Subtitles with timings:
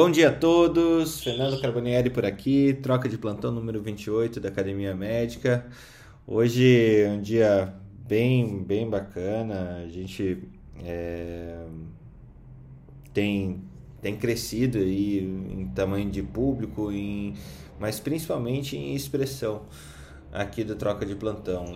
[0.00, 4.94] Bom dia a todos, Fernando Carbonieri por aqui, troca de plantão número 28 da Academia
[4.94, 5.66] Médica.
[6.26, 7.74] Hoje é um dia
[8.08, 10.42] bem, bem bacana, a gente
[10.82, 11.66] é,
[13.12, 13.62] tem,
[14.00, 17.34] tem crescido aí em tamanho de público, em,
[17.78, 19.66] mas principalmente em expressão
[20.32, 21.66] aqui do Troca de Plantão.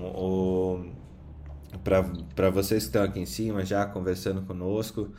[2.34, 5.12] Para vocês que estão aqui em cima já conversando conosco,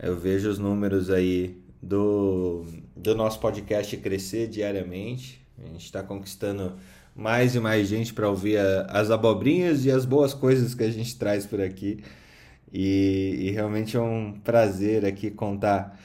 [0.00, 2.64] eu vejo os números aí do,
[2.96, 5.40] do nosso podcast crescer diariamente.
[5.62, 6.74] A gente está conquistando
[7.14, 10.90] mais e mais gente para ouvir a, as abobrinhas e as boas coisas que a
[10.90, 12.02] gente traz por aqui.
[12.72, 15.96] E, e, realmente é um prazer aqui contar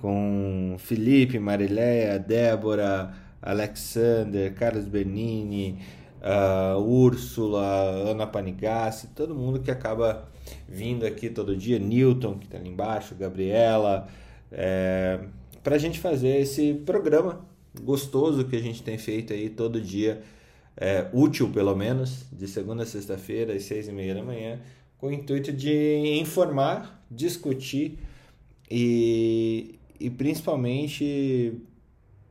[0.00, 5.78] com Felipe, Marileia, Débora, Alexander, Carlos Bernini,
[6.20, 10.28] uh, Úrsula, Ana Panigassi, todo mundo que acaba
[10.68, 14.08] vindo aqui todo dia, Newton, que está ali embaixo, Gabriela,
[14.58, 15.20] é,
[15.62, 17.44] para a gente fazer esse programa
[17.82, 20.22] gostoso que a gente tem feito aí todo dia,
[20.74, 24.58] é, útil pelo menos, de segunda a sexta-feira, às seis e meia da manhã,
[24.96, 27.98] com o intuito de informar, discutir
[28.70, 31.60] e, e principalmente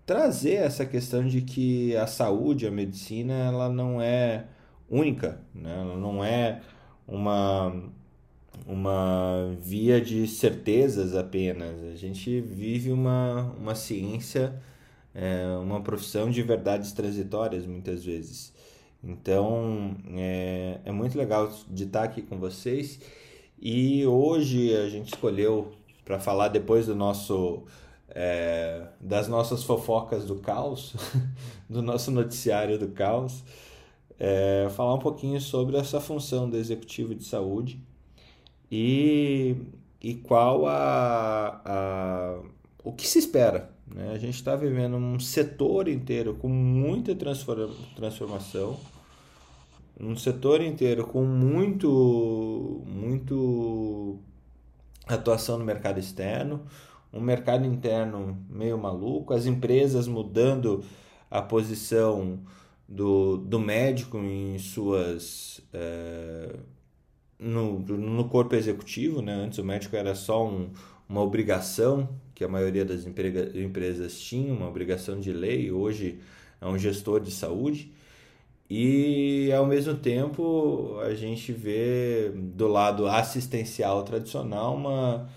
[0.03, 4.45] trazer essa questão de que a saúde, a medicina, ela não é
[4.89, 5.77] única, né?
[5.79, 6.61] ela não é
[7.07, 7.91] uma
[8.66, 11.84] uma via de certezas apenas.
[11.84, 14.61] A gente vive uma, uma ciência,
[15.14, 18.54] é, uma profissão de verdades transitórias muitas vezes.
[19.04, 22.99] Então é, é muito legal de estar aqui com vocês.
[23.60, 25.71] E hoje a gente escolheu
[26.04, 27.64] para falar depois do nosso
[28.10, 30.94] é, das nossas fofocas do caos,
[31.70, 33.44] do nosso noticiário do caos,
[34.20, 37.80] é, falar um pouquinho sobre essa função do executivo de saúde
[38.71, 39.55] e,
[40.02, 42.39] e qual a, a,
[42.83, 43.70] o que se espera.
[43.87, 44.11] Né?
[44.14, 48.80] A gente está vivendo um setor inteiro com muita transformação,
[49.99, 54.20] um setor inteiro com muito, muito
[55.08, 56.65] atuação no mercado externo,
[57.14, 60.83] um mercado interno meio maluco, as empresas mudando
[61.32, 62.39] a posição
[62.87, 66.55] do, do médico em suas é,
[67.39, 69.33] no, no corpo executivo, né?
[69.33, 70.69] Antes o médico era só um,
[71.07, 76.19] uma obrigação que a maioria das empresas tinha, uma obrigação de lei, hoje
[76.59, 77.91] é um gestor de saúde.
[78.69, 85.29] E ao mesmo tempo a gente vê do lado assistencial tradicional uma,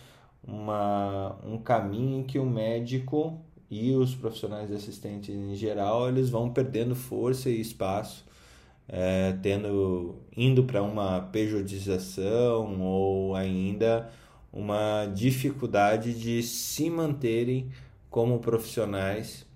[0.42, 3.38] uma, um caminho em que o médico
[3.70, 8.24] e os profissionais assistentes em geral eles vão perdendo força e espaço
[8.88, 14.10] é, tendo indo para uma pejotização ou ainda
[14.52, 17.70] uma dificuldade de se manterem
[18.10, 19.46] como profissionais,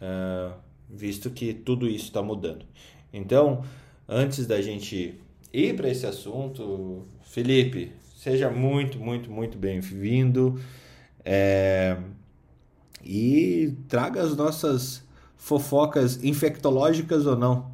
[0.00, 0.50] é,
[0.88, 2.66] visto que tudo isso está mudando.
[3.12, 3.62] Então,
[4.08, 5.20] antes da gente
[5.52, 10.60] ir para esse assunto, Felipe, seja muito, muito, muito bem-vindo
[11.24, 11.96] é,
[13.04, 15.04] e traga as nossas
[15.36, 17.69] fofocas infectológicas ou não.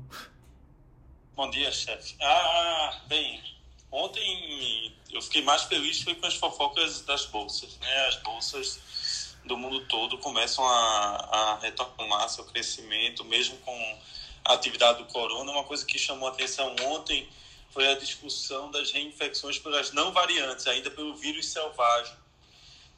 [1.37, 2.17] Bom dia, chefe.
[2.19, 3.45] Ah, bem,
[3.93, 8.07] ontem eu fiquei mais feliz foi com as fofocas das bolsas, né?
[8.07, 13.99] As bolsas do mundo todo começam a, a retomar seu crescimento, mesmo com
[14.47, 15.53] a atividade do corona.
[15.53, 17.29] Uma coisa que chamou a atenção ontem
[17.71, 22.17] foi a discussão das reinfecções pelas não variantes, ainda pelo vírus selvagem.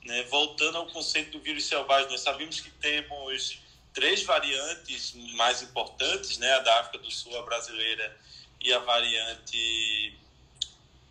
[0.04, 0.22] Né?
[0.30, 3.58] Voltando ao conceito do vírus selvagem, nós sabemos que temos
[3.98, 6.52] três variantes mais importantes, né?
[6.52, 8.16] A da África do Sul, a brasileira
[8.60, 10.16] e a variante.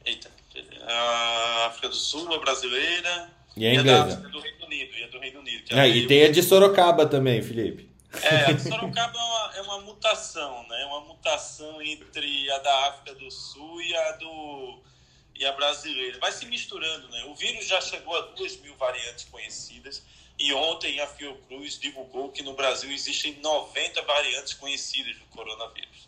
[0.06, 0.32] Eita,
[0.88, 3.30] a África do Sul, a brasileira.
[3.58, 4.22] E a inglesa.
[4.24, 4.96] E a do Reino Unido.
[4.96, 7.90] E, a do Reino Unido, é, e tem a de Sorocaba também, Felipe.
[8.22, 10.86] É, a de Sorocaba é uma, é uma mutação, né?
[10.86, 14.82] Uma mutação entre a da África do Sul e a do
[15.36, 16.18] e a brasileira.
[16.20, 17.26] Vai se misturando, né?
[17.26, 20.04] O vírus já chegou a duas mil variantes conhecidas
[20.40, 26.08] e ontem a Fiocruz divulgou que no Brasil existem 90 variantes conhecidas do coronavírus.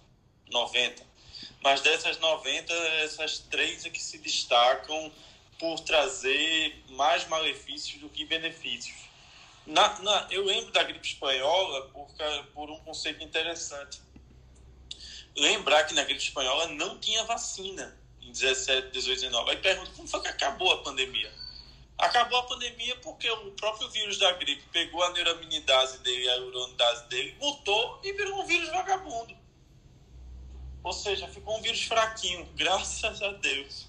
[0.50, 1.04] 90.
[1.62, 2.74] Mas dessas 90,
[3.04, 5.12] essas três é que se destacam
[5.58, 9.10] por trazer mais malefícios do que benefícios.
[9.66, 12.08] Na, na, eu lembro da gripe espanhola por,
[12.54, 14.02] por um conceito interessante.
[15.36, 19.52] Lembrar que na gripe espanhola não tinha vacina em 17, 18, 19.
[19.52, 21.32] Aí pergunto, como foi que acabou a pandemia?
[22.00, 27.10] Acabou a pandemia porque o próprio vírus da gripe pegou a neuraminidase dele, a uronidase
[27.10, 29.36] dele, mutou e virou um vírus vagabundo.
[30.82, 33.86] Ou seja, ficou um vírus fraquinho, graças a Deus.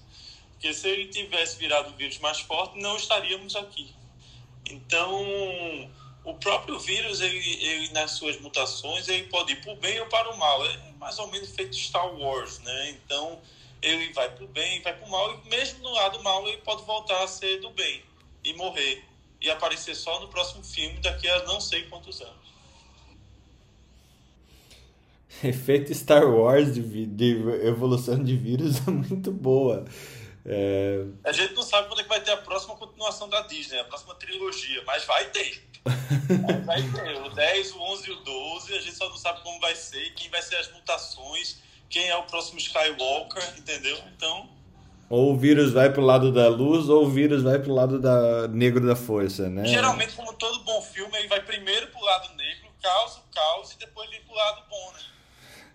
[0.51, 3.95] Porque se ele tivesse virado um vírus mais forte, não estaríamos aqui.
[4.69, 5.89] Então,
[6.25, 10.07] o próprio vírus, ele, ele nas suas mutações, ele pode ir para o bem ou
[10.07, 10.65] para o mal.
[10.65, 12.89] É mais ou menos feito Star Wars, né?
[12.89, 13.41] Então,
[13.81, 16.57] ele vai para o bem, vai para o mal, e mesmo no lado mal, ele
[16.57, 18.03] pode voltar a ser do bem
[18.43, 19.03] e morrer.
[19.41, 22.51] E aparecer só no próximo filme daqui a não sei quantos anos.
[25.43, 27.31] Efeito Star Wars de, de
[27.65, 29.85] evolução de vírus é muito boa.
[30.45, 31.05] É...
[31.23, 33.85] A gente não sabe quando é que vai ter a próxima continuação da Disney, a
[33.85, 35.63] próxima trilogia, mas vai ter.
[36.65, 37.21] vai ter.
[37.21, 40.13] O 10, o 11 e o 12, a gente só não sabe como vai ser,
[40.13, 41.59] quem vai ser as mutações,
[41.91, 43.97] quem é o próximo Skywalker, entendeu?
[44.15, 44.49] Então.
[45.09, 48.47] Ou o vírus vai pro lado da luz, ou o vírus vai pro lado da
[48.47, 49.65] negro da força, né?
[49.65, 53.79] Geralmente, como todo bom filme, ele vai primeiro pro lado negro, causa o caos, e
[53.79, 54.99] depois vem pro lado bom, né?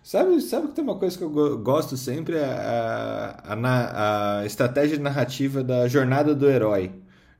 [0.01, 2.39] Sabe, sabe que tem uma coisa que eu gosto sempre?
[2.39, 6.93] A, a, a, a estratégia narrativa da jornada do herói.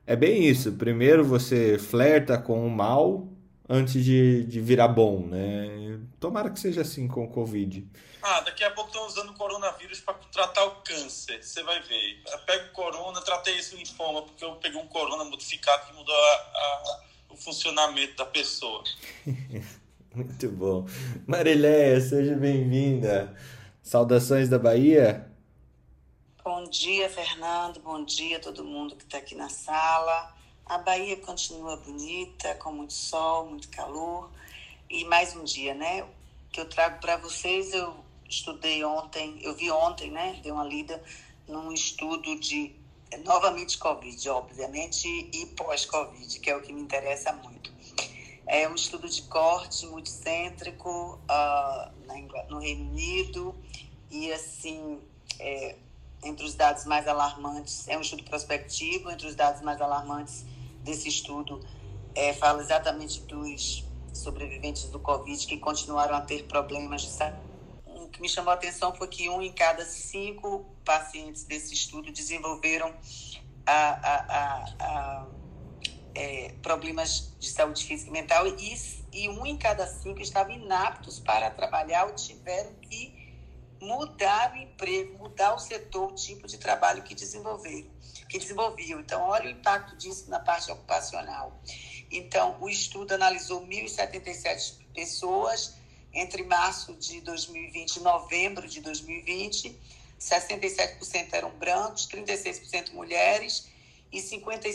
[0.06, 0.72] É bem isso.
[0.72, 3.26] Primeiro você flerta com o mal
[3.68, 6.00] antes de, de virar bom, né?
[6.18, 7.86] Tomara que seja assim com o Covid.
[8.22, 11.42] Ah, daqui a pouco estão usando o coronavírus para tratar o câncer.
[11.42, 12.22] Você vai ver.
[12.32, 16.14] Eu pego o corona, tratei esse linfoma, porque eu peguei um corona modificado que mudou
[16.14, 17.00] a, a,
[17.30, 18.82] o funcionamento da pessoa.
[20.14, 20.86] Muito bom.
[21.26, 23.36] Mariléia, seja bem-vinda.
[23.82, 25.30] Saudações da Bahia.
[26.42, 27.78] Bom dia, Fernando.
[27.80, 30.34] Bom dia a todo mundo que está aqui na sala.
[30.68, 34.30] A Bahia continua bonita, com muito sol, muito calor.
[34.90, 36.06] E mais um dia, né?
[36.52, 37.96] Que eu trago para vocês, eu
[38.28, 40.38] estudei ontem, eu vi ontem, né?
[40.42, 41.02] Dei uma lida
[41.48, 42.76] num estudo de
[43.24, 47.72] novamente Covid, obviamente, e pós-Covid, que é o que me interessa muito.
[48.46, 53.54] É um estudo de corte multicêntrico uh, no Reino Unido
[54.10, 55.00] e, assim,
[55.40, 55.76] é,
[56.22, 60.44] entre os dados mais alarmantes, é um estudo prospectivo, entre os dados mais alarmantes
[60.88, 61.60] desse estudo,
[62.14, 67.38] é, fala exatamente dos sobreviventes do Covid que continuaram a ter problemas de saúde.
[67.84, 72.10] O que me chamou a atenção foi que um em cada cinco pacientes desse estudo
[72.10, 72.94] desenvolveram
[73.66, 75.26] a, a, a,
[76.14, 78.74] é, problemas de saúde física e mental e,
[79.12, 83.28] e um em cada cinco estavam inaptos para trabalhar ou tiveram que
[83.80, 87.90] mudar o emprego, mudar o setor, o tipo de trabalho que desenvolveram,
[88.28, 89.00] que desenvolviam.
[89.00, 91.58] Então, olha o impacto disso na parte ocupacional.
[92.10, 95.74] Então, o estudo analisou 1.077 pessoas
[96.12, 99.78] entre março de 2020 e novembro de 2020.
[100.18, 103.68] 67% eram brancos, 36% mulheres
[104.10, 104.68] e 50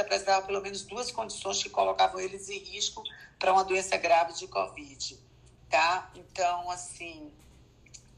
[0.00, 3.02] apresentavam pelo menos duas condições que colocavam eles em risco
[3.38, 5.18] para uma doença grave de Covid.
[5.70, 6.10] Tá?
[6.14, 7.32] Então, assim,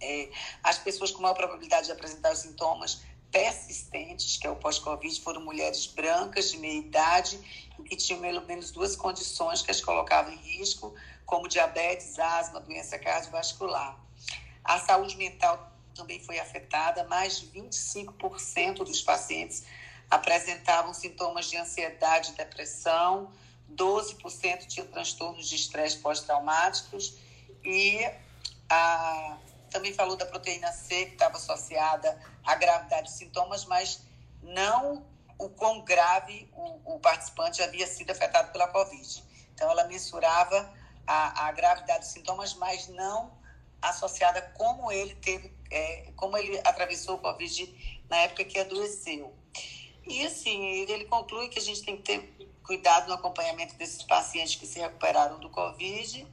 [0.01, 0.31] é,
[0.63, 5.41] as pessoas com maior probabilidade de apresentar os sintomas persistentes, que é o pós-Covid, foram
[5.43, 7.39] mulheres brancas de meia idade
[7.79, 10.95] e que tinham pelo menos duas condições que as colocavam em risco,
[11.25, 13.99] como diabetes, asma, doença cardiovascular.
[14.65, 19.65] A saúde mental também foi afetada, mais de 25% dos pacientes
[20.11, 23.31] apresentavam sintomas de ansiedade e depressão,
[23.73, 27.17] 12% tinham transtornos de estresse pós-traumáticos.
[27.65, 28.05] E
[28.69, 29.39] a,
[29.71, 34.03] também falou da proteína C, que estava associada à gravidade de sintomas, mas
[34.43, 35.07] não
[35.39, 39.25] o quão grave o, o participante havia sido afetado pela Covid.
[39.55, 40.73] Então, ela mensurava
[41.07, 43.33] a, a gravidade de sintomas, mas não
[43.81, 49.35] associada como ele teve, é, como ele atravessou o Covid na época que adoeceu.
[50.07, 54.57] E assim, ele conclui que a gente tem que ter cuidado no acompanhamento desses pacientes
[54.57, 56.27] que se recuperaram do Covid,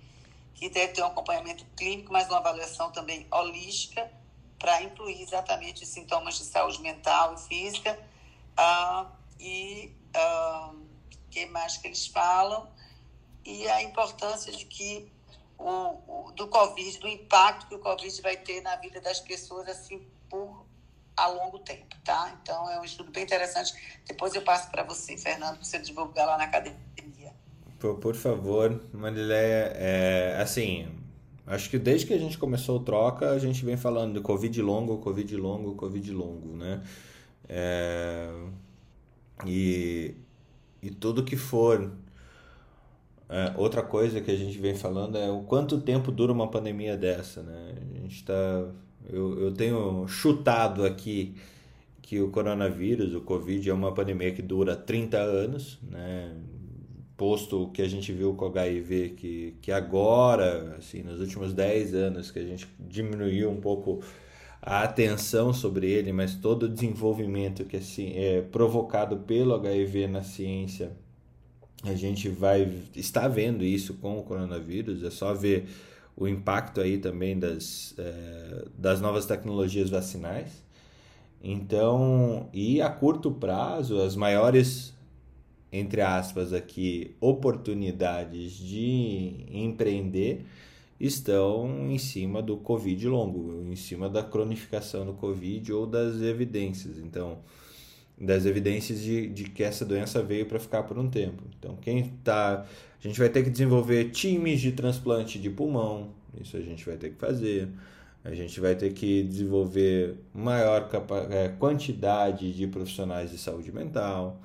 [0.55, 4.11] que deve ter um acompanhamento clínico, mas uma avaliação também holística
[4.59, 7.97] para incluir exatamente os sintomas de saúde mental e física.
[8.55, 10.73] Ah, e o ah,
[11.29, 12.67] que mais que eles falam?
[13.45, 15.11] E a importância de que
[15.57, 19.67] o, o, do Covid, do impacto que o Covid vai ter na vida das pessoas
[19.67, 20.65] assim por
[21.15, 22.37] a longo tempo, tá?
[22.41, 23.73] Então é um estudo bem interessante.
[24.05, 27.33] Depois eu passo para você, Fernando, para você divulgar lá na academia.
[27.79, 30.87] Por, por favor, Marileia, é, assim,
[31.47, 34.61] acho que desde que a gente começou o troca, a gente vem falando de Covid
[34.61, 36.83] longo, Covid longo, Covid longo, né?
[37.49, 38.29] É,
[39.45, 40.15] e,
[40.81, 41.91] e tudo que for.
[43.29, 46.95] É, outra coisa que a gente vem falando é o quanto tempo dura uma pandemia
[46.95, 47.75] dessa, né?
[47.95, 48.33] A gente tá.
[49.09, 51.35] Eu, eu tenho chutado aqui
[52.01, 56.33] que o coronavírus, o Covid, é uma pandemia que dura 30 anos, né?
[57.17, 61.93] Posto que a gente viu com o HIV, que, que agora, assim, nos últimos 10
[61.95, 64.01] anos, que a gente diminuiu um pouco
[64.61, 70.21] a atenção sobre ele, mas todo o desenvolvimento que assim, é provocado pelo HIV na
[70.21, 70.91] ciência,
[71.83, 75.67] a gente vai estar vendo isso com o coronavírus, é só ver
[76.15, 80.65] o impacto aí também das, é, das novas tecnologias vacinais.
[81.41, 84.93] Então, e a curto prazo, as maiores,
[85.71, 90.45] entre aspas, aqui, oportunidades de empreender
[90.99, 96.97] estão em cima do Covid longo, em cima da cronificação do Covid ou das evidências.
[96.97, 97.39] Então,
[98.19, 101.43] das evidências de, de que essa doença veio para ficar por um tempo.
[101.57, 102.65] Então, quem tá.
[102.99, 106.09] A gente vai ter que desenvolver times de transplante de pulmão,
[106.41, 107.69] isso a gente vai ter que fazer.
[108.23, 110.89] A gente vai ter que desenvolver maior
[111.29, 114.41] é, quantidade de profissionais de saúde mental,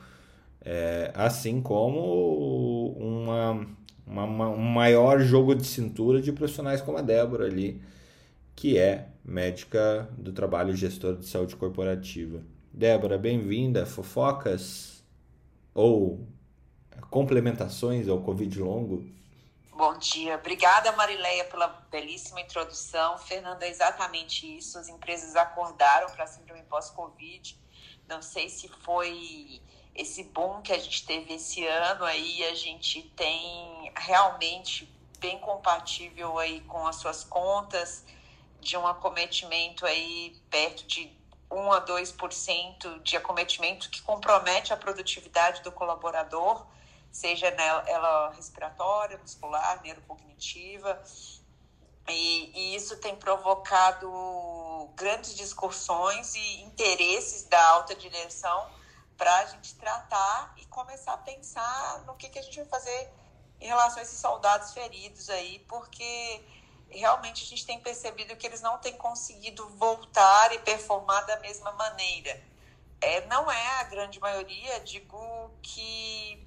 [0.64, 3.66] é, assim como uma
[4.07, 7.83] uma, um maior jogo de cintura de profissionais como a Débora ali,
[8.54, 12.42] que é médica do trabalho gestora de saúde corporativa.
[12.73, 13.87] Débora, bem-vinda.
[13.87, 15.02] Fofocas
[15.75, 16.26] ou
[17.11, 19.04] complementações ao Covid longo?
[19.71, 20.37] Bom dia.
[20.37, 23.19] Obrigada, Marileia, pela belíssima introdução.
[23.19, 24.78] Fernanda, é exatamente isso.
[24.78, 27.59] As empresas acordaram para a síndrome pós-Covid.
[28.09, 29.61] Não sei se foi
[29.94, 36.38] esse boom que a gente teve esse ano aí, a gente tem realmente bem compatível
[36.38, 38.04] aí com as suas contas,
[38.61, 41.11] de um acometimento aí perto de
[41.50, 46.66] 1 a 2% de acometimento que compromete a produtividade do colaborador,
[47.11, 51.02] seja ela respiratória, muscular, neurocognitiva.
[52.08, 54.11] E, e isso tem provocado
[54.96, 58.81] grandes discussões e interesses da alta direção
[59.16, 63.12] para a gente tratar e começar a pensar no que, que a gente vai fazer
[63.61, 66.45] em relação a esses soldados feridos aí, porque
[66.90, 71.73] realmente a gente tem percebido que eles não têm conseguido voltar e performar da mesma
[71.73, 72.42] maneira.
[73.00, 76.47] É, não é a grande maioria, digo que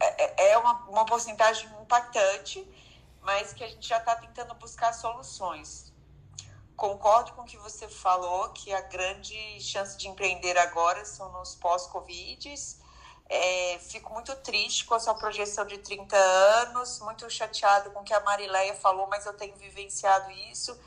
[0.00, 2.66] é, é, é uma, uma porcentagem impactante,
[3.22, 5.93] mas que a gente já está tentando buscar soluções.
[6.76, 11.54] Concordo com o que você falou, que a grande chance de empreender agora são nos
[11.54, 12.80] pós-Covids.
[13.28, 18.04] É, fico muito triste com a sua projeção de 30 anos, muito chateado com o
[18.04, 20.78] que a Marileia falou, mas eu tenho vivenciado isso,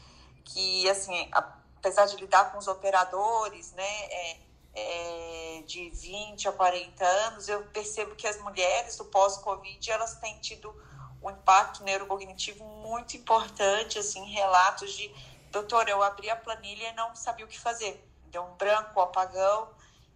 [0.43, 4.37] que, assim, apesar de lidar com os operadores, né, é,
[4.75, 10.37] é, de 20 a 40 anos, eu percebo que as mulheres do pós-Covid, elas têm
[10.39, 10.73] tido
[11.23, 15.11] um impacto neurocognitivo muito importante, assim, relatos de
[15.51, 18.03] doutor, eu abri a planilha e não sabia o que fazer.
[18.27, 19.69] Deu um branco, um apagão,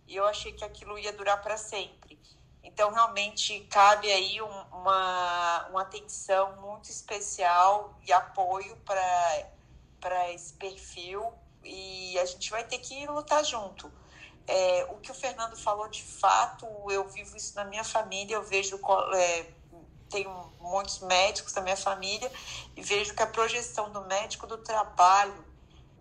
[0.08, 2.20] e eu achei que aquilo ia durar para sempre.
[2.64, 11.34] Então, realmente, cabe aí um, uma, uma atenção muito especial e apoio para esse perfil,
[11.64, 13.92] e a gente vai ter que lutar junto.
[14.48, 18.44] É, o que o Fernando falou, de fato, eu vivo isso na minha família, eu
[18.44, 18.80] vejo
[19.14, 19.46] é,
[20.12, 22.32] tenho muitos médicos da minha família
[22.75, 25.46] e vejo que a projeção do médico do trabalho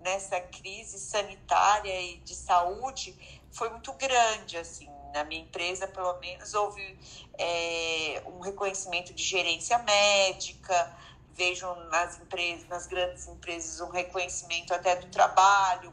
[0.00, 3.17] nessa crise sanitária e de saúde
[3.52, 6.99] foi muito grande, assim, na minha empresa, pelo menos, houve
[7.38, 10.97] é, um reconhecimento de gerência médica,
[11.35, 15.93] vejo nas empresas, nas grandes empresas, um reconhecimento até do trabalho,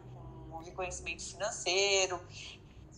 [0.52, 2.22] um reconhecimento financeiro.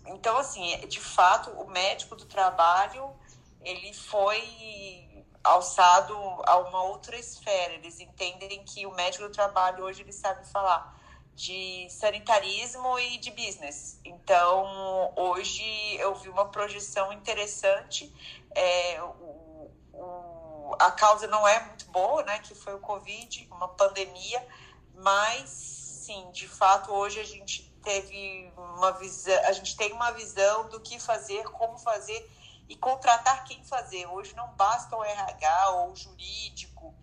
[0.06, 3.14] Então, assim, de fato, o médico do trabalho,
[3.62, 5.09] ele foi
[5.50, 6.14] alçado
[6.46, 7.74] a uma outra esfera.
[7.74, 10.98] Eles entendem que o médico do trabalho hoje ele sabe falar
[11.34, 14.00] de sanitarismo e de business.
[14.04, 18.14] Então, hoje eu vi uma projeção interessante.
[18.54, 22.40] É, o, o, a causa não é muito boa, né?
[22.40, 24.46] Que foi o Covid, uma pandemia,
[24.94, 30.68] mas sim, de fato, hoje a gente teve uma visão, a gente tem uma visão
[30.70, 32.30] do que fazer, como fazer
[32.70, 34.06] e contratar quem fazer.
[34.06, 36.94] Hoje não basta o RH ou o jurídico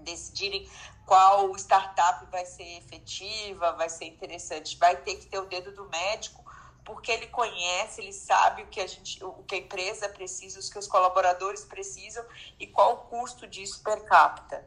[0.00, 0.68] decidirem
[1.06, 4.76] qual startup vai ser efetiva, vai ser interessante.
[4.76, 6.44] Vai ter que ter o dedo do médico,
[6.84, 10.68] porque ele conhece, ele sabe o que a gente, o que a empresa precisa, os
[10.68, 12.24] que os colaboradores precisam
[12.58, 14.64] e qual o custo disso per capita.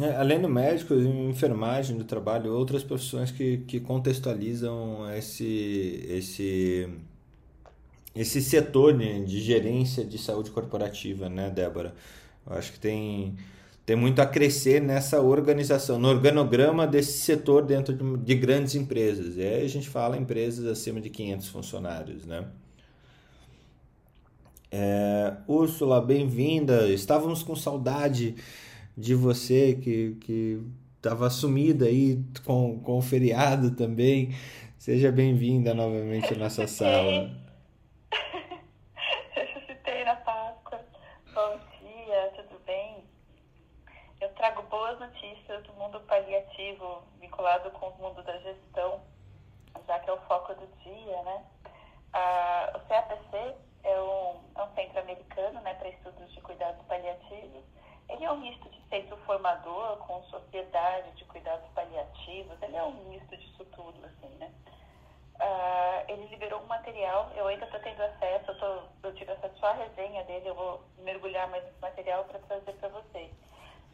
[0.00, 6.88] É, além do médico, enfermagem do trabalho, outras profissões que, que contextualizam esse, esse,
[8.14, 11.94] esse setor de gerência de saúde corporativa, né, Débora?
[12.46, 13.36] Eu acho que tem,
[13.86, 19.36] tem muito a crescer nessa organização, no organograma desse setor dentro de, de grandes empresas.
[19.36, 22.46] E aí a gente fala empresas acima de 500 funcionários, né?
[24.70, 26.88] É, Úrsula, bem-vinda.
[26.88, 28.34] Estávamos com saudade
[28.96, 30.62] de você que que
[31.02, 34.34] estava sumida aí com, com o feriado também.
[34.78, 37.28] Seja bem-vinda novamente à nossa sala.
[39.34, 40.80] Ressuscitei na Páscoa.
[41.34, 43.04] Bom dia, tudo bem?
[44.20, 47.02] Eu trago boas notícias do mundo paliativo
[47.42, 49.00] vinculado com o mundo da gestão,
[49.86, 51.44] já que é o foco do dia, né?
[52.12, 57.64] Ah, o CAPC é um, é um centro americano né, para estudos de cuidados paliativos
[58.08, 62.92] ele é um misto de centro formador com sociedade de cuidados paliativos, ele é um
[63.08, 64.52] misto disso tudo, assim, né?
[65.40, 69.58] Uh, ele liberou um material, eu ainda estou tendo acesso, eu, tô, eu tive acesso
[69.58, 73.30] só à resenha dele, eu vou mergulhar mais nesse material para trazer para vocês.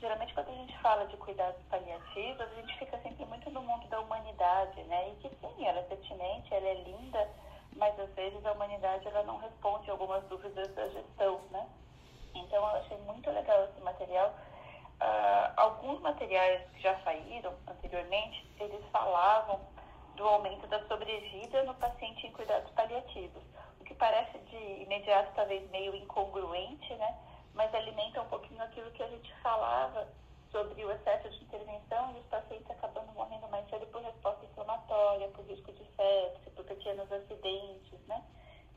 [0.01, 3.89] Geralmente, quando a gente fala de cuidados paliativos, a gente fica sempre muito no mundo
[3.89, 5.11] da humanidade, né?
[5.11, 7.29] E que sim, ela é pertinente, ela é linda,
[7.75, 11.69] mas às vezes a humanidade ela não responde algumas dúvidas da gestão, né?
[12.33, 14.29] Então, eu achei muito legal esse material.
[15.01, 19.61] Uh, alguns materiais que já saíram anteriormente, eles falavam
[20.15, 23.43] do aumento da sobrevida no paciente em cuidados paliativos,
[23.81, 27.17] o que parece de imediato talvez meio incongruente, né?
[27.59, 30.07] Mas alimenta um pouquinho aquilo que a gente falava
[30.53, 35.27] sobre o excesso de intervenção e os pacientes acabando morrendo mais cedo por resposta inflamatória,
[35.31, 38.25] por risco de sepse, por pequenos acidentes, né?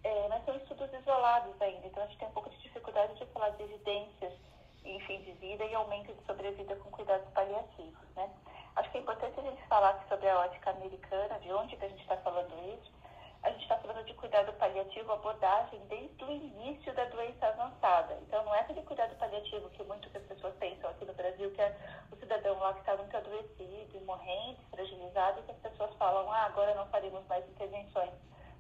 [0.03, 3.25] É, mas são estudos isolados ainda, então a gente tem um pouco de dificuldade de
[3.27, 4.33] falar de evidências
[4.83, 8.33] em fim de vida e aumento de sobrevida com cuidados paliativos, né?
[8.77, 11.87] Acho que é importante a gente falar sobre a ótica americana, de onde que a
[11.87, 12.91] gente está falando isso.
[13.43, 18.17] A gente está falando de cuidado paliativo, abordagem desde o início da doença avançada.
[18.21, 21.75] Então, não é aquele cuidado paliativo que muitas pessoas pensam aqui no Brasil, que é
[22.11, 23.71] o cidadão lá que está muito adoecido
[24.11, 28.11] morrendo, fragilizado, e que as pessoas falam, ah, agora não faremos mais intervenções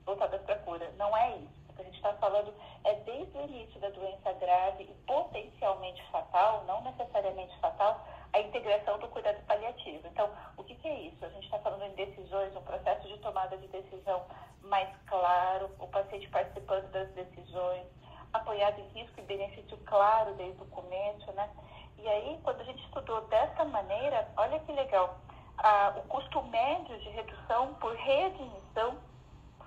[0.05, 0.91] voltadas para cura.
[0.97, 1.61] Não é isso.
[1.69, 2.53] O que a gente está falando
[2.83, 8.97] é desde o início da doença grave e potencialmente fatal, não necessariamente fatal, a integração
[8.99, 10.07] do cuidado paliativo.
[10.07, 11.25] Então, o que, que é isso?
[11.25, 14.23] A gente está falando em decisões, um processo de tomada de decisão
[14.63, 17.85] mais claro, o paciente participando das decisões,
[18.33, 21.49] apoiado em risco e benefício claro desde o começo, né?
[21.97, 25.19] E aí, quando a gente estudou dessa maneira, olha que legal,
[25.57, 28.97] ah, o custo médio de redução por readmissão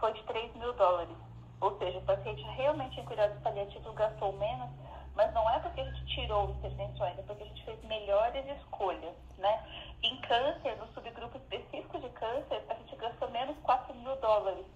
[0.01, 1.17] foi de 3 mil dólares.
[1.61, 4.71] Ou seja, o paciente realmente em cuidados paliativos gastou menos,
[5.15, 9.15] mas não é porque a gente tirou intervenções, é porque a gente fez melhores escolhas,
[9.39, 9.65] né?
[10.03, 14.67] Em câncer, no subgrupo específico de câncer, a gente gastou menos 4 mil dólares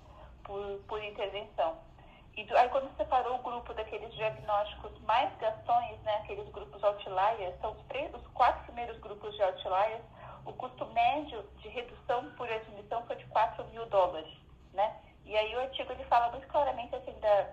[0.44, 1.76] por, por intervenção.
[2.36, 7.72] E aí, quando separou o grupo daqueles diagnósticos mais gastões, né, aqueles grupos outliers, são
[7.72, 10.04] os, três, os quatro primeiros grupos de outliers,
[10.46, 14.32] o custo médio de redução por admissão foi de 4 mil dólares,
[14.72, 14.96] né?
[15.24, 17.48] E aí o artigo ele fala muito claramente assim da,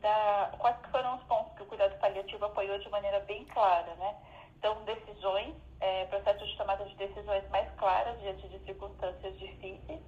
[0.00, 4.16] da quais foram os pontos que o cuidado paliativo apoiou de maneira bem clara, né?
[4.58, 10.00] Então, decisões, é, processos de tomada de decisões mais claras diante de circunstâncias difíceis,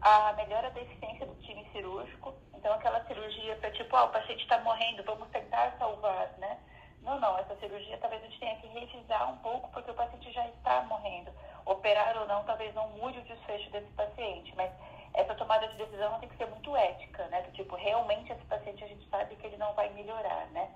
[0.00, 4.42] a melhora da eficiência do time cirúrgico, então aquela cirurgia para tipo, ah, o paciente
[4.42, 6.58] está morrendo, vamos tentar salvar, né?
[7.02, 10.32] Não, não, essa cirurgia talvez a gente tenha que revisar um pouco porque o paciente
[10.32, 11.32] já está morrendo.
[11.66, 14.70] Operar ou não talvez não mude o desfecho desse paciente, mas
[15.14, 17.42] essa tomada de decisão tem que ser muito ética, né?
[17.42, 20.70] Do tipo, realmente esse paciente a gente sabe que ele não vai melhorar, né?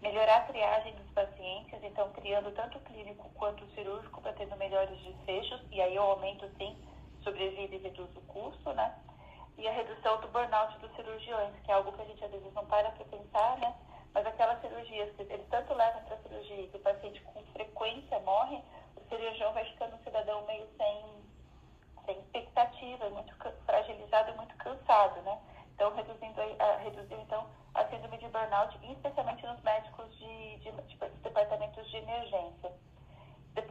[0.00, 4.56] Melhorar a triagem dos pacientes, então criando tanto o clínico quanto o cirúrgico para tendo
[4.56, 6.76] melhores desfechos, e aí eu aumento sim
[7.22, 8.94] sobrevida e reduz o custo, né?
[9.56, 12.52] E a redução do burnout dos cirurgiões, que é algo que a gente às vezes
[12.52, 13.74] não para para pensar, né?
[14.12, 18.20] Mas aquelas cirurgias que eles tanto levam para a cirurgia que o paciente com frequência
[18.20, 18.62] morre,
[18.96, 21.24] o cirurgião vai ficando um cidadão meio sem
[22.06, 23.34] sem expectativa, muito
[23.66, 25.38] fragilizado e muito cansado, né?
[25.74, 30.96] Então, reduzindo, a, reduziu, então, a síndrome de burnout, especialmente nos médicos de, de, de,
[30.96, 32.72] de departamentos de emergência.
[33.54, 33.62] De,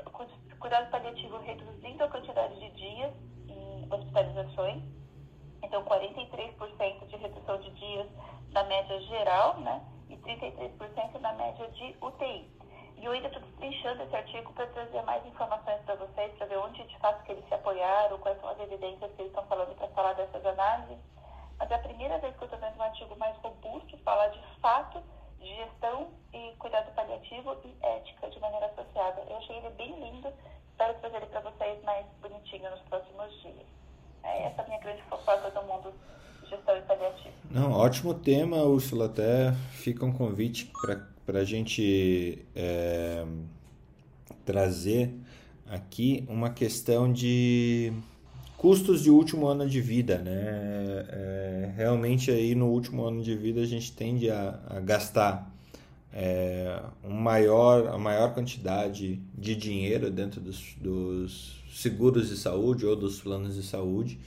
[0.57, 3.13] cuidado paliativo reduzindo a quantidade de dias
[3.47, 4.81] em hospitalizações,
[5.61, 8.07] então 43% de redução de dias
[8.51, 9.81] na média geral, né?
[10.09, 12.53] E 33% na média de UTI.
[13.03, 16.57] E eu ainda estou destrinchando esse artigo para trazer mais informações para vocês, para ver
[16.57, 19.75] onde de fato que eles se apoiaram, quais são as evidências que eles estão falando
[19.75, 20.97] para falar dessas análises.
[21.59, 24.41] Mas é a primeira vez que eu estou vendo um artigo mais robusto falar de
[24.61, 25.03] fato
[25.37, 29.21] de gestão e cuidado paliativo e ética de maneira associada.
[29.27, 30.31] Eu achei ele bem lindo,
[30.71, 33.67] espero trazer ele para vocês mais bonitinho nos próximos dias.
[34.23, 35.93] É essa é a minha grande fofoca do mundo
[36.43, 37.35] de gestão e paliativo.
[37.51, 39.05] Não, ótimo tema, Úrsula.
[39.05, 40.71] Até fica um convite
[41.25, 43.25] para a gente é,
[44.45, 45.13] trazer
[45.67, 47.91] aqui uma questão de
[48.57, 51.05] custos de último ano de vida, né?
[51.09, 55.53] É, realmente aí no último ano de vida a gente tende a, a gastar
[56.13, 62.95] é, um maior, a maior quantidade de dinheiro dentro dos, dos seguros de saúde ou
[62.95, 64.17] dos planos de saúde.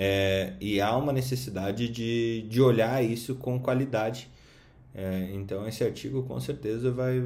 [0.00, 4.30] É, e há uma necessidade de, de olhar isso com qualidade.
[4.94, 7.20] É, então esse artigo com certeza vai,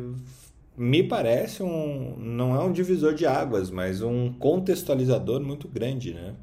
[0.74, 6.34] me parece um não é um divisor de águas, mas um contextualizador muito grande, né?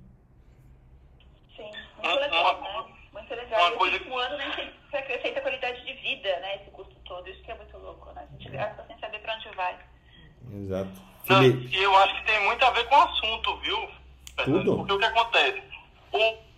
[1.58, 1.64] Sim,
[2.04, 2.86] muito legal, né?
[3.12, 3.62] Muito legal.
[3.62, 4.00] Uma coisa...
[4.08, 6.58] Um ano né, você acrescenta qualidade de vida, né?
[6.62, 8.28] Esse custo todo, isso que é muito louco, né?
[8.30, 9.80] A gente gasta sem saber para onde vai.
[10.54, 11.02] Exato.
[11.28, 13.90] Não, e eu acho que tem muito a ver com o assunto, viu?
[14.46, 14.78] Tudo?
[14.78, 15.69] Porque o que acontece?
[16.12, 16.50] O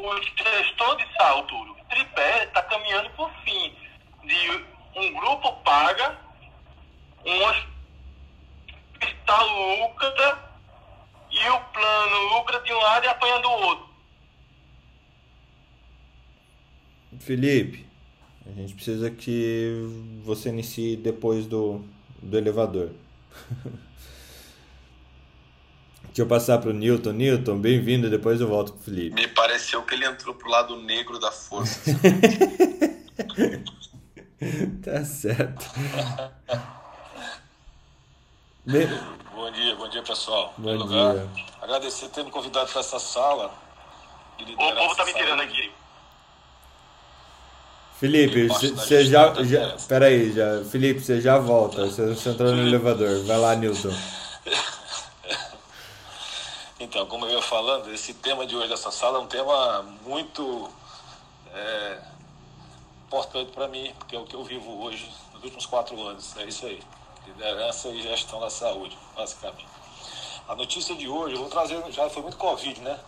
[0.00, 3.74] o gestor de saúde, o tripé, está caminhando por fim.
[4.24, 4.50] De
[4.96, 6.18] um grupo paga,
[7.24, 7.44] um
[8.92, 10.50] hospital lucra
[11.30, 13.90] e o plano lucra de um lado e apanha do outro.
[17.20, 17.86] Felipe,
[18.46, 19.72] a gente precisa que
[20.24, 21.84] você inicie depois do,
[22.22, 22.90] do elevador.
[26.04, 27.12] Deixa eu passar para o Newton.
[27.12, 28.10] Newton, bem-vindo.
[28.10, 29.14] Depois eu volto para o Felipe.
[29.14, 31.80] Me pareceu que ele entrou pro lado negro da força.
[34.82, 35.66] tá certo.
[39.34, 40.54] Bom dia, bom dia pessoal.
[40.56, 41.44] Bom lugar, dia.
[41.60, 43.52] Agradecer ter me convidado para essa sala.
[44.40, 45.70] O povo tá me tirando aqui.
[48.00, 49.76] Felipe, você já, já.
[49.86, 50.64] Peraí, já.
[50.64, 51.84] Felipe, você já volta.
[51.84, 53.22] Você entrou no elevador.
[53.24, 53.94] Vai lá, Newton.
[56.82, 60.70] Então, como eu ia falando, esse tema de hoje dessa sala é um tema muito
[61.52, 61.98] é,
[63.06, 66.34] importante para mim, porque é o que eu vivo hoje, nos últimos quatro anos.
[66.38, 66.80] É isso aí.
[67.26, 69.68] Liderança e gestão da saúde, basicamente.
[70.48, 72.98] A notícia de hoje, eu vou trazer, já foi muito Covid, né?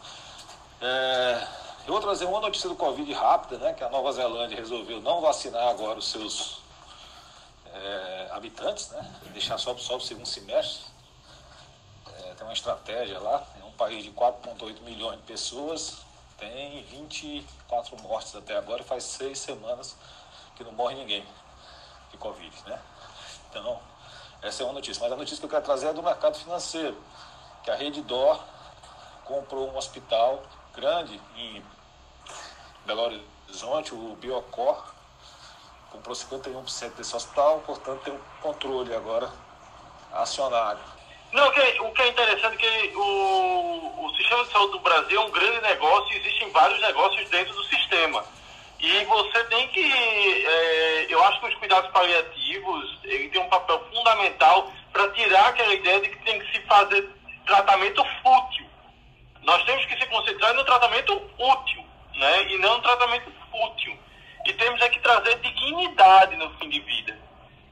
[0.83, 1.47] É,
[1.87, 3.73] eu vou trazer uma notícia do Covid rápida, né?
[3.73, 6.61] Que a Nova Zelândia resolveu não vacinar agora os seus
[7.67, 9.21] é, habitantes, né?
[9.33, 10.85] Deixar só, só o segundo semestre.
[12.07, 15.99] É, tem uma estratégia lá, um país de 4,8 milhões de pessoas,
[16.39, 19.97] tem 24 mortes até agora e faz seis semanas
[20.55, 21.27] que não morre ninguém
[22.13, 22.81] de Covid, né?
[23.51, 23.81] Então,
[24.41, 25.03] essa é uma notícia.
[25.03, 26.97] Mas a notícia que eu quero trazer é do mercado financeiro,
[27.65, 28.41] que a Rede Dor
[29.25, 30.43] comprou um hospital
[30.75, 31.63] grande em
[32.85, 34.83] Belo Horizonte, o Biocor,
[35.91, 39.31] comprou 51% desse hospital, portanto tem um controle agora
[40.13, 40.93] acionário
[41.33, 44.73] não, o que, é, o que é interessante é que o, o sistema de saúde
[44.73, 48.23] do Brasil é um grande negócio e existem vários negócios dentro do sistema.
[48.79, 53.83] E você tem que, é, eu acho que os cuidados paliativos, ele tem um papel
[53.95, 57.09] fundamental para tirar aquela ideia de que tem que se fazer
[57.47, 58.67] tratamento fútil.
[59.43, 62.53] Nós temos que se concentrar no tratamento útil, né?
[62.53, 63.99] E não no tratamento fútil.
[64.47, 67.19] E temos é que trazer dignidade no fim de vida.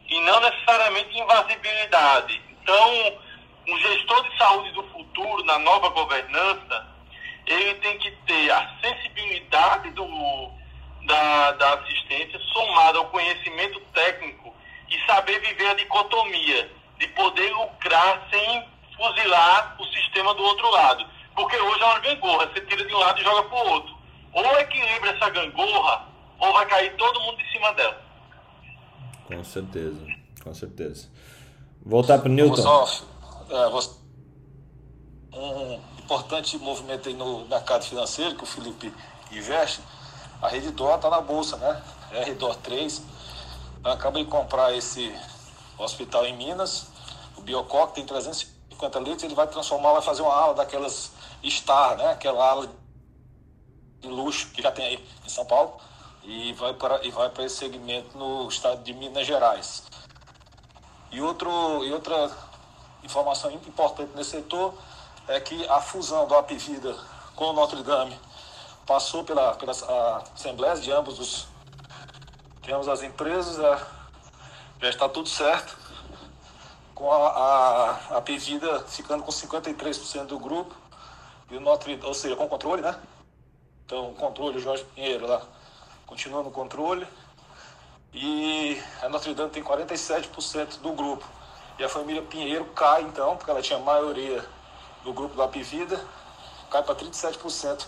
[0.09, 2.41] E não necessariamente invasibilidade.
[2.51, 3.19] Então,
[3.69, 6.87] um gestor de saúde do futuro, na nova governança,
[7.47, 10.51] ele tem que ter a sensibilidade do,
[11.03, 14.55] da, da assistência somada ao conhecimento técnico
[14.89, 21.07] e saber viver a dicotomia de poder lucrar sem fuzilar o sistema do outro lado.
[21.35, 23.95] Porque hoje é uma gangorra, você tira de um lado e joga para o outro.
[24.33, 28.01] Ou equilibra essa gangorra, ou vai cair todo mundo de cima dela.
[29.27, 30.07] Com certeza,
[30.43, 31.09] com certeza.
[31.85, 32.87] Voltar para o Newton
[33.51, 33.67] é,
[35.37, 38.93] um importante movimento aí no mercado financeiro que o Felipe
[39.31, 39.81] investe,
[40.43, 41.83] a Rede Dor está na bolsa, né?
[42.11, 43.03] RDOR 3.
[43.85, 45.15] Acabei de comprar esse
[45.79, 46.89] hospital em Minas,
[47.37, 51.13] o Biococ tem 350 litros, ele vai transformar, vai fazer uma ala daquelas
[51.49, 52.11] Star, né?
[52.11, 52.69] Aquela ala
[54.01, 55.77] de luxo que já tem aí em São Paulo
[56.25, 59.85] e vai para e vai para esse segmento no estado de Minas Gerais.
[61.11, 62.31] E outro e outra
[63.03, 64.75] informação importante nesse setor
[65.29, 66.97] é que a fusão do Apivida
[67.35, 68.19] com o Notre Dame
[68.87, 69.73] passou pela, pela
[70.35, 71.49] assembleia de ambos os
[72.73, 73.87] ambas as empresas, já,
[74.81, 75.77] já está tudo certo,
[76.95, 78.23] com a, a, a
[78.87, 80.75] ficando com 53% do grupo
[81.51, 82.95] E o Notre, ou seja, com controle, né?
[83.85, 85.43] Então, controle, o Jorge Pinheiro lá
[86.07, 87.07] continua no controle.
[88.13, 91.27] E a Notre Dame tem 47% do grupo.
[91.79, 94.45] E a família Pinheiro cai, então, porque ela tinha maioria
[95.03, 96.05] do grupo da Pivida,
[96.71, 97.87] cai para 37%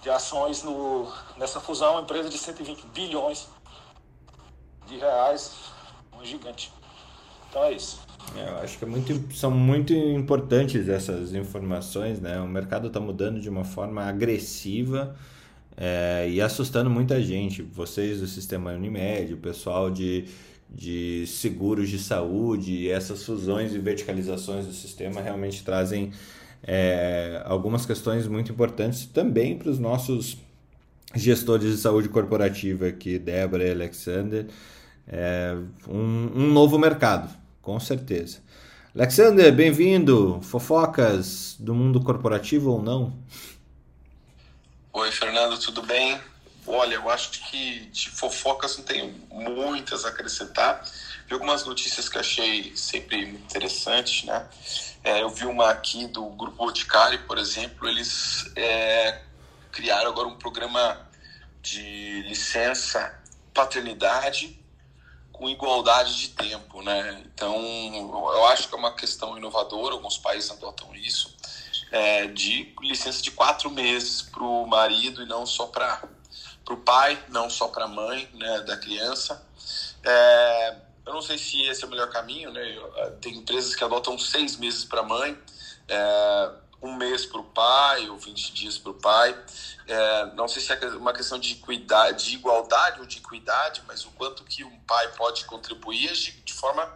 [0.00, 3.48] de ações no, nessa fusão, uma empresa de 120 bilhões
[4.86, 5.52] de reais,
[6.12, 6.72] um gigante.
[7.50, 8.05] Então é isso.
[8.34, 12.40] É, eu acho que é muito, são muito importantes essas informações, né?
[12.40, 15.14] O mercado está mudando de uma forma agressiva
[15.76, 17.62] é, e assustando muita gente.
[17.62, 20.24] Vocês do sistema Unimed, o pessoal de,
[20.68, 26.12] de seguros de saúde, essas fusões e verticalizações do sistema realmente trazem
[26.62, 30.38] é, algumas questões muito importantes também para os nossos
[31.14, 34.46] gestores de saúde corporativa aqui, Débora e Alexander.
[35.06, 35.56] É,
[35.88, 37.32] um, um novo mercado,
[37.66, 38.38] com certeza.
[38.94, 40.40] Alexander, bem-vindo.
[40.40, 43.12] Fofocas do mundo corporativo ou não?
[44.92, 46.20] Oi, Fernando, tudo bem?
[46.64, 50.88] Olha, eu acho que de fofocas não tenho muitas a acrescentar.
[51.26, 54.46] Vi algumas notícias que achei sempre interessantes, né?
[55.02, 59.22] É, eu vi uma aqui do Grupo Boticário, por exemplo, eles é,
[59.72, 61.04] criaram agora um programa
[61.60, 63.12] de licença
[63.52, 64.56] paternidade
[65.36, 67.22] com igualdade de tempo, né?
[67.26, 71.36] Então, eu acho que é uma questão inovadora, alguns países adotam isso,
[71.90, 76.02] é, de licença de quatro meses para o marido e não só para
[76.70, 79.46] o pai, não só para a mãe né, da criança.
[80.02, 82.62] É, eu não sei se esse é o melhor caminho, né?
[83.20, 85.38] Tem empresas que adotam seis meses para a mãe,
[85.88, 86.50] é,
[86.82, 89.36] um mês para o pai ou 20 dias para o pai.
[89.86, 94.04] É, não sei se é uma questão de, cuidar, de igualdade ou de equidade, mas
[94.04, 96.88] o quanto que um pai pode contribuir de, de forma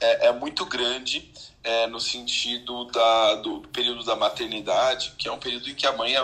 [0.00, 5.32] é, é, muito grande é, no sentido da, do, do, período da maternidade, que é
[5.32, 6.14] um período em que a mãe,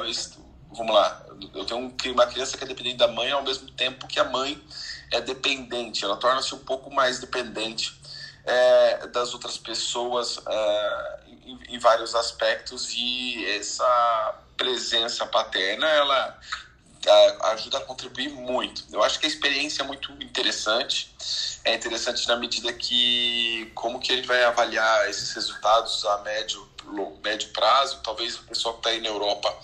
[0.71, 4.21] vamos lá, eu tenho uma criança que é dependente da mãe ao mesmo tempo que
[4.21, 4.63] a mãe
[5.11, 7.99] é dependente, ela torna-se um pouco mais dependente
[8.45, 11.21] é, das outras pessoas é,
[11.51, 16.39] em, em, vários aspectos e essa presença paterna ela
[17.53, 18.85] ajuda a contribuir muito.
[18.93, 21.15] Eu acho que a experiência é muito interessante.
[21.65, 26.69] É interessante na medida que como que a gente vai avaliar esses resultados a médio
[27.23, 28.01] médio prazo.
[28.03, 29.57] Talvez o pessoal que está aí na Europa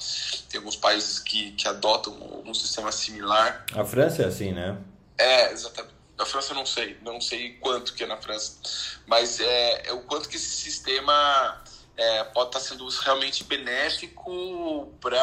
[0.49, 3.65] tem alguns países que, que adotam um sistema similar.
[3.75, 4.77] A França é assim, né?
[5.19, 5.95] É, exatamente.
[6.17, 8.59] Na França eu não sei, não sei quanto que é na França,
[9.07, 11.63] mas é, é o quanto que esse sistema
[11.97, 15.17] é, pode estar sendo realmente benéfico para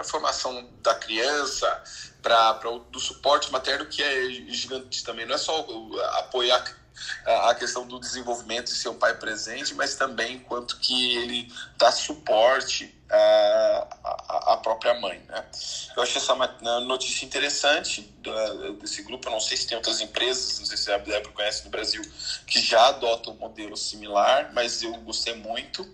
[0.00, 1.82] a formação da criança,
[2.22, 2.52] para
[2.90, 5.26] do suporte materno que é gigante também.
[5.26, 5.66] Não é só
[6.18, 6.64] apoiar
[7.26, 11.90] a questão do desenvolvimento e ser um pai presente, mas também quanto que ele dá
[11.90, 15.20] suporte à, própria mãe.
[15.28, 15.44] Né?
[15.96, 16.34] Eu achei essa
[16.80, 18.02] notícia interessante
[18.80, 19.28] desse grupo.
[19.28, 22.02] Eu não sei se tem outras empresas, não sei se a Débora conhece no Brasil,
[22.46, 25.88] que já adotam um modelo similar, mas eu gostei muito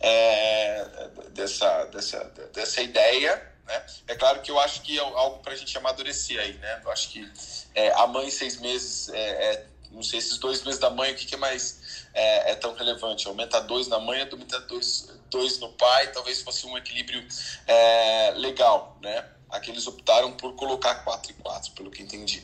[0.00, 3.50] é, dessa, dessa, dessa ideia.
[3.66, 3.86] Né?
[4.08, 6.54] É claro que eu acho que é algo para a gente amadurecer aí.
[6.54, 6.80] Né?
[6.84, 7.30] Eu acho que
[7.74, 11.14] é, a mãe seis meses é, é não sei, esses dois meses da mãe, o
[11.14, 13.28] que, que é mais é, é, tão relevante?
[13.28, 17.26] Aumenta dois na mãe, aumenta dois, dois no pai, talvez fosse um equilíbrio
[17.66, 19.24] é, legal, né?
[19.50, 22.42] Aqui eles optaram por colocar 4 e 4, pelo que entendi.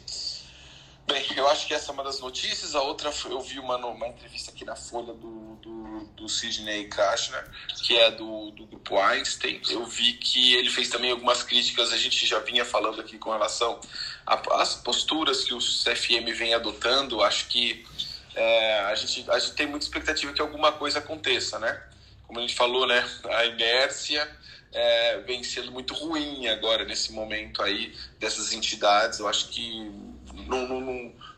[1.06, 2.74] Bem, eu acho que essa é uma das notícias.
[2.74, 7.50] A outra, eu vi uma, uma entrevista aqui na Folha do, do, do Sidney Krashner,
[7.82, 9.58] que é do, do grupo Einstein.
[9.70, 13.30] Eu vi que ele fez também algumas críticas, a gente já vinha falando aqui com
[13.30, 13.80] relação
[14.26, 17.22] às posturas que o CFM vem adotando.
[17.22, 17.86] Acho que
[18.34, 21.82] é, a, gente, a gente tem muita expectativa que alguma coisa aconteça, né?
[22.28, 23.04] Como a gente falou, né?
[23.24, 24.30] A inércia
[24.70, 29.18] é, vem sendo muito ruim agora, nesse momento aí, dessas entidades.
[29.18, 29.90] Eu acho que
[30.46, 30.80] não, não,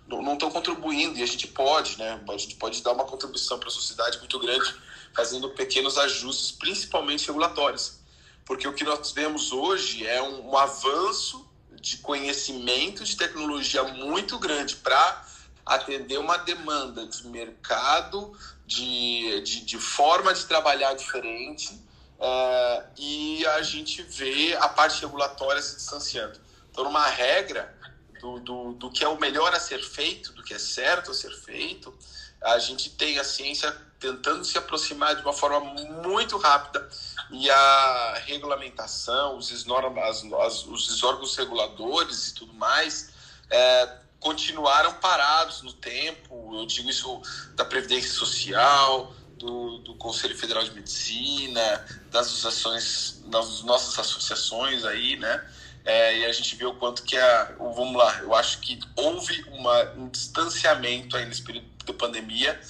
[0.09, 2.21] não, não estão contribuindo e a gente pode, né?
[2.29, 4.75] A gente pode dar uma contribuição para a sociedade muito grande,
[5.15, 8.01] fazendo pequenos ajustes, principalmente regulatórios.
[8.45, 11.49] Porque o que nós vemos hoje é um, um avanço
[11.81, 15.25] de conhecimento de tecnologia muito grande para
[15.65, 18.37] atender uma demanda de mercado,
[18.71, 21.77] de, de, de forma de trabalhar diferente,
[22.21, 26.39] é, e a gente vê a parte regulatória se distanciando.
[26.71, 27.77] Então, numa regra,
[28.21, 31.15] do, do, do que é o melhor a ser feito, do que é certo a
[31.15, 31.93] ser feito,
[32.41, 35.61] a gente tem a ciência tentando se aproximar de uma forma
[36.03, 36.89] muito rápida
[37.31, 43.11] e a regulamentação, os, normas, as, os órgãos reguladores e tudo mais
[43.51, 46.51] é, continuaram parados no tempo.
[46.55, 47.21] Eu digo isso
[47.57, 55.17] da previdência social, do, do Conselho Federal de Medicina, das associações, das nossas associações aí,
[55.17, 55.51] né?
[55.83, 57.55] É, e a gente vê o quanto que a.
[57.59, 62.61] Vamos lá, eu acho que houve uma, um distanciamento aí nesse período da pandemia,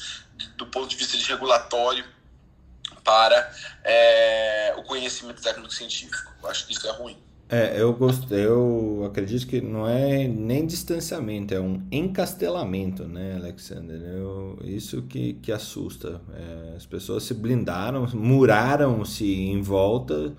[0.56, 2.04] do ponto de vista de regulatório,
[3.02, 6.32] para é, o conhecimento técnico-científico.
[6.40, 7.20] Eu acho que isso é ruim.
[7.52, 14.00] É, eu gosto, eu acredito que não é nem distanciamento, é um encastelamento, né, Alexander?
[14.00, 16.20] Eu, isso que, que assusta.
[16.32, 20.32] É, as pessoas se blindaram, muraram-se em volta,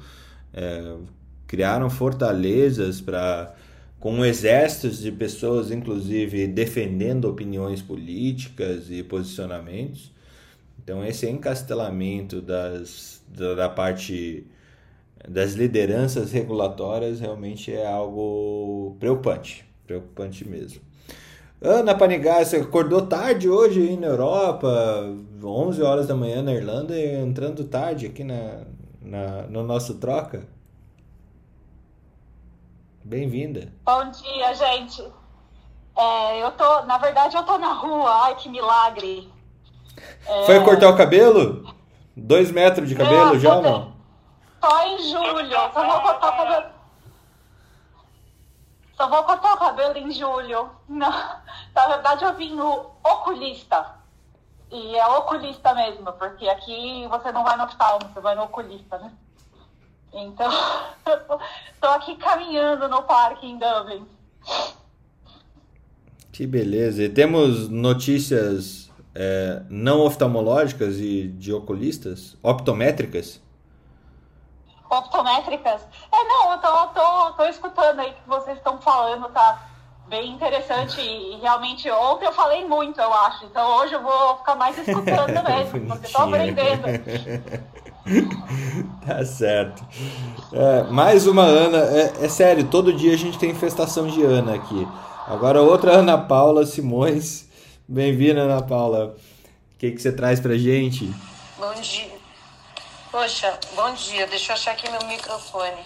[0.54, 0.96] é,
[1.46, 3.54] criaram fortalezas para
[4.00, 10.14] com exércitos de pessoas, inclusive defendendo opiniões políticas e posicionamentos.
[10.82, 14.46] Então esse encastelamento das, da, da parte
[15.28, 20.82] das lideranças regulatórias realmente é algo preocupante, preocupante mesmo.
[21.62, 24.68] Ana Panigá, você acordou tarde hoje aí na Europa,
[25.44, 28.62] 11 horas da manhã na Irlanda e entrando tarde aqui na,
[29.00, 30.48] na no nosso troca?
[33.04, 33.72] Bem-vinda.
[33.86, 35.04] Bom dia, gente.
[35.96, 38.10] É, eu tô, na verdade, eu tô na rua.
[38.26, 39.30] Ai, que milagre.
[40.26, 40.46] É...
[40.46, 41.76] Foi cortar o cabelo?
[42.16, 43.91] Dois metros de cabelo já ou não?
[44.62, 45.58] Só em julho.
[45.74, 46.66] Só vou cortar o cabelo.
[48.96, 50.70] Só vou cortar o cabelo em julho.
[50.88, 51.12] Não.
[51.74, 54.00] Na verdade, eu vim no oculista.
[54.72, 58.98] E é oculista mesmo, porque aqui você não vai no oftalmo, você vai no oculista,
[59.00, 59.12] né?
[60.14, 60.50] Então,
[61.74, 64.08] estou aqui caminhando no parque em Dublin.
[66.32, 67.04] Que beleza.
[67.04, 72.38] E temos notícias é, não oftalmológicas e de oculistas?
[72.42, 73.42] Optométricas?
[74.92, 75.88] Optométricas?
[76.12, 79.70] É, não, eu tô, tô, tô escutando aí que vocês estão falando, tá
[80.10, 81.00] bem interessante.
[81.00, 83.46] E realmente ontem eu falei muito, eu acho.
[83.46, 86.84] Então hoje eu vou ficar mais escutando mesmo, porque estou aprendendo.
[89.08, 89.82] tá certo.
[90.52, 91.78] É, mais uma Ana.
[91.78, 94.86] É, é, sério, todo dia a gente tem infestação de Ana aqui.
[95.26, 97.48] Agora outra Ana Paula Simões.
[97.88, 99.16] Bem-vinda, Ana Paula.
[99.74, 101.10] O que, que você traz pra gente?
[101.58, 102.20] Bom dia.
[103.12, 104.26] Poxa, bom dia.
[104.26, 105.86] Deixa eu achar aqui meu microfone.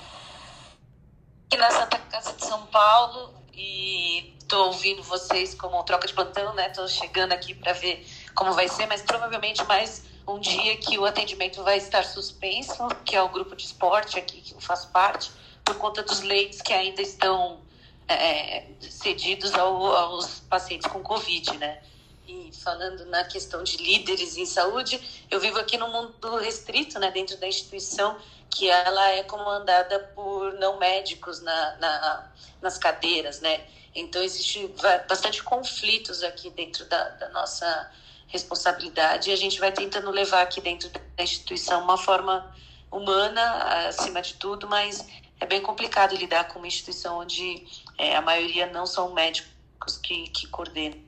[1.47, 6.53] Aqui na Santa Casa de São Paulo e tô ouvindo vocês como troca de plantão,
[6.53, 6.69] né?
[6.69, 11.05] Tô chegando aqui para ver como vai ser, mas provavelmente mais um dia que o
[11.05, 15.31] atendimento vai estar suspenso, que é o grupo de esporte aqui que eu faço parte,
[15.63, 17.59] por conta dos leitos que ainda estão
[18.07, 21.81] é, cedidos ao, aos pacientes com Covid, né?
[22.27, 27.11] E falando na questão de líderes em saúde, eu vivo aqui no mundo restrito, né,
[27.11, 28.17] dentro da instituição,
[28.49, 33.65] que ela é comandada por não médicos na, na nas cadeiras, né?
[33.93, 34.69] Então, existe
[35.07, 37.91] bastante conflitos aqui dentro da, da nossa
[38.27, 42.53] responsabilidade e a gente vai tentando levar aqui dentro da instituição uma forma
[42.91, 45.05] humana acima de tudo, mas
[45.39, 47.65] é bem complicado lidar com uma instituição onde
[47.97, 51.04] é, a maioria não são médicos que, que coordenam.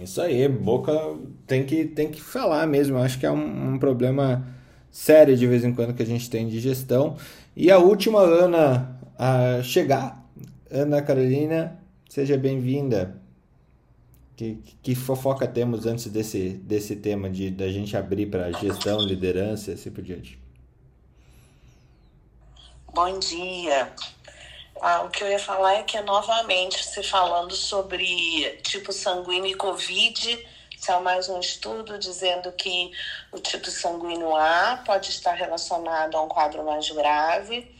[0.00, 0.92] Isso aí, boca
[1.46, 2.96] tem que, tem que falar mesmo.
[2.96, 4.46] Eu acho que é um, um, problema
[4.90, 7.16] sério de vez em quando que a gente tem de gestão.
[7.56, 10.24] E a última Ana a chegar,
[10.70, 13.20] Ana Carolina, seja bem-vinda.
[14.36, 19.72] Que, que fofoca temos antes desse, desse tema de da gente abrir para gestão, liderança,
[19.72, 20.40] assim por diante?
[22.94, 23.92] Bom dia.
[24.82, 29.50] Ah, o que eu ia falar é que é novamente se falando sobre tipo sanguíneo
[29.50, 32.90] e Covid, saiu mais um estudo dizendo que
[33.30, 37.70] o tipo sanguíneo A pode estar relacionado a um quadro mais grave.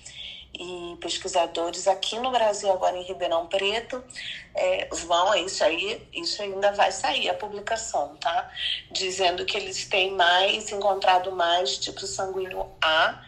[0.52, 4.04] E pesquisadores aqui no Brasil, agora em Ribeirão Preto,
[4.54, 8.50] é, vão, isso aí, isso ainda vai sair a publicação, tá?
[8.90, 13.22] Dizendo que eles têm mais, encontrado mais tipo sanguíneo A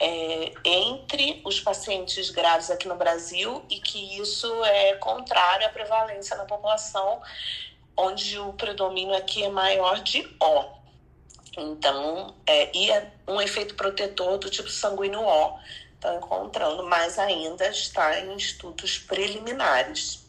[0.00, 6.36] é, entre os pacientes graves aqui no Brasil e que isso é contrário à prevalência
[6.36, 7.20] na população,
[7.96, 10.80] onde o predomínio aqui é maior de O.
[11.58, 15.58] Então, é, e é um efeito protetor do tipo sanguíneo O
[15.94, 20.24] estão encontrando, mas ainda está em estudos preliminares.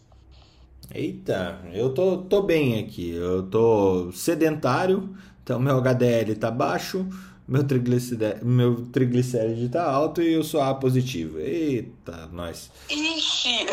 [0.93, 3.11] Eita, eu tô, tô bem aqui.
[3.11, 7.07] Eu tô sedentário, então meu HDL tá baixo,
[7.51, 11.37] meu triglicéride, meu triglicéride tá alto e eu sou A positivo.
[11.37, 12.71] Eita, nós.
[12.89, 13.65] Ixi!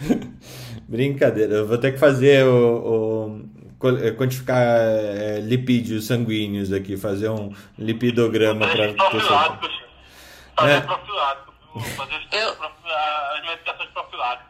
[0.88, 3.44] Brincadeira, eu vou ter que fazer o,
[3.78, 10.80] o quantificar é, lipídios sanguíneos aqui, fazer um lipidograma para fazer é.
[10.80, 11.52] profilático,
[11.94, 12.48] fazer eu...
[12.48, 14.49] as medicações profiláticas.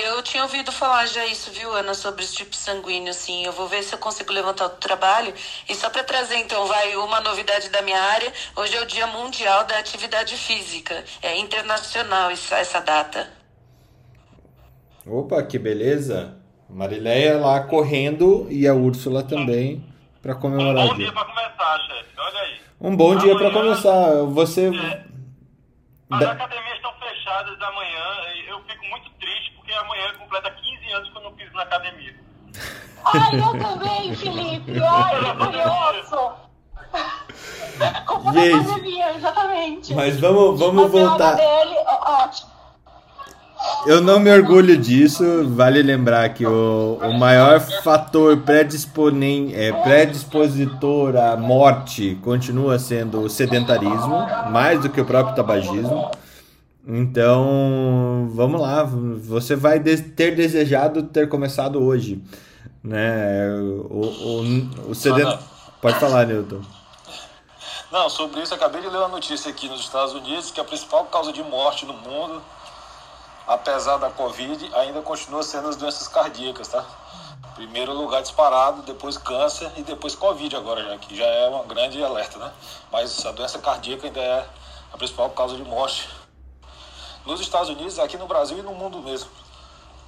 [0.00, 3.44] eu tinha ouvido falar já isso, viu, Ana, sobre os tipos sanguíneos, sim.
[3.44, 5.34] Eu vou ver se eu consigo levantar o trabalho.
[5.68, 8.32] E só para trazer, então, vai uma novidade da minha área.
[8.56, 11.04] Hoje é o Dia Mundial da Atividade Física.
[11.20, 13.30] É internacional essa, essa data.
[15.06, 16.36] Opa, que beleza!
[16.68, 19.84] Marileia lá correndo e a Úrsula também
[20.22, 20.86] para comemorar.
[20.86, 22.10] Um bom dia para começar, chefe.
[22.16, 22.60] Olha aí.
[22.80, 24.22] Um bom dia para começar.
[24.26, 24.66] Você.
[24.68, 25.04] É,
[26.10, 26.38] as
[27.32, 28.04] fechadas amanhã.
[28.48, 32.14] Eu fico muito triste porque amanhã completa 15 anos que eu não piso na academia.
[33.04, 34.72] Ai, eu também, Felipe.
[34.80, 36.32] Ai, que curioso.
[38.32, 39.94] Gente, academia, exatamente.
[39.94, 41.34] Mas vamos, vamos voltar.
[41.34, 41.76] Dele,
[42.06, 42.52] ótimo.
[43.86, 45.48] Eu não me orgulho disso.
[45.48, 53.30] Vale lembrar que o, o maior fator predisponen, é, predispositor à morte continua sendo o
[53.30, 56.10] sedentarismo, mais do que o próprio tabagismo.
[56.86, 58.82] Então, vamos lá.
[58.84, 62.22] Você vai ter desejado ter começado hoje.
[62.82, 63.48] Né?
[63.88, 64.00] O,
[64.86, 65.38] o, o sedent...
[65.80, 66.60] Pode falar, Newton.
[67.90, 71.04] Não, sobre isso, acabei de ler uma notícia aqui nos Estados Unidos que a principal
[71.06, 72.40] causa de morte no mundo
[73.46, 76.84] apesar da Covid, ainda continua sendo as doenças cardíacas, tá?
[77.54, 82.02] Primeiro lugar disparado, depois câncer e depois Covid agora, já que já é uma grande
[82.02, 82.52] alerta, né?
[82.90, 84.46] Mas a doença cardíaca ainda é
[84.92, 86.08] a principal causa de morte
[87.26, 89.30] nos Estados Unidos, aqui no Brasil e no mundo mesmo.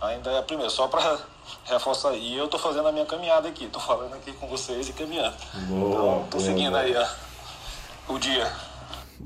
[0.00, 1.18] Ainda é a primeira, só para
[1.64, 2.14] reforçar.
[2.14, 5.36] E eu tô fazendo a minha caminhada aqui, tô falando aqui com vocês e caminhando.
[5.68, 6.82] Boa, então, tô boa, seguindo boa.
[6.82, 8.52] aí ó, o dia.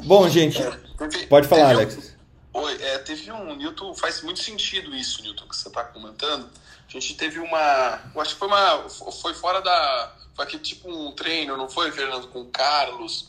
[0.05, 2.16] Bom, gente, é, pode falar, Alex.
[2.53, 3.55] Oi, é, teve um.
[3.57, 6.49] Newton, faz muito sentido isso, Newton, que você está comentando.
[6.89, 8.01] A gente teve uma.
[8.14, 8.89] Eu acho que foi uma.
[8.89, 10.12] Foi fora da.
[10.34, 13.28] Foi aqui tipo um treino, não foi, Fernando, com o Carlos.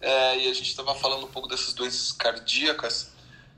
[0.00, 3.10] É, e a gente estava falando um pouco dessas doenças cardíacas,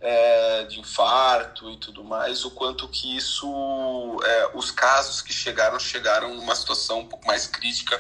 [0.03, 3.46] é, de infarto e tudo mais, o quanto que isso.
[4.24, 7.98] É, os casos que chegaram, chegaram numa situação um pouco mais crítica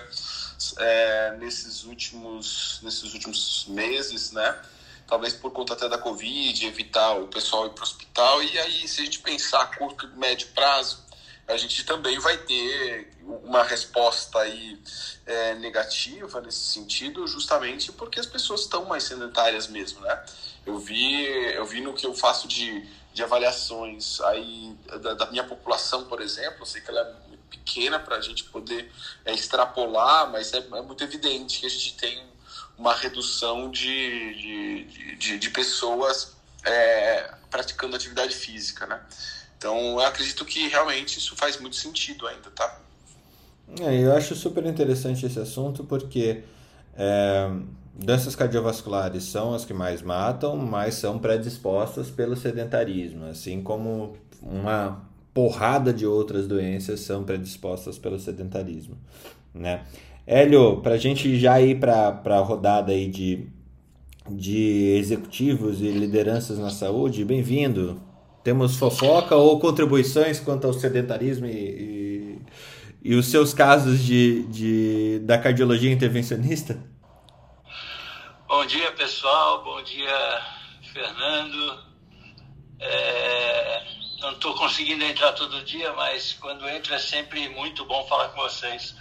[0.78, 4.60] é, nesses, últimos, nesses últimos meses, né?
[5.06, 8.42] talvez por conta até da Covid, evitar o pessoal ir para o hospital.
[8.42, 11.04] E aí, se a gente pensar a curto e médio prazo,
[11.52, 13.12] a gente também vai ter
[13.44, 14.80] uma resposta aí
[15.26, 20.24] é, negativa nesse sentido, justamente porque as pessoas estão mais sedentárias mesmo, né?
[20.64, 21.24] Eu vi,
[21.54, 26.20] eu vi no que eu faço de, de avaliações aí da, da minha população, por
[26.20, 28.90] exemplo, eu sei que ela é pequena para a gente poder
[29.24, 32.26] é, extrapolar, mas é, é muito evidente que a gente tem
[32.78, 36.34] uma redução de, de, de, de pessoas
[36.64, 39.00] é, praticando atividade física, né?
[39.62, 42.80] Então, eu acredito que realmente isso faz muito sentido ainda, tá?
[43.80, 46.42] É, eu acho super interessante esse assunto porque
[46.96, 47.48] é,
[47.94, 55.00] doenças cardiovasculares são as que mais matam, mas são predispostas pelo sedentarismo, assim como uma
[55.32, 58.96] porrada de outras doenças são predispostas pelo sedentarismo,
[59.54, 59.84] né?
[60.26, 63.46] Hélio, para a gente já ir para a rodada aí de,
[64.28, 68.10] de executivos e lideranças na saúde, bem-vindo.
[68.42, 75.18] Temos fofoca ou contribuições quanto ao sedentarismo e, e, e os seus casos de, de,
[75.20, 76.78] da cardiologia intervencionista?
[78.48, 79.62] Bom dia, pessoal.
[79.62, 80.42] Bom dia,
[80.92, 81.84] Fernando.
[82.80, 83.82] É,
[84.20, 88.42] não estou conseguindo entrar todo dia, mas quando entro é sempre muito bom falar com
[88.42, 88.94] vocês.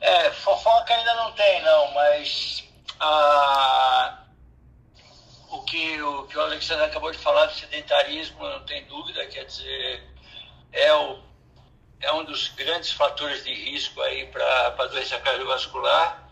[0.00, 2.64] É, fofoca ainda não tem, não, mas
[3.00, 4.18] a,
[5.50, 6.00] o, que,
[6.54, 10.04] que Alexandre acabou de falar do sedentarismo, não tem dúvida, quer dizer,
[10.72, 11.18] é, o,
[12.00, 16.22] é um dos grandes fatores de risco aí para a doença cardiovascular.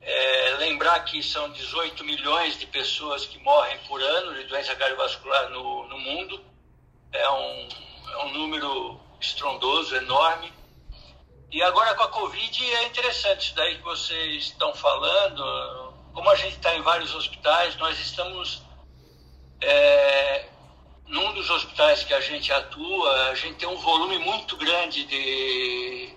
[0.00, 5.48] É, lembrar que são 18 milhões de pessoas que morrem por ano de doença cardiovascular
[5.48, 6.44] no, no mundo.
[7.10, 7.68] É um,
[8.10, 10.52] é um número estrondoso, enorme.
[11.50, 15.94] E agora com a Covid é interessante isso daí que vocês estão falando.
[16.12, 18.63] Como a gente está em vários hospitais, nós estamos
[19.66, 20.48] é,
[21.06, 26.14] num dos hospitais que a gente atua, a gente tem um volume muito grande de.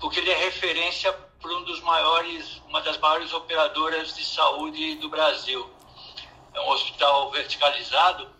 [0.00, 5.08] porque ele é referência para um dos maiores, uma das maiores operadoras de saúde do
[5.08, 5.68] Brasil.
[6.54, 8.30] É um hospital verticalizado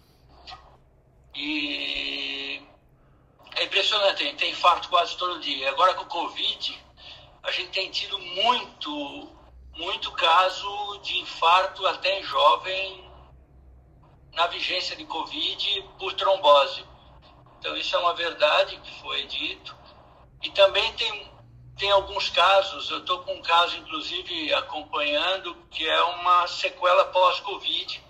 [1.35, 2.63] e
[3.57, 5.69] é impressionante, tem infarto quase todo dia.
[5.69, 6.81] Agora com o Covid,
[7.43, 9.29] a gente tem tido muito,
[9.77, 13.04] muito caso de infarto até em jovem
[14.35, 16.85] na vigência de Covid por trombose.
[17.59, 19.75] Então isso é uma verdade que foi dito.
[20.43, 21.31] E também tem,
[21.79, 28.03] tem alguns casos, eu estou com um caso inclusive acompanhando, que é uma sequela pós-Covid,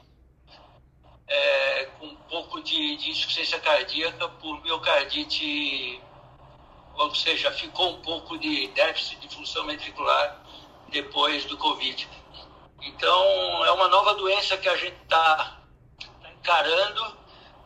[1.27, 6.03] é, com um pouco de, de insuficiência cardíaca por miocardite,
[6.97, 10.43] ou seja, ficou um pouco de déficit de função ventricular
[10.89, 12.09] depois do Covid.
[12.83, 15.64] Então, é uma nova doença que a gente está tá
[16.45, 17.16] encarando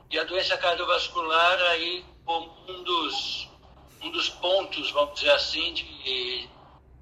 [0.09, 3.49] e a doença cardiovascular aí como um dos,
[4.03, 6.49] um dos pontos, vamos dizer assim, de,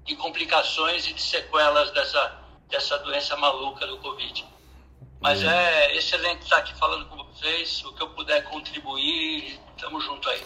[0.03, 4.43] de complicações e de sequelas dessa, dessa doença maluca do Covid.
[5.21, 5.49] Mas hum.
[5.49, 7.83] é excelente estar aqui falando com vocês.
[7.85, 10.41] O que eu puder contribuir, estamos junto aí.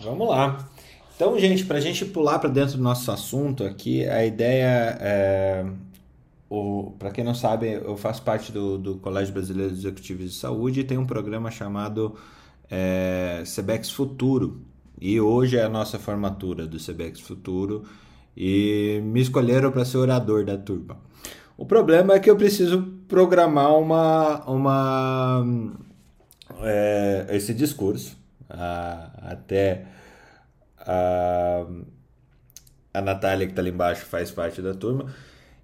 [0.00, 0.68] Vamos lá.
[1.14, 5.64] Então, gente, para a gente pular para dentro do nosso assunto aqui, a ideia é.
[6.98, 10.80] Para quem não sabe, eu faço parte do, do Colégio Brasileiro de Executivos de Saúde
[10.80, 12.14] e tem um programa chamado
[12.70, 14.60] é, Cebex Futuro.
[15.00, 17.84] E hoje é a nossa formatura do Cebex Futuro
[18.36, 20.98] e me escolheram para ser orador da turma.
[21.56, 25.44] O problema é que eu preciso programar uma, uma
[26.62, 28.16] é, esse discurso
[28.48, 29.86] a, até
[30.78, 31.66] a,
[32.94, 35.06] a Natália que está ali embaixo faz parte da turma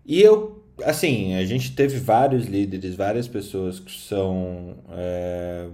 [0.05, 5.69] e eu assim a gente teve vários líderes várias pessoas que são é,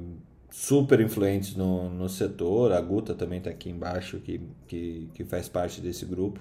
[0.59, 2.73] super influentes no, no setor.
[2.73, 6.41] A Guta também está aqui embaixo que, que, que faz parte desse grupo.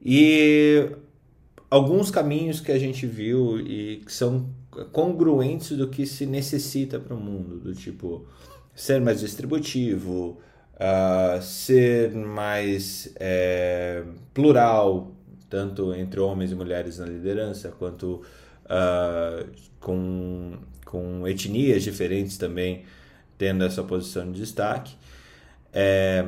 [0.00, 0.90] E
[1.70, 4.50] alguns caminhos que a gente viu e que são
[4.92, 8.26] congruentes do que se necessita para o mundo, do tipo
[8.74, 10.38] ser mais distributivo,
[10.74, 14.04] uh, ser mais é,
[14.34, 15.13] plural,
[15.54, 18.22] tanto entre homens e mulheres na liderança, quanto
[18.64, 19.48] uh,
[19.78, 22.82] com, com etnias diferentes também
[23.38, 24.96] tendo essa posição de destaque.
[25.72, 26.26] É,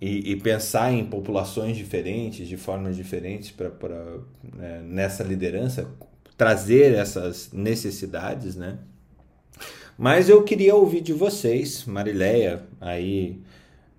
[0.00, 4.18] e, e, pensar em populações diferentes, de formas diferentes para
[4.56, 5.88] né, nessa liderança,
[6.36, 8.78] trazer essas necessidades, né?
[9.98, 13.40] Mas eu queria ouvir de vocês, Marileia, aí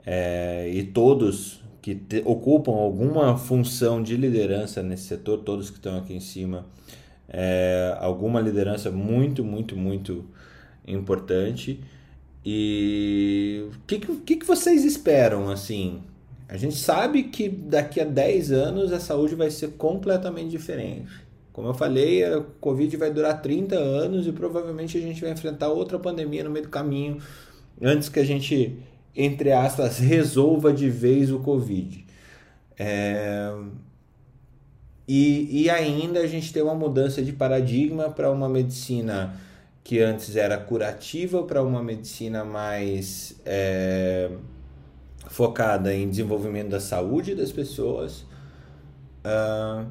[0.06, 5.98] é, e todos que te, ocupam alguma função de liderança nesse setor, todos que estão
[5.98, 6.66] aqui em cima,
[7.28, 10.26] é, alguma liderança muito, muito, muito
[10.88, 11.80] importante.
[12.46, 16.02] E o que, que, que vocês esperam, assim?
[16.48, 21.10] A gente sabe que daqui a 10 anos a saúde vai ser completamente diferente.
[21.54, 25.70] Como eu falei, a Covid vai durar 30 anos e provavelmente a gente vai enfrentar
[25.70, 27.20] outra pandemia no meio do caminho
[27.82, 28.78] antes que a gente,
[29.16, 32.06] entre aspas, resolva de vez o Covid.
[32.78, 33.54] É...
[35.08, 39.36] E, e ainda a gente tem uma mudança de paradigma para uma medicina
[39.84, 44.30] que antes era curativa para uma medicina mais é,
[45.28, 48.26] focada em desenvolvimento da saúde das pessoas
[49.26, 49.86] uh,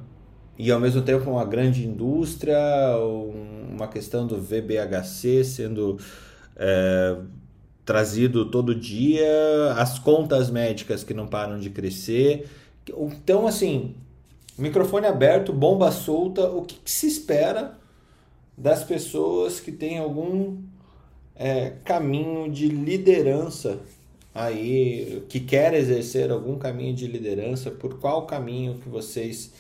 [0.57, 2.59] e ao mesmo tempo uma grande indústria,
[3.69, 5.99] uma questão do VBHC sendo
[6.55, 7.17] é,
[7.91, 9.27] trazido todo dia,
[9.77, 12.49] as contas médicas que não param de crescer.
[12.89, 13.97] Então, assim,
[14.57, 17.77] microfone aberto, bomba solta, o que, que se espera
[18.57, 20.59] das pessoas que têm algum
[21.35, 23.81] é, caminho de liderança
[24.33, 29.53] aí, que quer exercer algum caminho de liderança, por qual caminho que vocês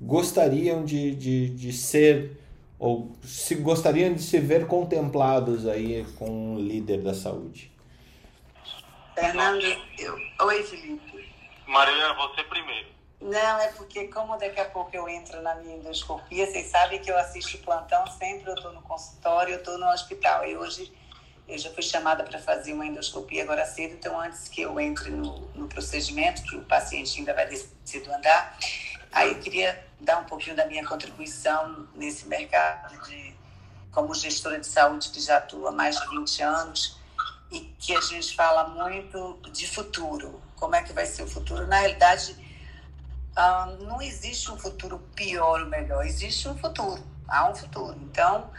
[0.00, 2.38] gostariam de, de, de ser
[2.78, 7.73] ou se gostariam de se ver contemplados aí com o líder da saúde?
[9.14, 9.64] Fernando,
[9.98, 10.18] eu...
[10.40, 11.32] oi Felipe.
[11.66, 12.88] Maria, você primeiro.
[13.20, 17.10] Não, é porque como daqui a pouco eu entro na minha endoscopia, vocês sabem que
[17.10, 20.44] eu assisto plantão sempre, eu estou no consultório, eu estou no hospital.
[20.44, 20.92] E hoje
[21.48, 25.10] eu já fui chamada para fazer uma endoscopia agora cedo, então antes que eu entre
[25.10, 28.58] no, no procedimento, que o paciente ainda vai descer do andar,
[29.12, 33.34] aí eu queria dar um pouquinho da minha contribuição nesse mercado de
[33.90, 37.03] como gestora de saúde que já atua há mais de 20 anos
[37.50, 40.42] e que a gente fala muito de futuro.
[40.56, 41.66] Como é que vai ser o futuro?
[41.66, 42.36] Na realidade,
[43.36, 47.96] ah, não existe um futuro pior ou melhor, existe um futuro, há um futuro.
[48.02, 48.50] Então,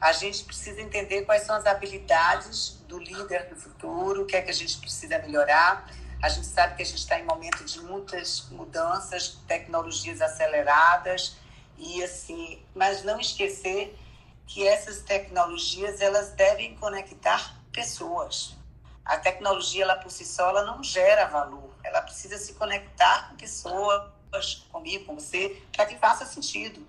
[0.00, 4.42] a gente precisa entender quais são as habilidades do líder do futuro, o que é
[4.42, 5.90] que a gente precisa melhorar.
[6.22, 11.36] A gente sabe que a gente está em momento de muitas mudanças, tecnologias aceleradas
[11.78, 13.96] e assim, mas não esquecer
[14.46, 18.56] que essas tecnologias elas devem conectar pessoas.
[19.04, 23.36] A tecnologia ela por si só ela não gera valor, ela precisa se conectar com
[23.36, 24.10] pessoas
[24.72, 26.84] comigo, com você, para que faça sentido.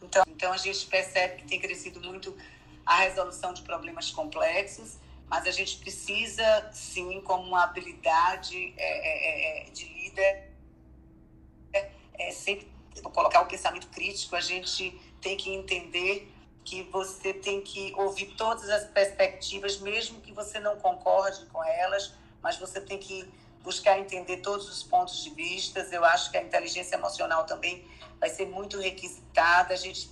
[0.00, 2.36] Então, então a gente percebe que tem crescido muito
[2.84, 9.64] a resolução de problemas complexos, mas a gente precisa, sim, como uma habilidade é, é,
[9.64, 10.52] é, é de líder,
[12.18, 12.70] é, sempre
[13.12, 16.32] colocar o pensamento crítico, a gente tem que entender
[16.66, 22.12] que você tem que ouvir todas as perspectivas, mesmo que você não concorde com elas,
[22.42, 25.78] mas você tem que buscar entender todos os pontos de vista.
[25.92, 27.88] Eu acho que a inteligência emocional também
[28.18, 29.74] vai ser muito requisitada.
[29.74, 30.10] A gente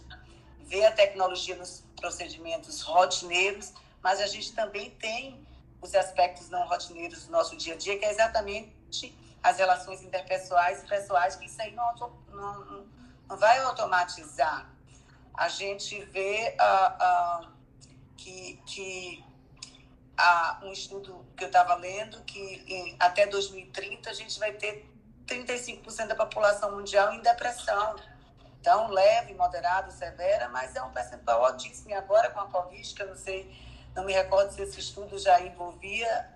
[0.61, 5.45] vê a tecnologia nos procedimentos rotineiros, mas a gente também tem
[5.83, 10.85] os aspectos não rotineiros do nosso dia a dia, que é exatamente as relações interpessoais
[10.85, 12.87] e pessoais, que isso aí não, não,
[13.29, 14.73] não vai automatizar
[15.35, 17.53] a gente vê uh, uh,
[18.17, 19.25] que, que
[20.63, 24.89] um estudo que eu estava lendo que em, até 2030 a gente vai ter
[25.27, 27.97] 35% da população mundial em depressão.
[28.61, 31.91] Então, leve, moderado, severa, mas é um percentual altíssimo.
[31.91, 33.55] E agora com a Covid, que eu não sei,
[33.95, 36.31] não me recordo se esse estudo já envolvia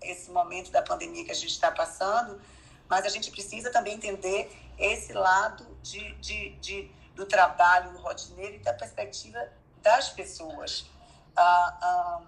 [0.00, 2.40] esse momento da pandemia que a gente está passando,
[2.88, 8.58] mas a gente precisa também entender esse lado de, de, de do trabalho rotineiro e
[8.58, 9.48] da perspectiva
[9.82, 10.86] das pessoas.
[11.36, 12.22] Ah, ah,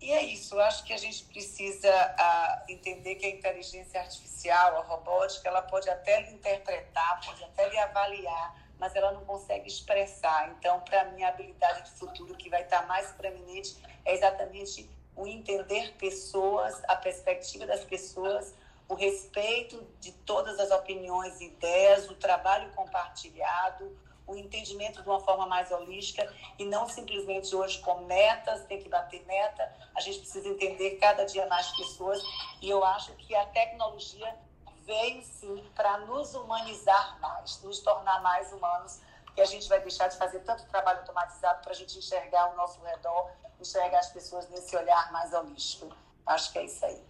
[0.00, 4.78] e é isso, eu acho que a gente precisa ah, entender que a inteligência artificial,
[4.78, 9.68] a robótica, ela pode até lhe interpretar, pode até lhe avaliar, mas ela não consegue
[9.68, 10.50] expressar.
[10.52, 13.76] Então, para mim, a habilidade de futuro que vai estar mais preeminente
[14.06, 18.54] é exatamente o entender pessoas, a perspectiva das pessoas,
[18.90, 25.20] o respeito de todas as opiniões e ideias, o trabalho compartilhado, o entendimento de uma
[25.20, 26.28] forma mais holística
[26.58, 29.72] e não simplesmente hoje com metas, tem que bater meta.
[29.94, 32.20] A gente precisa entender cada dia mais pessoas
[32.60, 34.36] e eu acho que a tecnologia
[34.84, 38.98] veio sim para nos humanizar mais, nos tornar mais humanos,
[39.36, 42.56] que a gente vai deixar de fazer tanto trabalho automatizado para a gente enxergar o
[42.56, 43.30] nosso redor,
[43.60, 45.94] enxergar as pessoas nesse olhar mais holístico.
[46.26, 47.00] Acho que é isso aí.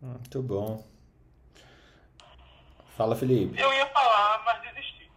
[0.00, 0.97] Muito bom.
[2.98, 3.56] Fala, Felipe.
[3.56, 5.08] Eu ia falar, mas desisti.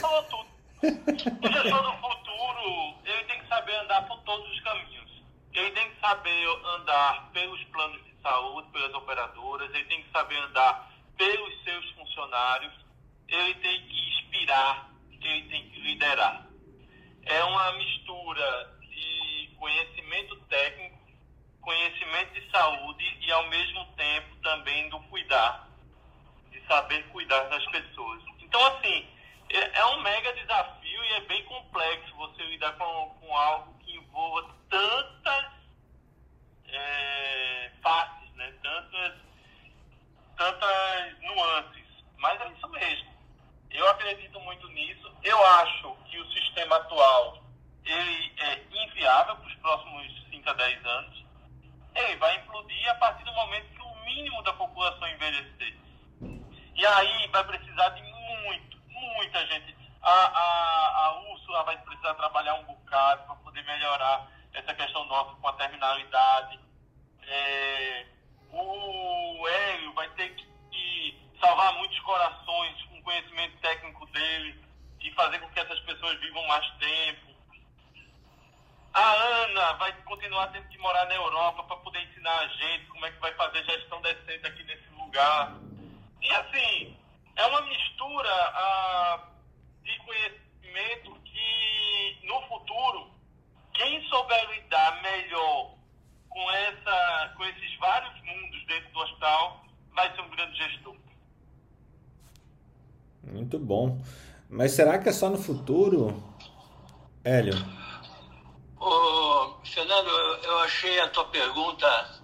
[0.00, 0.46] Falou tudo.
[0.86, 5.22] O gestor do futuro, ele tem que saber andar por todos os caminhos.
[5.52, 10.38] Ele tem que saber andar pelos planos de saúde, pelas operadoras, ele tem que saber
[10.38, 12.72] andar pelos seus funcionários,
[13.28, 14.90] ele tem que inspirar,
[15.20, 16.46] ele tem que liderar.
[17.26, 20.98] É uma mistura de conhecimento técnico,
[21.60, 25.65] conhecimento de saúde e, ao mesmo tempo, também do cuidar
[26.66, 28.22] saber cuidar das pessoas.
[28.40, 29.08] Então, assim,
[29.50, 33.96] é, é um mega desafio e é bem complexo você lidar com, com algo que
[33.96, 35.56] envolva tantas
[36.68, 37.70] é,
[38.34, 38.52] né?
[38.62, 39.14] tantas,
[40.36, 41.86] tantas nuances.
[42.18, 43.16] Mas é isso mesmo.
[43.70, 45.12] Eu acredito muito nisso.
[45.22, 47.42] Eu acho que o sistema atual
[47.84, 51.24] ele é inviável para os próximos 5 a 10 anos.
[51.94, 55.74] Ele vai implodir a partir do momento que o mínimo da população envelhecer.
[56.76, 59.74] E aí vai precisar de muito, muita gente.
[60.02, 65.34] A, a, a Úrsula vai precisar trabalhar um bocado para poder melhorar essa questão nossa
[65.36, 66.60] com a terminalidade.
[67.22, 68.06] É,
[68.52, 74.62] o Hélio vai ter que, que salvar muitos corações com o conhecimento técnico dele
[75.00, 77.34] e fazer com que essas pessoas vivam mais tempo.
[78.92, 83.06] A Ana vai continuar tendo que morar na Europa para poder ensinar a gente como
[83.06, 85.65] é que vai fazer gestão decente aqui nesse lugar.
[86.22, 86.96] E assim,
[87.36, 89.28] é uma mistura ah,
[89.82, 93.10] de conhecimento que no futuro,
[93.74, 95.74] quem souber lidar melhor
[96.28, 99.64] com, essa, com esses vários mundos dentro do hospital,
[99.94, 100.96] vai ser um grande gestor.
[103.22, 104.00] Muito bom.
[104.48, 106.22] Mas será que é só no futuro,
[107.24, 107.54] Hélio?
[108.78, 110.08] Ô, Fernando,
[110.44, 112.22] eu achei a tua pergunta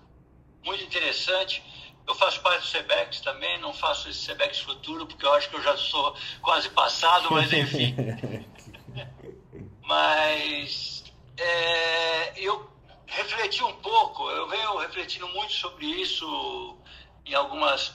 [0.64, 1.62] muito interessante
[2.07, 5.57] eu faço parte do SEBEX também, não faço esse SEBEX futuro, porque eu acho que
[5.57, 7.94] eu já sou quase passado, mas enfim.
[9.82, 11.05] mas
[11.36, 12.70] é, eu
[13.07, 16.78] refleti um pouco, eu venho refletindo muito sobre isso
[17.24, 17.92] em algumas,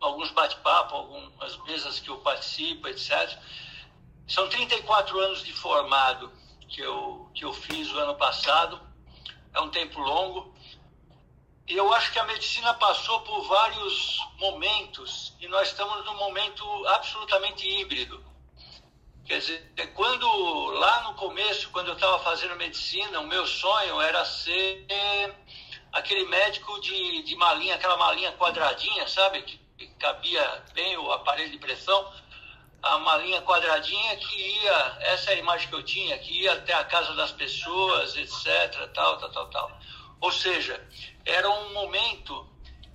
[0.00, 3.38] alguns bate-papos, algumas mesas que eu participo, etc.
[4.26, 6.32] São 34 anos de formado
[6.68, 8.80] que eu, que eu fiz o ano passado,
[9.52, 10.51] é um tempo longo
[11.76, 17.68] eu acho que a medicina passou por vários momentos e nós estamos num momento absolutamente
[17.68, 18.22] híbrido.
[19.24, 20.26] Quer dizer, quando
[20.72, 24.84] lá no começo, quando eu estava fazendo medicina, o meu sonho era ser
[25.92, 29.42] aquele médico de, de malinha, aquela malinha quadradinha, sabe?
[29.42, 32.12] Que, que cabia bem o aparelho de pressão,
[32.82, 36.74] a malinha quadradinha que ia, essa é a imagem que eu tinha, que ia até
[36.74, 39.78] a casa das pessoas, etc, tal, tal, tal, tal.
[40.20, 40.84] Ou seja,
[41.24, 42.48] era um momento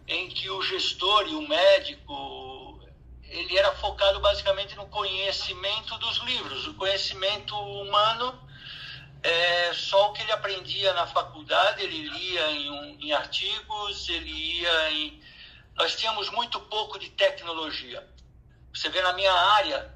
[0.08, 2.80] em que o gestor e o médico
[3.24, 8.48] ele era focado basicamente no conhecimento dos livros, o conhecimento humano
[9.24, 14.92] é, só o que ele aprendia na faculdade, ele lia em, em artigos, ele ia
[14.92, 15.22] em.
[15.76, 18.08] Nós tínhamos muito pouco de tecnologia.
[18.74, 19.92] Você vê na minha área,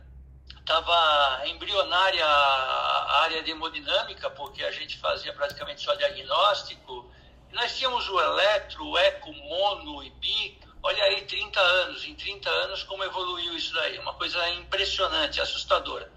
[0.59, 7.10] estava embrionária a área de hemodinâmica, porque a gente fazia praticamente só diagnóstico.
[7.51, 10.59] Nós tínhamos o eletro, o eco, mono e bi.
[10.83, 12.05] Olha aí, 30 anos.
[12.05, 13.97] Em 30 anos, como evoluiu isso daí.
[13.99, 16.11] Uma coisa impressionante, assustadora.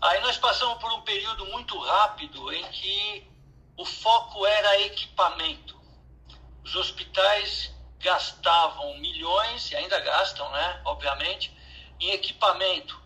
[0.00, 3.26] Aí nós passamos por um período muito rápido em que
[3.76, 5.80] o foco era equipamento.
[6.64, 11.52] Os hospitais gastavam milhões, e ainda gastam, né, obviamente,
[12.00, 13.00] em equipamento.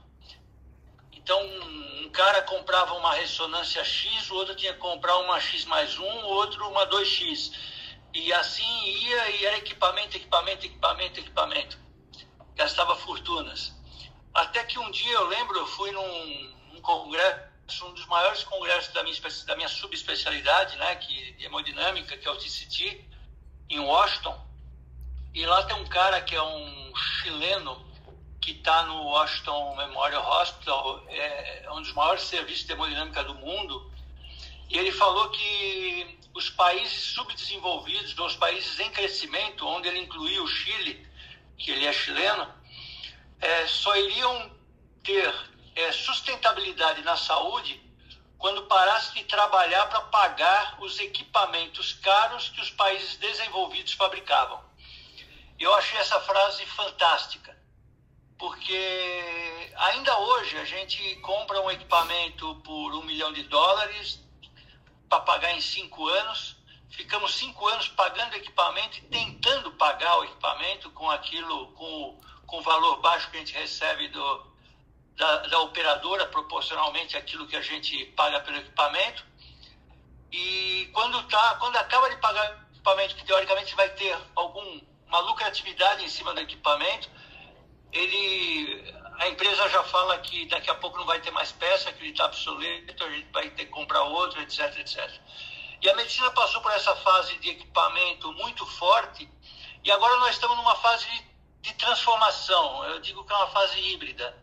[1.33, 5.99] Então, um cara comprava uma ressonância X, o outro tinha que comprar uma X mais
[5.99, 7.55] um, outro uma 2X.
[8.12, 11.78] E assim ia e era equipamento, equipamento, equipamento, equipamento.
[12.55, 13.72] Gastava fortunas.
[14.35, 19.03] Até que um dia eu lembro, eu fui num, congresso, um dos maiores congressos da
[19.03, 19.16] minha,
[19.47, 23.09] da minha subespecialidade, né, que, de hemodinâmica, que é o TCT,
[23.70, 24.39] em Washington.
[25.33, 27.91] E lá tem um cara que é um chileno
[28.43, 33.34] que está no Washington Memorial Hospital, é, é um dos maiores serviços de hemodinâmica do
[33.36, 33.90] mundo.
[34.68, 40.49] E ele falou que os países subdesenvolvidos, os países em crescimento, onde ele incluiu o
[40.49, 41.07] Chile,
[41.57, 42.53] que ele é chileno,
[43.40, 44.51] é, só iriam
[45.05, 45.32] ter
[45.76, 47.80] é, sustentabilidade na saúde
[48.38, 54.61] quando parasse de trabalhar para pagar os equipamentos caros que os países desenvolvidos fabricavam.
[55.61, 57.57] Eu achei essa frase fantástica,
[58.43, 64.20] porque ainda hoje a gente compra um equipamento por um milhão de dólares
[65.09, 66.57] para pagar em cinco anos,
[66.90, 72.62] ficamos cinco anos pagando equipamento e tentando pagar o equipamento com aquilo, com, com o
[72.62, 74.47] valor baixo que a gente recebe do,
[75.14, 79.24] da, da operadora proporcionalmente àquilo que a gente paga pelo equipamento.
[80.32, 86.05] E quando, tá, quando acaba de pagar o equipamento, que teoricamente vai ter alguma lucratividade
[86.05, 87.09] em cima do equipamento,
[87.93, 92.03] ele, a empresa já fala que daqui a pouco não vai ter mais peça, que
[92.03, 95.11] ele está obsoleto, a gente vai ter que comprar outro, etc, etc.
[95.82, 99.28] E a medicina passou por essa fase de equipamento muito forte
[99.84, 101.09] e agora nós estamos numa fase
[101.61, 102.84] de transformação.
[102.84, 104.36] Eu digo que é uma fase híbrida.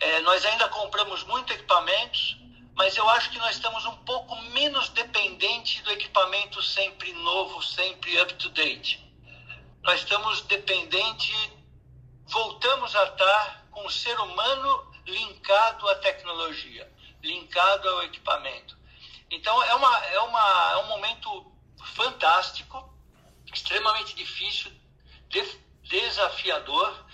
[0.00, 2.36] É, nós ainda compramos muito equipamentos,
[2.74, 8.20] mas eu acho que nós estamos um pouco menos dependentes do equipamento sempre novo, sempre
[8.20, 9.00] up to date.
[9.82, 11.50] Nós estamos dependentes,
[12.30, 16.90] voltamos a estar com o ser humano linkado à tecnologia,
[17.22, 18.78] linkado ao equipamento.
[19.30, 21.52] Então é, uma, é, uma, é um momento
[21.94, 22.88] fantástico,
[23.52, 24.72] extremamente difícil,
[25.82, 27.04] desafiador,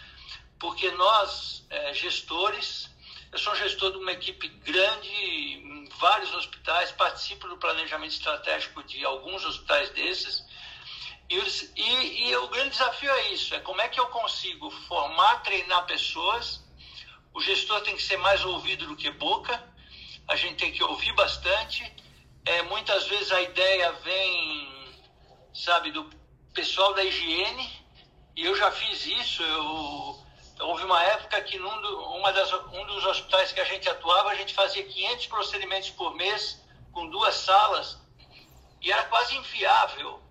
[0.59, 2.91] porque nós, é, gestores,
[3.33, 9.05] eu sou gestor de uma equipe grande em vários hospitais, participo do planejamento estratégico de
[9.05, 10.45] alguns hospitais desses,
[11.29, 11.37] e,
[11.77, 15.87] e, e, o grande desafio é isso, é como é que eu consigo formar, treinar
[15.87, 16.65] pessoas,
[17.35, 19.63] o gestor tem que ser mais ouvido do que boca,
[20.29, 21.93] a gente tem que ouvir bastante,
[22.45, 24.95] é, muitas vezes a ideia vem,
[25.53, 26.09] sabe, do
[26.55, 27.85] pessoal da higiene,
[28.37, 30.27] e eu já fiz isso, eu
[30.59, 34.31] Houve uma época que num do, uma das, um dos hospitais que a gente atuava,
[34.31, 36.63] a gente fazia 500 procedimentos por mês,
[36.93, 37.99] com duas salas,
[38.81, 40.23] e era quase inviável.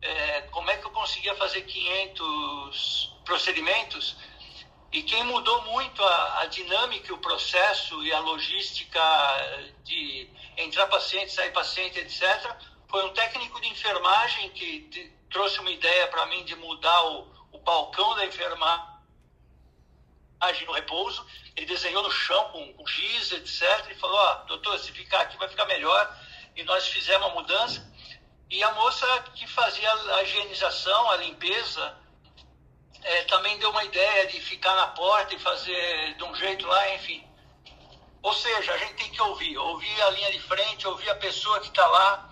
[0.00, 4.16] É, como é que eu conseguia fazer 500 procedimentos?
[4.92, 9.00] E quem mudou muito a, a dinâmica, o processo e a logística
[9.84, 12.56] de entrar paciente, sair paciente, etc.,
[12.88, 17.58] foi um técnico de enfermagem que trouxe uma ideia para mim de mudar o, o
[17.58, 18.86] balcão da enfermagem
[20.66, 21.26] no repouso.
[21.54, 23.90] Ele desenhou no chão com, com giz, etc.
[23.90, 26.16] E falou: oh, doutor, se ficar aqui vai ficar melhor.
[26.56, 27.87] E nós fizemos a mudança.
[28.50, 31.94] E a moça que fazia a higienização, a limpeza,
[33.02, 36.94] é, também deu uma ideia de ficar na porta e fazer de um jeito lá,
[36.94, 37.26] enfim.
[38.22, 41.60] Ou seja, a gente tem que ouvir, ouvir a linha de frente, ouvir a pessoa
[41.60, 42.30] que está lá,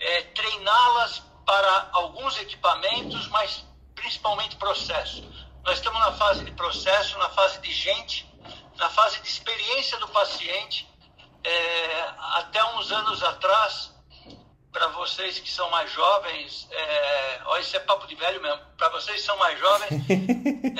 [0.00, 5.22] é, treiná-las para alguns equipamentos, mas principalmente processo.
[5.64, 8.28] Nós estamos na fase de processo, na fase de gente,
[8.76, 10.88] na fase de experiência do paciente.
[11.44, 13.91] É, até uns anos atrás,
[14.72, 18.88] para vocês que são mais jovens, é, ó, isso é papo de velho mesmo, para
[18.88, 19.90] vocês que são mais jovens,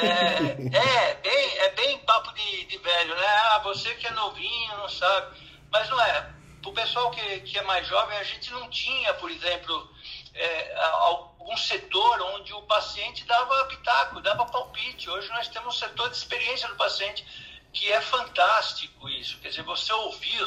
[0.02, 3.26] é, é, bem, é bem papo de, de velho, né?
[3.26, 5.38] Ah, você que é novinho, não sabe.
[5.70, 6.32] Mas não é.
[6.62, 9.90] Para o pessoal que, que é mais jovem, a gente não tinha, por exemplo,
[10.34, 15.10] é, algum setor onde o paciente dava pitaco, dava palpite.
[15.10, 17.26] Hoje nós temos um setor de experiência do paciente
[17.72, 19.38] que é fantástico isso.
[19.38, 20.46] Quer dizer, você ouvir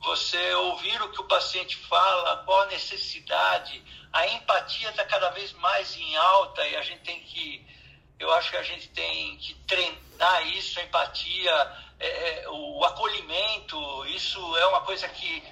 [0.00, 3.82] você ouvir o que o paciente fala, qual a necessidade,
[4.12, 7.66] a empatia está cada vez mais em alta e a gente tem que,
[8.18, 14.06] eu acho que a gente tem que treinar isso, a empatia, é, é o acolhimento,
[14.06, 15.42] isso é uma coisa que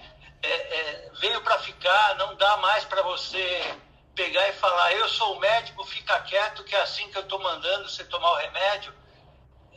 [0.42, 3.76] é, é, veio para ficar, não dá mais para você
[4.14, 7.40] pegar e falar, eu sou o médico, fica quieto, que é assim que eu estou
[7.40, 8.94] mandando você tomar o remédio.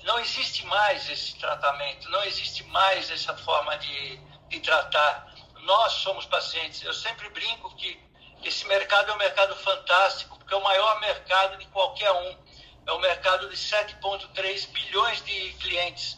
[0.04, 4.20] Não existe mais esse tratamento, não existe mais essa forma de,
[4.50, 5.34] de tratar.
[5.62, 6.82] Nós somos pacientes.
[6.84, 8.00] Eu sempre brinco que
[8.44, 12.38] esse mercado é um mercado fantástico, porque é o maior mercado de qualquer um.
[12.86, 16.18] É um mercado de 7,3 bilhões de clientes.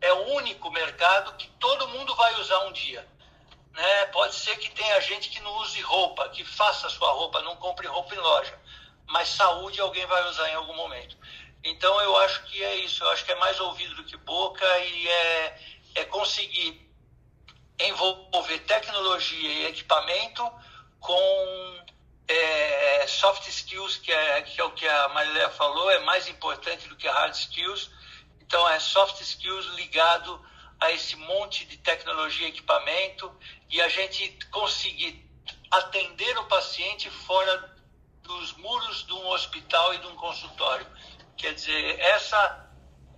[0.00, 3.06] É o único mercado que todo mundo vai usar um dia.
[3.72, 4.06] Né?
[4.06, 7.86] Pode ser que tenha gente que não use roupa, que faça sua roupa, não compre
[7.86, 8.58] roupa em loja.
[9.06, 11.16] Mas saúde alguém vai usar em algum momento.
[11.62, 13.04] Então eu acho que é isso.
[13.04, 15.60] Eu acho que é mais ouvido do que boca e é,
[15.96, 16.87] é conseguir
[17.80, 20.42] envolver tecnologia e equipamento
[21.00, 21.84] com
[22.26, 26.88] é, soft skills, que é, que é o que a Mariléia falou, é mais importante
[26.88, 27.90] do que hard skills.
[28.40, 30.44] Então, é soft skills ligado
[30.80, 33.34] a esse monte de tecnologia e equipamento
[33.68, 35.26] e a gente conseguir
[35.70, 37.76] atender o paciente fora
[38.22, 40.86] dos muros de um hospital e de um consultório.
[41.36, 42.67] Quer dizer, essa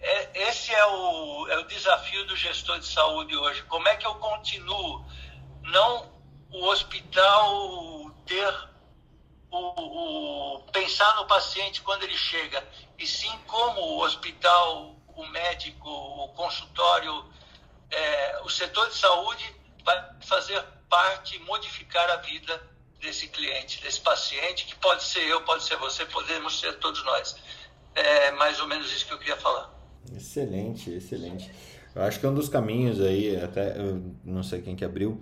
[0.01, 3.63] é, esse é o, é o desafio do gestor de saúde hoje.
[3.65, 5.05] Como é que eu continuo?
[5.63, 6.11] Não
[6.51, 8.71] o hospital ter
[9.51, 12.67] o, o, pensar no paciente quando ele chega,
[12.99, 17.25] e sim como o hospital, o médico, o consultório,
[17.91, 22.71] é, o setor de saúde vai fazer parte, modificar a vida
[23.01, 27.37] desse cliente, desse paciente, que pode ser eu, pode ser você, podemos ser todos nós.
[27.95, 29.80] É mais ou menos isso que eu queria falar.
[30.17, 31.51] Excelente, excelente.
[31.95, 35.21] Eu acho que um dos caminhos aí, até eu não sei quem que abriu,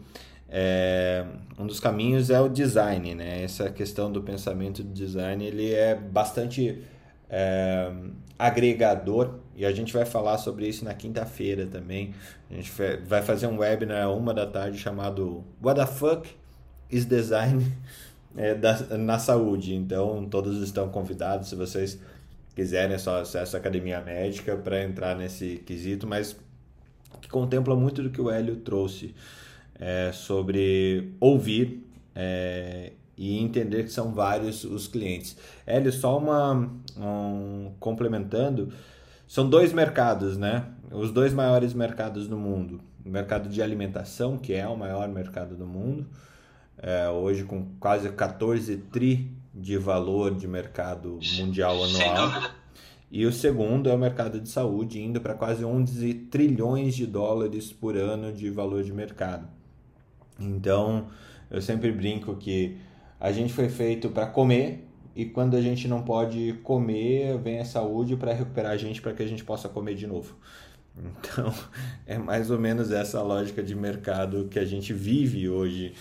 [0.48, 1.24] é,
[1.58, 3.42] um dos caminhos é o design, né?
[3.42, 6.82] Essa questão do pensamento de design, ele é bastante
[7.28, 7.92] é,
[8.38, 12.14] agregador e a gente vai falar sobre isso na quinta-feira também.
[12.50, 12.72] A gente
[13.06, 16.28] vai fazer um webinar uma da tarde chamado What the fuck
[16.90, 17.70] is design
[18.36, 19.74] é, da, na saúde?
[19.74, 21.98] Então todos estão convidados se vocês
[22.58, 26.36] quiserem é só acesso à academia médica para entrar nesse quesito, mas
[27.20, 29.14] que contempla muito do que o Hélio trouxe
[29.78, 35.36] é, sobre ouvir é, e entender que são vários os clientes.
[35.64, 38.72] Hélio, só uma um, complementando,
[39.28, 40.64] são dois mercados, né?
[40.90, 42.80] Os dois maiores mercados do mundo.
[43.06, 46.08] O mercado de alimentação, que é o maior mercado do mundo,
[46.76, 52.50] é, hoje com quase 14 tri de valor de mercado mundial anual.
[53.10, 57.72] E o segundo é o mercado de saúde, indo para quase 11 trilhões de dólares
[57.72, 59.48] por ano de valor de mercado.
[60.38, 61.08] Então,
[61.50, 62.76] eu sempre brinco que
[63.18, 64.86] a gente foi feito para comer
[65.16, 69.12] e quando a gente não pode comer, vem a saúde para recuperar a gente para
[69.12, 70.36] que a gente possa comer de novo.
[70.96, 71.52] Então,
[72.06, 75.94] é mais ou menos essa lógica de mercado que a gente vive hoje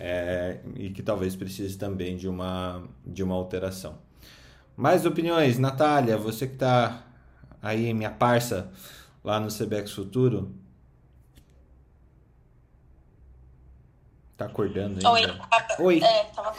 [0.00, 3.98] é, e que talvez precise também de uma, de uma alteração.
[4.74, 7.04] Mais opiniões, Natália, você que está
[7.60, 8.72] aí, minha parça,
[9.22, 10.54] lá no CBX Futuro.
[14.38, 15.38] Tá acordando ainda?
[15.78, 15.98] Oi.
[15.98, 16.02] Oi.
[16.02, 16.56] É, tava...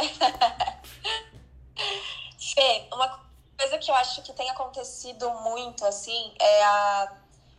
[2.36, 3.20] Fê, uma
[3.56, 7.12] coisa que eu acho que tem acontecido muito, assim, é a,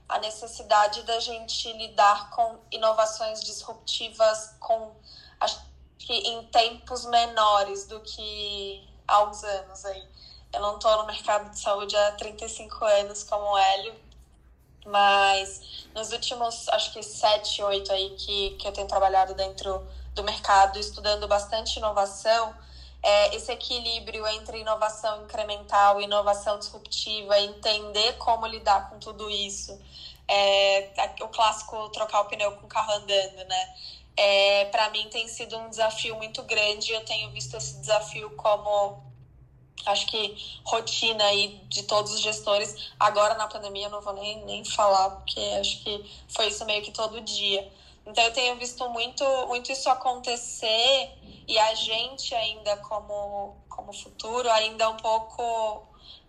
[0.08, 4.91] a necessidade da gente lidar com inovações disruptivas com,
[5.39, 5.62] acho
[5.97, 10.08] que em tempos menores do que há uns anos aí.
[10.51, 13.95] Eu não estou no mercado de saúde há 35 anos como o Hélio,
[14.86, 20.24] mas nos últimos, acho que sete, oito aí que, que eu tenho trabalhado dentro do
[20.24, 22.54] mercado, estudando bastante inovação,
[23.04, 29.78] é, esse equilíbrio entre inovação incremental e inovação disruptiva, entender como lidar com tudo isso,
[30.28, 30.89] é,
[31.22, 33.76] o clássico trocar o pneu com o carro andando, né?
[34.16, 36.93] É, para mim tem sido um desafio muito grande.
[36.93, 39.04] Eu tenho visto esse desafio como
[39.86, 42.91] acho que rotina aí de todos os gestores.
[42.99, 46.82] Agora na pandemia eu não vou nem, nem falar, porque acho que foi isso meio
[46.82, 47.70] que todo dia.
[48.06, 51.12] Então eu tenho visto muito, muito isso acontecer
[51.47, 55.84] e a gente ainda como, como futuro ainda um pouco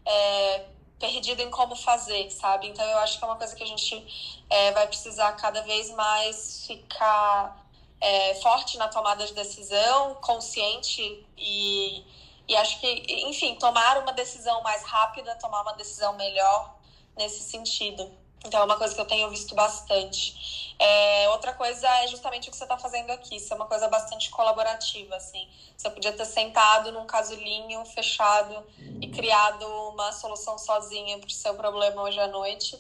[0.07, 0.67] é,
[0.99, 2.69] perdido em como fazer, sabe?
[2.69, 5.91] Então eu acho que é uma coisa que a gente é, vai precisar cada vez
[5.91, 7.67] mais ficar
[8.01, 12.05] é, forte na tomada de decisão, consciente e
[12.47, 12.87] e acho que,
[13.27, 16.77] enfim, tomar uma decisão mais rápida, tomar uma decisão melhor
[17.17, 18.11] nesse sentido.
[18.45, 20.75] Então é uma coisa que eu tenho visto bastante.
[20.79, 23.37] É, outra coisa é justamente o que você está fazendo aqui.
[23.37, 25.49] Isso é uma coisa bastante colaborativa, assim.
[25.77, 28.63] Você podia ter sentado num casulinho fechado
[29.01, 32.79] e criado uma solução sozinha para o seu problema hoje à noite,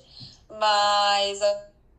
[0.50, 1.40] mas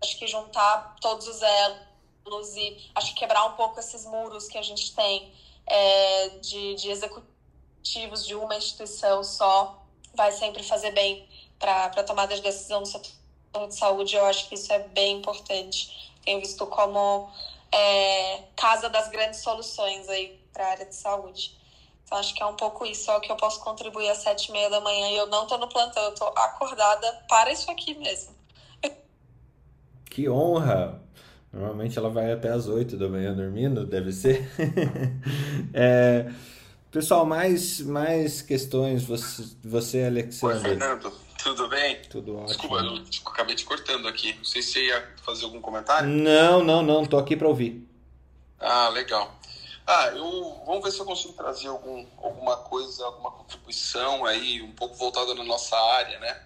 [0.01, 4.57] acho que juntar todos os elos e acho que quebrar um pouco esses muros que
[4.57, 5.33] a gente tem
[5.65, 11.27] é, de, de executivos de uma instituição só vai sempre fazer bem
[11.59, 13.24] para a tomada de decisão do setor
[13.67, 14.15] de saúde.
[14.15, 16.13] Eu acho que isso é bem importante.
[16.23, 17.29] Tenho visto como
[17.71, 21.57] é, casa das grandes soluções aí para a área de saúde.
[22.03, 24.49] Então, acho que é um pouco isso, é o que eu posso contribuir às sete
[24.49, 25.09] e meia da manhã.
[25.09, 28.35] E eu não estou no plantão, eu estou acordada para isso aqui mesmo.
[30.05, 31.01] Que honra!
[31.51, 34.45] Normalmente ela vai até as 8 da manhã dormindo, deve ser.
[35.73, 36.29] é,
[36.91, 39.03] pessoal, mais, mais questões.
[39.05, 40.57] Você, você Alexandre.
[40.57, 41.24] Oi, Fernando.
[41.41, 42.01] Tudo bem?
[42.09, 42.47] Tudo ótimo.
[42.47, 44.33] Desculpa, eu acabei te cortando aqui.
[44.33, 46.07] Não sei se você ia fazer algum comentário.
[46.07, 47.05] Não, não, não.
[47.05, 47.87] Tô aqui para ouvir.
[48.59, 49.37] Ah, legal.
[49.85, 54.71] Ah, eu vamos ver se eu consigo trazer algum, alguma coisa, alguma contribuição aí, um
[54.71, 56.41] pouco voltada na nossa área, né?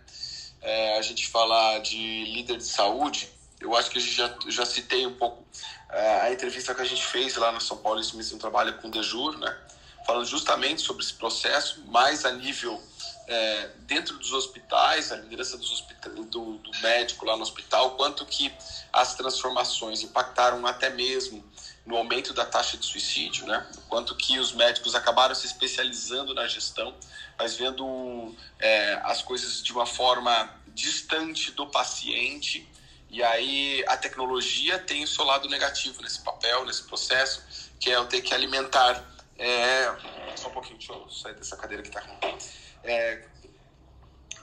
[0.61, 3.29] É, a gente falar de líder de saúde
[3.59, 5.43] eu acho que a gente já, já citei um pouco
[5.89, 8.87] é, a entrevista que a gente fez lá no São Paulo Instituto um Trabalho com
[8.87, 9.57] o Dejur, né?
[10.05, 12.81] falando justamente sobre esse processo, mais a nível
[13.29, 18.25] é, dentro dos hospitais, a liderança dos hospitais, do, do, médico lá no hospital, quanto
[18.25, 18.51] que
[18.91, 21.45] as transformações impactaram até mesmo
[21.85, 23.65] no aumento da taxa de suicídio, né?
[23.87, 26.95] Quanto que os médicos acabaram se especializando na gestão,
[27.37, 32.67] mas vendo é, as coisas de uma forma distante do paciente
[33.11, 37.43] e aí a tecnologia tem o seu lado negativo nesse papel, nesse processo,
[37.79, 39.03] que é eu ter que alimentar.
[39.37, 39.95] É...
[40.35, 42.37] Só um pouquinho, deixa eu sair dessa cadeira que está ruim.
[42.83, 43.25] É...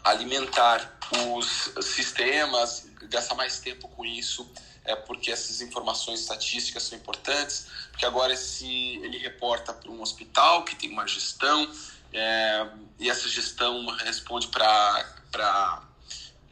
[0.05, 0.99] Alimentar
[1.35, 4.49] os sistemas, gastar mais tempo com isso,
[4.85, 8.67] é porque essas informações estatísticas são importantes, porque agora esse,
[9.03, 11.69] ele reporta para um hospital que tem uma gestão,
[12.13, 12.69] é,
[13.01, 15.83] e essa gestão responde para.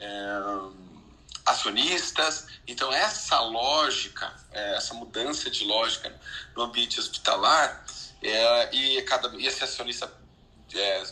[0.00, 0.84] É,
[1.44, 2.46] acionistas.
[2.66, 6.12] Então, essa lógica, é, essa mudança de lógica
[6.56, 7.84] no ambiente hospitalar,
[8.22, 10.10] é, e, cada, e esse acionista
[10.72, 11.02] é,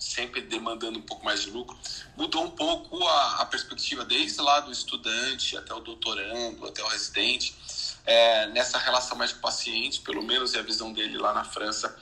[0.00, 1.78] sempre demandando um pouco mais de lucro,
[2.16, 6.88] mudou um pouco a, a, perspectiva desde lá do estudante até o doutorando, até o
[6.88, 7.54] residente,
[8.06, 11.44] é, nessa relação mais com o paciente, pelo menos é a visão dele lá na
[11.44, 11.94] França,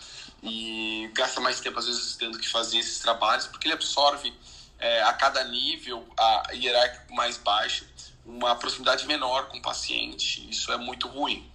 [0.42, 4.32] e gasta mais tempo, às vezes, tendo que fazer esses trabalhos, porque ele absorve
[4.78, 7.84] é, a cada nível a hierárquico mais baixo,
[8.24, 10.48] uma proximidade menor com o paciente.
[10.48, 11.50] Isso é muito ruim.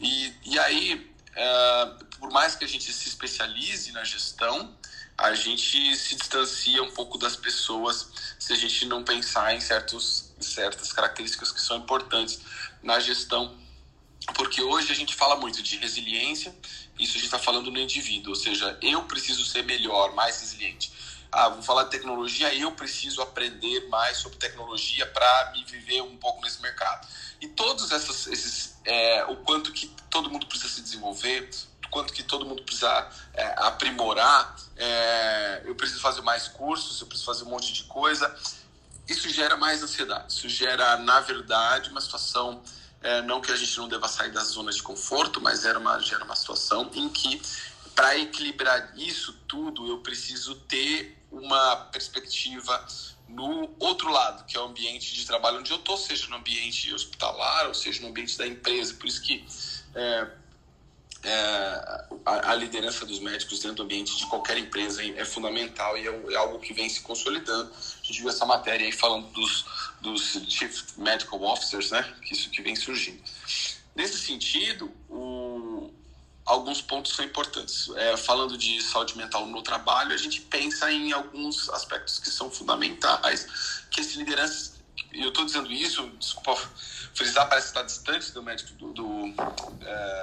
[0.00, 4.74] E, e aí, é, por mais que a gente se especialize na gestão,
[5.16, 8.08] a gente se distancia um pouco das pessoas
[8.38, 12.40] se a gente não pensar em certos, certas características que são importantes
[12.82, 13.56] na gestão.
[14.34, 16.54] Porque hoje a gente fala muito de resiliência,
[16.98, 20.92] isso a gente está falando no indivíduo, ou seja, eu preciso ser melhor, mais resiliente
[21.34, 26.16] ah, vou falar de tecnologia, eu preciso aprender mais sobre tecnologia para me viver um
[26.16, 27.08] pouco nesse mercado.
[27.40, 31.50] E todos esses, é, o quanto que todo mundo precisa se desenvolver,
[31.94, 37.24] quanto que todo mundo precisa é, aprimorar, é, eu preciso fazer mais cursos, eu preciso
[37.24, 38.34] fazer um monte de coisa.
[39.08, 42.60] Isso gera mais ansiedade, isso gera, na verdade, uma situação
[43.00, 46.00] é, não que a gente não deva sair das zonas de conforto, mas era uma,
[46.00, 47.40] gera uma situação em que,
[47.94, 52.84] para equilibrar isso tudo, eu preciso ter uma perspectiva
[53.28, 56.92] no outro lado, que é o ambiente de trabalho onde eu estou, seja no ambiente
[56.92, 58.94] hospitalar, ou seja no ambiente da empresa.
[58.94, 59.46] Por isso que
[59.94, 60.28] é,
[61.24, 66.06] é, a, a, liderança dos médicos dentro do ambiente de qualquer empresa é fundamental e
[66.06, 67.70] é, é, algo que vem se consolidando.
[67.72, 69.64] A gente viu essa matéria aí falando dos,
[70.00, 72.14] dos Chief Medical Officers, né?
[72.22, 73.22] Que isso que vem surgindo.
[73.96, 75.90] Nesse sentido, o,
[76.44, 77.88] alguns pontos são importantes.
[77.96, 82.50] É, falando de saúde mental no trabalho, a gente pensa em alguns aspectos que são
[82.50, 83.46] fundamentais,
[83.90, 84.74] que esse liderança,
[85.12, 86.54] eu estou dizendo isso, desculpa
[87.14, 89.34] frisar, parece que está distante do médico do, do
[89.80, 90.13] é,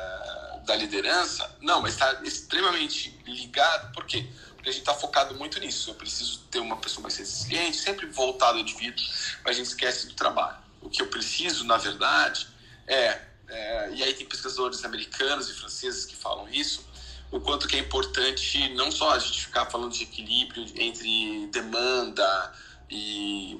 [0.66, 4.28] da liderança, não, mas está extremamente ligado, por quê?
[4.56, 5.90] Porque a gente está focado muito nisso.
[5.90, 9.04] Eu preciso ter uma pessoa mais resiliente, sempre voltado ao indivíduo,
[9.44, 10.58] mas a gente esquece do trabalho.
[10.82, 12.48] O que eu preciso, na verdade,
[12.88, 16.86] é é, e aí tem pesquisadores americanos e franceses que falam isso,
[17.30, 22.54] o quanto que é importante não só a gente ficar falando de equilíbrio entre demanda
[22.90, 23.60] e,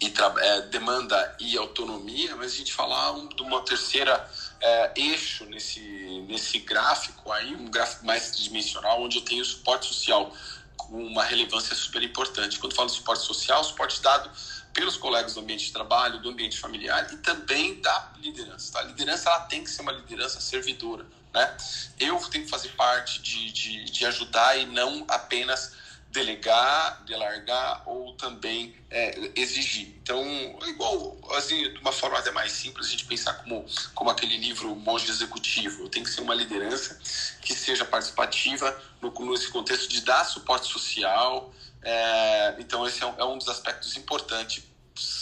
[0.00, 4.26] e é, demanda e autonomia, mas a gente falar um, de uma terceira
[4.60, 5.80] é, eixo nesse,
[6.28, 10.32] nesse gráfico aí, um gráfico mais dimensional, onde eu tenho suporte social
[10.76, 12.58] com uma relevância super importante.
[12.58, 14.30] Quando falo suporte social, suporte dado
[14.72, 18.72] pelos colegas do ambiente de trabalho, do ambiente familiar e também da liderança.
[18.72, 18.80] Tá?
[18.80, 21.04] A liderança ela tem que ser uma liderança servidora.
[21.34, 21.56] Né?
[21.98, 25.72] Eu tenho que fazer parte de, de, de ajudar e não apenas
[26.10, 29.88] delegar, delargar ou também é, exigir.
[30.02, 30.24] Então,
[30.66, 34.74] igual, assim, de uma forma até mais simples, a gente pensar como, como aquele livro
[34.74, 35.88] Monge Executivo.
[35.88, 36.98] Tem que ser uma liderança
[37.42, 41.52] que seja participativa no, nesse contexto de dar suporte social.
[41.82, 44.64] É, então, esse é um, é um dos aspectos importantes,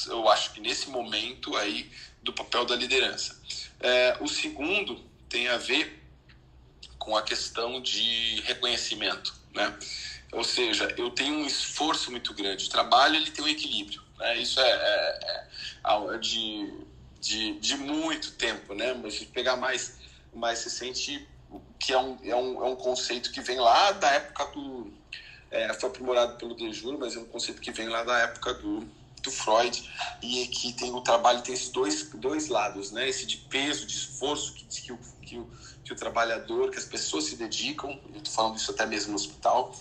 [0.07, 1.91] eu acho que nesse momento aí,
[2.23, 3.37] do papel da liderança.
[3.81, 6.03] É, o segundo tem a ver
[6.99, 9.77] com a questão de reconhecimento, né?
[10.37, 12.67] Ou seja, eu tenho um esforço muito grande.
[12.67, 14.03] O trabalho ele tem um equilíbrio.
[14.19, 14.37] Né?
[14.37, 15.49] Isso é, é,
[15.83, 16.75] é de,
[17.19, 18.75] de, de, muito tempo.
[18.75, 18.93] Né?
[18.93, 19.99] Mas se pegar mais,
[20.35, 21.27] mais recente,
[21.79, 24.93] que é um, é, um, é um conceito que vem lá da época do.
[25.51, 28.87] É, foi aprimorado pelo Dejuro, mas é um conceito que vem lá da época do,
[29.23, 33.09] do Freud e que tem o trabalho tem esses dois, dois lados, né?
[33.09, 35.49] Esse de peso, de esforço que, que, o, que, o,
[35.83, 39.17] que o trabalhador, que as pessoas se dedicam, eu estou falando isso até mesmo no
[39.17, 39.73] hospital,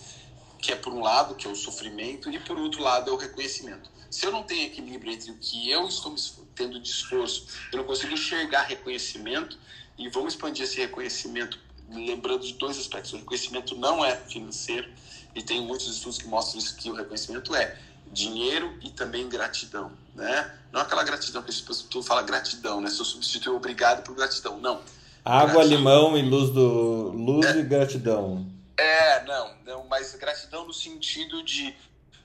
[0.58, 3.16] que é por um lado, que é o sofrimento, e por outro lado é o
[3.16, 3.90] reconhecimento.
[4.10, 6.14] Se eu não tenho equilíbrio entre o que eu estou
[6.54, 9.58] tendo de esforço, eu não consigo enxergar reconhecimento,
[9.98, 11.58] e vamos expandir esse reconhecimento,
[11.90, 13.12] lembrando de dois aspectos.
[13.12, 14.88] O reconhecimento não é financeiro,
[15.34, 17.78] e tem muitos estudos que mostram isso, que o reconhecimento é
[18.12, 20.54] dinheiro e também gratidão, né?
[20.72, 22.88] Não aquela gratidão que pessoas falam gratidão, né?
[22.88, 24.80] Se eu substituir obrigado por gratidão, não.
[25.24, 25.78] Água, gratidão.
[25.78, 28.46] limão e luz do luz é, e gratidão.
[28.78, 31.74] É, não, não, mas gratidão no sentido de,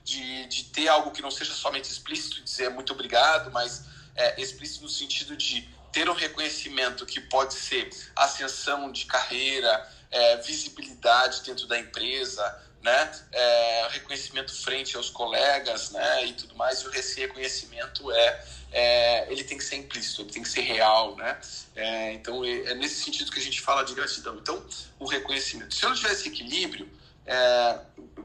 [0.04, 4.82] de, de ter algo que não seja somente explícito, dizer muito obrigado, mas é, explícito
[4.82, 11.66] no sentido de ter um reconhecimento que pode ser ascensão de carreira, é, visibilidade dentro
[11.66, 12.42] da empresa,
[12.82, 13.12] né?
[13.30, 16.26] É, reconhecimento frente aos colegas, né?
[16.26, 16.82] E tudo mais.
[16.82, 21.16] E esse reconhecimento é, é, ele tem que ser implícito, ele tem que ser real,
[21.16, 21.40] né?
[21.76, 24.36] É, então é, nesse sentido que a gente fala de gratidão.
[24.36, 24.64] Então
[24.98, 25.74] o reconhecimento.
[25.74, 26.88] Se eu não tiver esse equilíbrio,
[27.24, 27.78] é,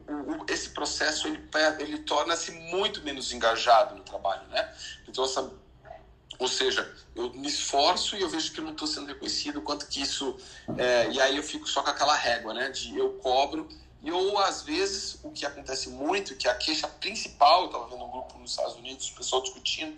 [0.08, 1.48] o, o, esse processo ele,
[1.80, 4.74] ele torna-se muito menos engajado no trabalho, né?
[5.08, 5.52] Então essa
[6.40, 9.88] ou seja, eu me esforço e eu vejo que eu não estou sendo reconhecido, quanto
[9.88, 10.38] que isso.
[10.78, 12.70] É, e aí eu fico só com aquela régua, né?
[12.70, 13.68] De eu cobro
[14.04, 18.04] e ou às vezes o que acontece muito, que a queixa principal, eu estava vendo
[18.04, 19.98] um grupo nos Estados Unidos, o pessoal discutindo,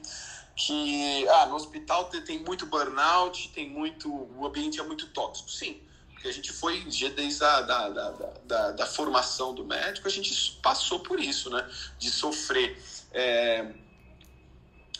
[0.56, 4.10] que ah, no hospital tem muito burnout, tem muito.
[4.10, 5.50] o ambiente é muito tóxico.
[5.50, 5.82] Sim,
[6.12, 8.12] porque a gente foi, desde a da, da,
[8.46, 11.70] da, da formação do médico, a gente passou por isso, né?
[11.98, 12.78] De sofrer.
[13.12, 13.74] É,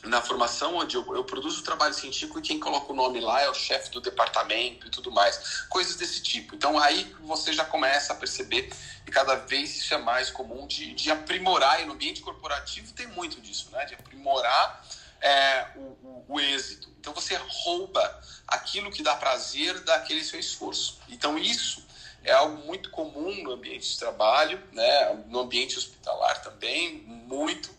[0.04, 3.42] na formação onde eu, eu produzo o trabalho científico e quem coloca o nome lá
[3.42, 6.56] é o chefe do departamento e tudo mais, coisas desse tipo.
[6.56, 8.72] Então aí você já começa a perceber
[9.06, 13.08] e cada vez isso é mais comum de, de aprimorar e no ambiente corporativo tem
[13.08, 13.86] muito disso, né?
[13.86, 14.86] De aprimorar
[15.22, 16.90] é, o, o, o, êxito.
[17.00, 21.00] Então você rouba aquilo que dá prazer daquele seu esforço.
[21.10, 21.86] Então isso
[22.24, 25.24] é algo muito comum no ambiente de trabalho, né?
[25.28, 27.70] No ambiente hospitalar também, muito.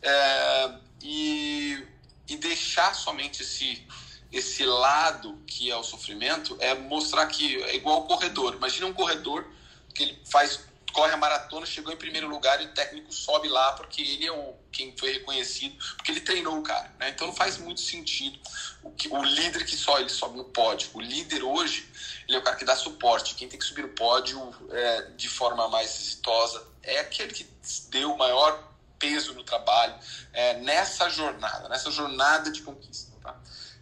[0.00, 1.84] É, e,
[2.28, 3.86] e deixar somente esse,
[4.32, 8.54] esse lado que é o sofrimento é mostrar que é igual ao corredor.
[8.54, 9.46] Imagina um corredor
[9.94, 13.72] que ele faz corre a maratona, chegou em primeiro lugar e o técnico sobe lá
[13.72, 16.94] porque ele é o quem foi reconhecido, porque ele treinou o cara.
[16.98, 17.10] Né?
[17.10, 18.38] Então não faz muito sentido
[18.82, 20.90] o, que, o líder que só ele sobe no pódio.
[20.94, 21.88] O líder hoje
[22.26, 23.34] ele é o cara que dá suporte.
[23.34, 27.46] Quem tem que subir no pódio é, de forma mais exitosa é aquele que
[27.90, 28.67] deu o maior
[28.98, 29.94] peso no trabalho,
[30.32, 33.12] é, nessa jornada, nessa jornada de conquista.
[33.22, 33.36] Tá?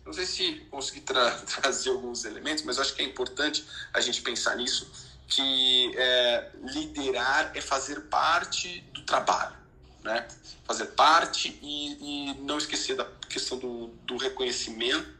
[0.05, 1.31] Não sei se consegui tra
[1.61, 4.91] trazer alguns elementos, mas acho que é importante a gente pensar nisso,
[5.29, 9.57] que é, liderar é fazer parte do trabalho,
[10.03, 10.27] né?
[10.65, 15.17] fazer parte e, e não esquecer da questão do, do reconhecimento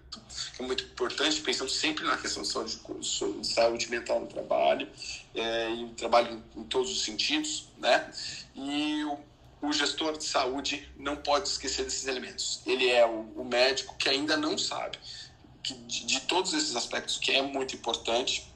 [0.55, 2.81] que é muito importante, pensando sempre na questão de saúde,
[3.41, 4.89] de saúde mental no trabalho,
[5.35, 8.11] é, e trabalho em, em, todos os sentidos, né?
[8.55, 9.19] E o
[9.61, 12.61] o gestor de saúde não pode esquecer desses elementos.
[12.67, 14.99] Ele é o, o médico que ainda não sabe
[15.63, 18.47] que, de, de, todos esses aspectos que é muito importante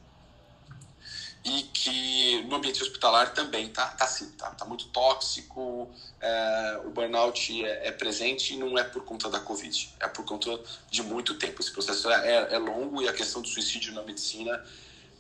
[1.45, 5.91] e que no ambiente hospitalar também tá, tá assim, tá, tá muito tóxico,
[6.21, 10.25] é, o burnout é, é, presente e não é por conta da Covid, é por
[10.25, 10.61] conta
[10.91, 11.61] de muito tempo.
[11.61, 14.63] Esse processo é, é, é longo e a questão do suicídio na medicina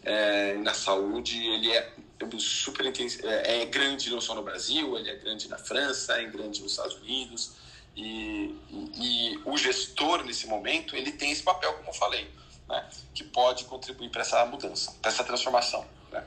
[0.02, 1.94] é, na saúde, ele é
[2.38, 6.62] super é, é grande não só no Brasil, ele é grande na França, é grande
[6.62, 7.52] nos Estados Unidos.
[7.96, 12.30] E, e, e o gestor, nesse momento, ele tem esse papel, como eu falei,
[12.68, 15.84] né, que pode contribuir para essa mudança, para essa transformação.
[16.10, 16.24] Né?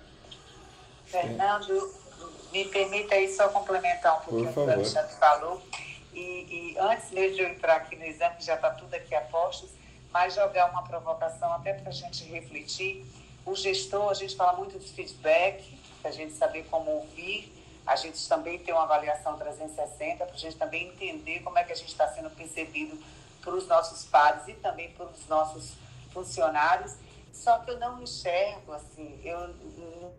[1.05, 1.93] Fernando,
[2.51, 5.61] me permita aí só complementar um pouquinho o que o Alexandre falou.
[6.13, 9.21] E, e antes mesmo de eu entrar aqui no exame, já está tudo aqui a
[9.21, 9.71] postos,
[10.11, 13.03] mas jogar uma provocação até para a gente refletir.
[13.45, 15.63] O gestor, a gente fala muito de feedback,
[16.09, 17.51] a gente saber como ouvir,
[17.85, 21.71] a gente também tem uma avaliação 360, para a gente também entender como é que
[21.71, 22.97] a gente está sendo percebido
[23.41, 25.73] para os nossos pares e também para os nossos
[26.13, 26.95] funcionários.
[27.33, 29.53] Só que eu não enxergo, assim, eu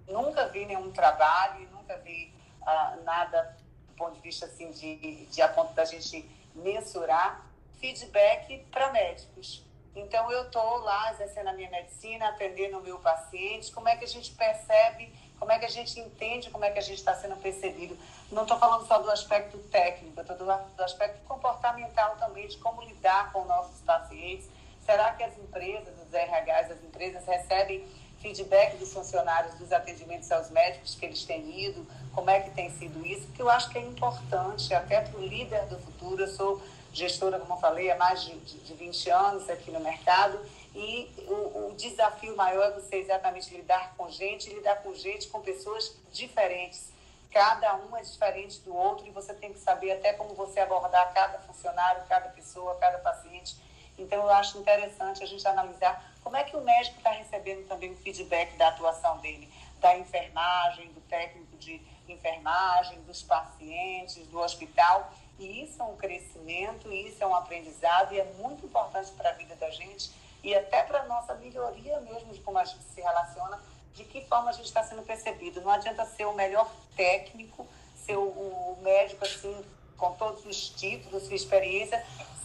[0.09, 2.35] nunca vi nenhum trabalho, nunca vi
[2.67, 3.57] ah, nada
[3.89, 7.47] do ponto de vista, assim, de, de a ponto da gente mensurar
[7.81, 9.65] feedback para médicos.
[9.95, 14.05] Então, eu estou lá exercendo a minha medicina, atendendo o meu paciente, como é que
[14.05, 15.13] a gente percebe
[15.45, 17.95] como é que a gente entende como é que a gente está sendo percebido.
[18.33, 22.81] Não estou falando só do aspecto técnico, estou do, do aspecto comportamental também, de como
[22.81, 24.49] lidar com nossos pacientes.
[24.87, 27.87] Será que as empresas, os RHs das empresas, recebem
[28.23, 31.87] feedback dos funcionários dos atendimentos aos médicos que eles têm ido?
[32.15, 33.27] Como é que tem sido isso?
[33.27, 36.23] Porque eu acho que é importante, até para o líder do futuro.
[36.23, 40.41] Eu sou gestora, como eu falei, há mais de, de 20 anos aqui no mercado
[40.75, 45.41] e o, o, desafio maior é você exatamente lidar com gente, lidar com gente, com
[45.41, 46.93] pessoas diferentes.
[47.31, 51.13] Cada um é diferente do outro e você tem que saber até como você abordar
[51.15, 53.57] cada funcionário, cada pessoa, cada paciente.
[53.97, 57.93] Então, eu acho interessante a gente analisar como é que o médico está recebendo também
[57.93, 59.49] o feedback da atuação dele,
[59.81, 65.13] da enfermagem, do técnico de enfermagem, dos pacientes, do hospital.
[65.39, 69.33] E isso é um crescimento, isso é um aprendizado e é muito importante para a
[69.35, 73.01] vida da gente e até para a nossa melhoria mesmo de como a gente se
[73.01, 73.59] relaciona,
[73.95, 75.63] de que forma a gente está sendo percebido.
[75.63, 77.67] Não adianta ser o melhor técnico,
[78.05, 79.65] ser o, médico assim,
[79.97, 82.05] com todos os títulos, sua experiência,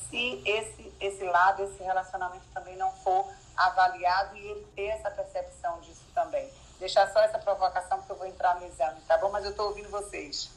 [0.10, 5.82] se esse, esse lado, esse relacionamento também não for avaliado e ele ter essa percepção
[5.82, 6.50] disso também.
[6.80, 9.30] Deixar só essa provocação, porque eu vou entrar no exame, tá bom?
[9.30, 10.50] Mas eu estou ouvindo vocês.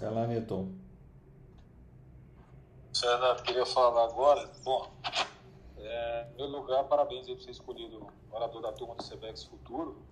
[0.00, 0.72] Vai lá, Newton.
[2.92, 4.50] Fernando, queria falar agora.
[4.64, 4.90] Bom,
[5.86, 10.02] é, em meu lugar, parabéns aí por ser escolhido orador da turma do Sebex Futuro.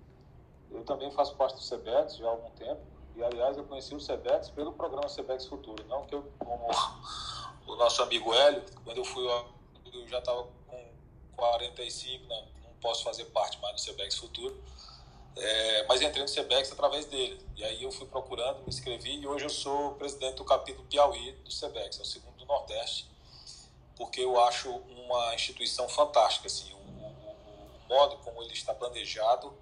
[0.70, 2.80] Eu também faço parte do Sebex já há algum tempo.
[3.16, 5.84] E, aliás, eu conheci o Sebex pelo programa Sebex Futuro.
[5.86, 6.68] Não que eu, como
[7.66, 10.84] o nosso amigo Hélio, quando eu fui, eu já estava com
[11.36, 14.56] 45, não, não posso fazer parte mais do Sebex Futuro.
[15.36, 17.40] É, mas entrei no Sebex através dele.
[17.56, 21.32] E aí eu fui procurando, me inscrevi e hoje eu sou presidente do capítulo Piauí
[21.44, 23.13] do Sebex, é o segundo do Nordeste
[23.96, 29.56] porque eu acho uma instituição fantástica, assim, o, o, o, modo como ele está planejado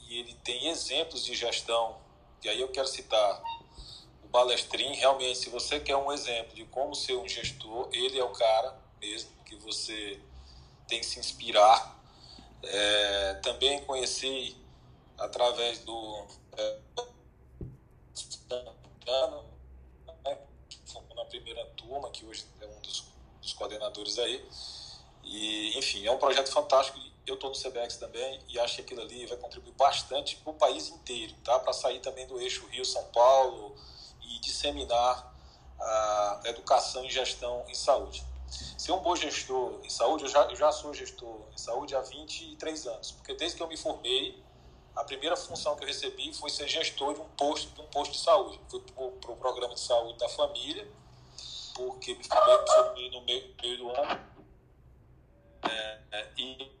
[0.00, 1.96] e ele tem exemplos de gestão.
[2.42, 3.42] E aí eu quero citar
[4.24, 4.94] o Balestrin.
[4.94, 8.76] Realmente, se você quer um exemplo de como ser um gestor, ele é o cara
[9.00, 10.20] mesmo que você
[10.88, 12.00] tem que se inspirar.
[12.64, 14.56] É, também conheci
[15.18, 16.26] através do
[16.56, 16.78] é,
[20.24, 20.38] né,
[21.14, 23.11] na primeira turma, que hoje é um dos
[23.42, 24.42] dos coordenadores aí.
[25.24, 26.98] E, enfim, é um projeto fantástico.
[27.26, 30.54] Eu estou no CBX também e acho que aquilo ali vai contribuir bastante para o
[30.54, 31.58] país inteiro, tá?
[31.58, 33.76] Para sair também do eixo Rio-São Paulo
[34.22, 35.32] e disseminar
[35.78, 38.24] a educação e gestão em saúde.
[38.76, 42.00] Ser um bom gestor em saúde, eu já, eu já sou gestor em saúde há
[42.00, 44.42] 23 anos, porque desde que eu me formei,
[44.94, 48.12] a primeira função que eu recebi foi ser gestor de um posto de, um posto
[48.12, 48.60] de saúde.
[48.68, 50.86] Fui para o pro programa de saúde da família,
[51.74, 54.20] porque me formei no meio, meio do ano.
[56.12, 56.72] É, e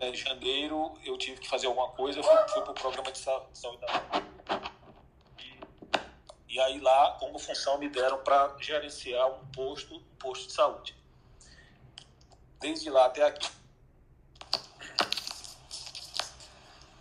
[0.00, 3.80] em janeiro eu tive que fazer alguma coisa, fui, fui para o programa de saúde
[3.80, 4.22] da
[5.38, 5.60] e,
[6.48, 10.96] e aí lá, como função, me deram para gerenciar um posto, um posto de saúde.
[12.60, 13.48] Desde lá até aqui.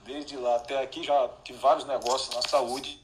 [0.03, 3.01] Desde lá até aqui já tive vários negócios na saúde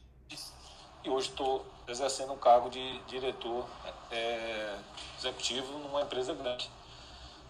[1.04, 3.66] e hoje estou exercendo um cargo de diretor
[4.12, 4.76] é,
[5.18, 6.70] executivo numa empresa grande.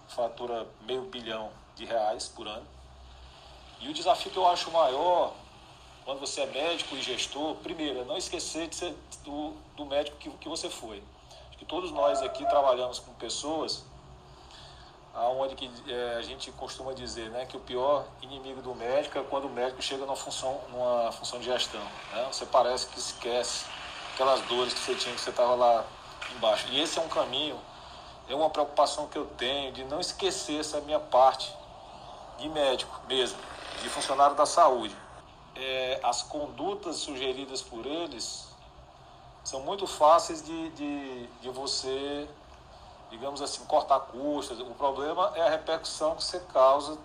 [0.08, 2.66] Fatura meio bilhão de reais por ano.
[3.80, 5.34] E o desafio que eu acho maior,
[6.04, 10.18] quando você é médico e gestor, primeiro, é não esquecer de ser do, do médico
[10.18, 11.04] que, que você foi.
[11.50, 13.84] Acho que todos nós aqui trabalhamos com pessoas
[15.18, 19.24] aonde que é, a gente costuma dizer né, que o pior inimigo do médico é
[19.24, 21.82] quando o médico chega numa função, numa função de gestão.
[22.14, 22.28] Né?
[22.32, 23.66] Você parece que esquece
[24.14, 25.86] aquelas dores que você tinha, que você estava lá
[26.36, 26.68] embaixo.
[26.70, 27.60] E esse é um caminho,
[28.30, 31.54] é uma preocupação que eu tenho de não esquecer essa minha parte
[32.38, 33.38] de médico mesmo,
[33.82, 34.96] de funcionário da saúde.
[35.56, 38.48] É, as condutas sugeridas por eles
[39.44, 42.28] são muito fáceis de, de, de você,
[43.10, 44.60] digamos assim, cortar custas.
[44.60, 46.98] O problema é a repercussão que você causa,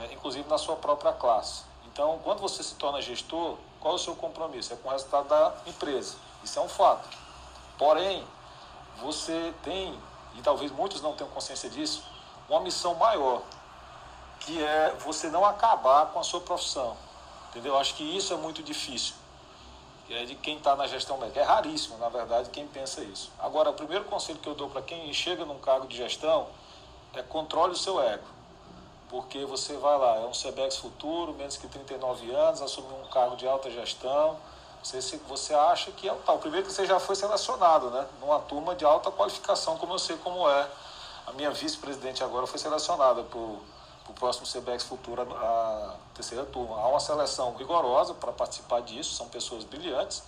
[0.00, 1.62] é, inclusive na sua própria classe.
[1.86, 4.72] Então, quando você se torna gestor, qual é o seu compromisso?
[4.72, 6.16] É com o resultado da empresa.
[6.42, 7.23] Isso é um fato.
[7.78, 8.24] Porém,
[9.00, 9.98] você tem,
[10.34, 12.04] e talvez muitos não tenham consciência disso,
[12.48, 13.42] uma missão maior,
[14.40, 16.96] que é você não acabar com a sua profissão.
[17.50, 17.78] Entendeu?
[17.78, 19.14] Acho que isso é muito difícil.
[20.10, 21.40] É de quem está na gestão médica.
[21.40, 23.32] É raríssimo, na verdade, quem pensa isso.
[23.38, 26.48] Agora, o primeiro conselho que eu dou para quem chega num cargo de gestão
[27.14, 28.26] é controle o seu ego.
[29.08, 33.36] Porque você vai lá, é um CBEX futuro, menos que 39 anos, assumiu um cargo
[33.36, 34.36] de alta gestão.
[34.84, 36.38] Você, você acha que é o tal.
[36.38, 38.06] Primeiro que você já foi selecionado, né?
[38.20, 40.68] Numa turma de alta qualificação, como eu sei como é.
[41.26, 43.62] A minha vice-presidente agora foi selecionada para o
[44.14, 46.76] próximo CBX Futuro, a terceira turma.
[46.76, 50.22] Há uma seleção rigorosa para participar disso, são pessoas brilhantes.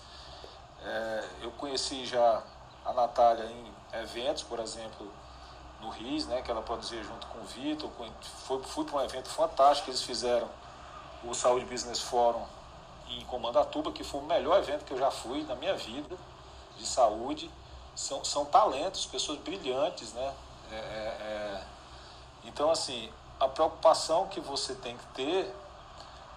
[0.83, 2.43] É, eu conheci já
[2.87, 5.12] a Natália em eventos, por exemplo,
[5.83, 7.91] no RIS, né, que ela produzia junto com o Vitor.
[8.47, 10.49] Foi, fui para um evento fantástico que eles fizeram,
[11.24, 12.56] o Saúde Business Forum
[13.11, 16.16] em Comandatuba, que foi o melhor evento que eu já fui na minha vida
[16.77, 17.51] de saúde.
[17.95, 20.35] São, são talentos, pessoas brilhantes, né?
[20.70, 21.65] É, é, é
[22.45, 23.11] então, assim,
[23.41, 25.55] a preocupação que você tem que ter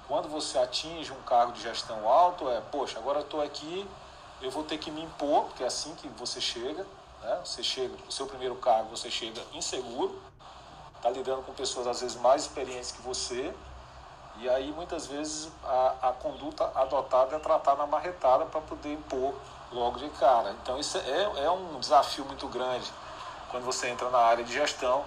[0.07, 3.87] quando você atinge um cargo de gestão alto é, poxa, agora eu estou aqui,
[4.41, 6.85] eu vou ter que me impor, porque é assim que você chega,
[7.21, 7.39] né?
[7.45, 10.19] Você chega, o seu primeiro cargo, você chega inseguro,
[10.95, 13.53] está lidando com pessoas às vezes mais experientes que você,
[14.41, 19.33] e aí muitas vezes a, a conduta adotada é tratar na marretada para poder impor
[19.71, 20.55] logo de cara.
[20.61, 22.91] Então isso é, é um desafio muito grande
[23.49, 25.03] quando você entra na área de gestão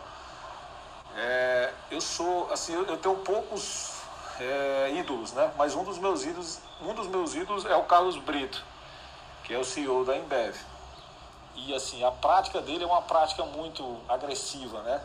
[1.17, 4.01] é, eu sou, assim, eu, tenho poucos
[4.41, 5.53] é, ídolos, né?
[5.59, 8.65] Mas um dos meus ídolos, um dos meus ídolos é o Carlos Brito,
[9.45, 10.57] que é o CEO da Embev.
[11.55, 15.03] E assim, a prática dele é uma prática muito agressiva, né?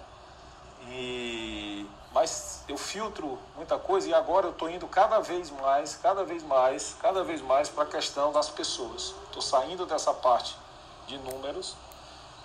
[0.89, 1.85] E
[2.17, 6.41] mas eu filtro muita coisa e agora eu estou indo cada vez mais, cada vez
[6.41, 9.13] mais, cada vez mais para a questão das pessoas.
[9.25, 10.57] Estou saindo dessa parte
[11.05, 11.75] de números,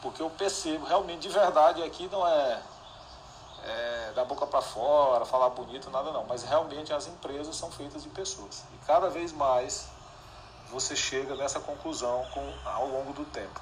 [0.03, 2.63] porque eu percebo realmente de verdade aqui não é
[3.65, 6.25] é, da boca para fora, falar bonito, nada não.
[6.25, 8.65] Mas realmente as empresas são feitas de pessoas.
[8.75, 9.89] E cada vez mais
[10.71, 13.59] você chega nessa conclusão com, ao longo do tempo.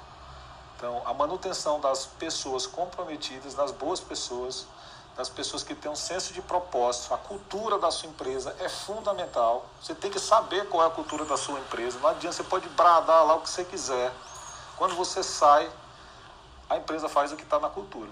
[0.75, 4.67] Então, a manutenção das pessoas comprometidas, das boas pessoas,
[5.15, 9.65] das pessoas que têm um senso de propósito, a cultura da sua empresa é fundamental.
[9.81, 11.99] Você tem que saber qual é a cultura da sua empresa.
[11.99, 14.11] Não adianta, você pode bradar lá o que você quiser.
[14.77, 15.69] Quando você sai,
[16.69, 18.09] a empresa faz o que está na cultura.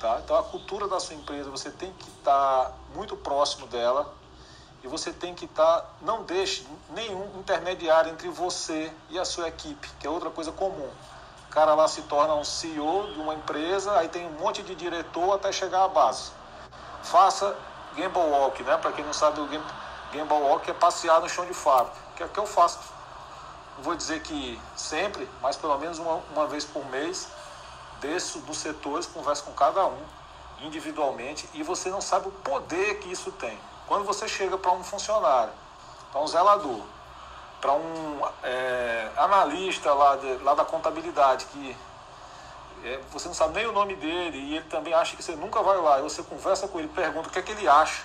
[0.00, 0.20] Tá?
[0.24, 4.12] Então a cultura da sua empresa você tem que estar tá muito próximo dela
[4.82, 9.48] e você tem que estar, tá, não deixe nenhum intermediário entre você e a sua
[9.48, 10.90] equipe, que é outra coisa comum.
[11.54, 15.34] Cara lá se torna um CEO de uma empresa, aí tem um monte de diretor
[15.34, 16.32] até chegar à base.
[17.04, 17.56] Faça
[17.94, 18.76] Gamble Walk, né?
[18.76, 22.26] Para quem não sabe, o Gamble Walk é passear no chão de fábrica, que é
[22.26, 22.80] o que eu faço.
[23.76, 27.28] Não vou dizer que sempre, mas pelo menos uma, uma vez por mês
[28.00, 30.02] desço dos setores, converso com cada um
[30.60, 33.56] individualmente e você não sabe o poder que isso tem.
[33.86, 35.52] Quando você chega para um funcionário,
[36.10, 36.82] para um zelador,
[37.64, 41.74] para um é, analista lá, de, lá da contabilidade, que
[42.84, 45.62] é, você não sabe nem o nome dele e ele também acha que você nunca
[45.62, 48.02] vai lá, e você conversa com ele, pergunta o que é que ele acha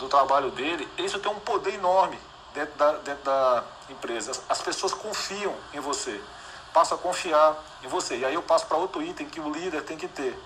[0.00, 2.18] do trabalho dele, isso tem um poder enorme
[2.52, 4.32] dentro da, dentro da empresa.
[4.48, 6.20] As pessoas confiam em você
[6.74, 8.16] passa a confiar em você.
[8.16, 10.36] E aí eu passo para outro item que o líder tem que ter.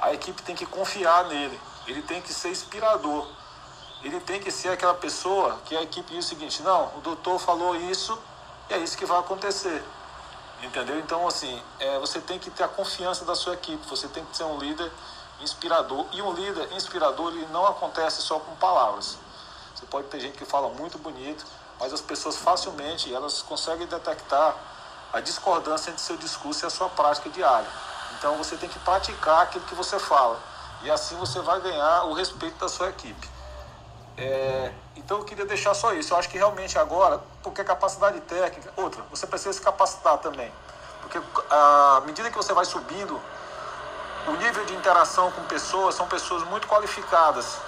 [0.00, 1.60] A equipe tem que confiar nele.
[1.88, 3.26] Ele tem que ser inspirador.
[4.02, 7.38] Ele tem que ser aquela pessoa que a equipe diz o seguinte: não, o doutor
[7.38, 8.18] falou isso
[8.68, 9.82] e é isso que vai acontecer.
[10.62, 10.98] Entendeu?
[10.98, 13.84] Então, assim, é, você tem que ter a confiança da sua equipe.
[13.88, 14.90] Você tem que ser um líder
[15.40, 16.06] inspirador.
[16.12, 19.18] E um líder inspirador ele não acontece só com palavras.
[19.74, 21.44] Você pode ter gente que fala muito bonito,
[21.80, 24.54] mas as pessoas facilmente elas conseguem detectar
[25.12, 27.68] a discordância entre seu discurso e a sua prática diária.
[28.16, 30.38] Então você tem que praticar aquilo que você fala.
[30.82, 33.31] E assim você vai ganhar o respeito da sua equipe.
[34.16, 36.12] É, então eu queria deixar só isso.
[36.12, 40.52] Eu acho que realmente agora, porque capacidade técnica, outra, você precisa se capacitar também.
[41.00, 41.20] Porque
[41.50, 43.20] à medida que você vai subindo,
[44.26, 47.58] o nível de interação com pessoas são pessoas muito qualificadas.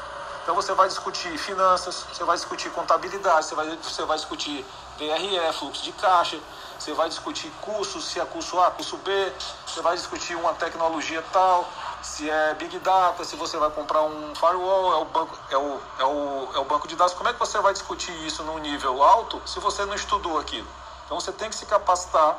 [0.43, 4.65] Então você vai discutir finanças, você vai discutir contabilidade, você vai, você vai discutir
[4.99, 6.39] DRE, fluxo de caixa,
[6.79, 9.33] você vai discutir cursos, se é curso A, curso B,
[9.67, 11.67] você vai discutir uma tecnologia tal,
[12.05, 15.81] se é Big Data, se você vai comprar um firewall, é o banco, é o,
[15.99, 17.15] é o, é o banco de dados.
[17.15, 20.69] Como é que você vai discutir isso num nível alto se você não estudou aquilo?
[21.07, 22.37] Então você tem que se capacitar.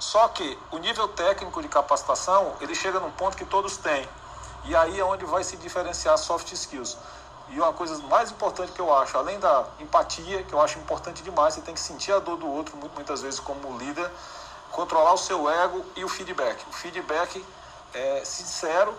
[0.00, 4.06] Só que o nível técnico de capacitação, ele chega num ponto que todos têm.
[4.64, 6.98] E aí é onde vai se diferenciar soft skills.
[7.50, 11.22] E uma coisa mais importante que eu acho, além da empatia, que eu acho importante
[11.22, 14.10] demais, você tem que sentir a dor do outro, muitas vezes como líder,
[14.72, 16.64] controlar o seu ego e o feedback.
[16.68, 17.44] O feedback
[17.94, 18.94] é sincero,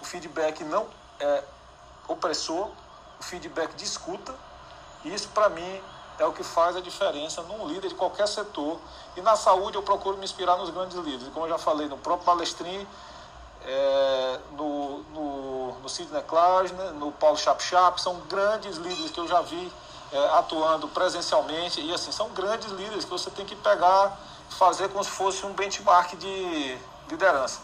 [0.00, 0.86] o feedback não
[1.18, 1.42] é
[2.08, 2.68] opressor,
[3.18, 4.34] o feedback de escuta.
[5.04, 5.82] Isso, para mim,
[6.18, 8.78] é o que faz a diferença num líder de qualquer setor.
[9.16, 11.32] E na saúde eu procuro me inspirar nos grandes líderes.
[11.32, 12.86] Como eu já falei, no próprio Palestrin,
[13.64, 17.60] é, no, no, no Sidney Klausner, no Paulo Chap
[18.00, 19.72] são grandes líderes que eu já vi
[20.12, 21.80] é, atuando presencialmente.
[21.80, 24.18] E assim, são grandes líderes que você tem que pegar,
[24.50, 26.78] fazer como se fosse um benchmark de
[27.08, 27.60] liderança.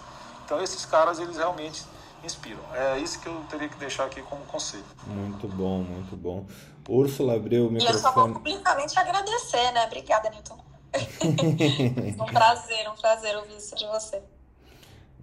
[0.52, 1.82] Então esses caras, eles realmente
[2.22, 2.60] inspiram.
[2.74, 4.84] É isso que eu teria que deixar aqui como conselho.
[5.06, 6.44] Muito bom, muito bom.
[6.86, 7.90] Úrsula abriu o microfone.
[7.90, 9.86] E eu só vou publicamente agradecer, né?
[9.86, 10.62] Obrigada, Newton.
[12.20, 14.22] um prazer, um prazer ouvir isso de você.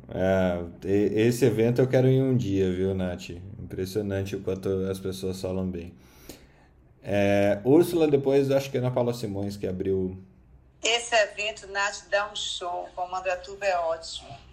[0.09, 3.29] É, esse evento eu quero ir um dia, viu, Nath?
[3.59, 5.93] Impressionante o quanto as pessoas falam bem.
[7.03, 10.17] É, Úrsula, depois acho que é Ana Paula Simões que abriu.
[10.81, 12.89] Esse evento, Nath, dá um show.
[12.97, 14.48] O Mandratuba é ótimo.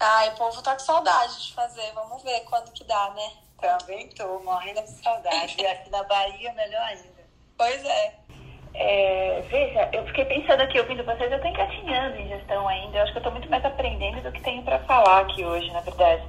[0.00, 1.92] Ai, o povo tá com saudade de fazer.
[1.92, 3.32] Vamos ver quando que dá, né?
[3.60, 5.56] Também tô morrendo de saudade.
[5.58, 7.26] E aqui na Bahia, melhor ainda.
[7.56, 8.14] Pois é.
[8.74, 12.98] É, veja, eu fiquei pensando aqui, ouvindo vocês, eu tô engatinhando em gestão ainda.
[12.98, 15.68] Eu acho que eu tô muito mais aprendendo do que tenho para falar aqui hoje,
[15.72, 16.22] na verdade.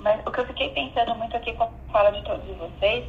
[0.00, 3.04] Mas o que eu fiquei pensando muito aqui com a fala de todos vocês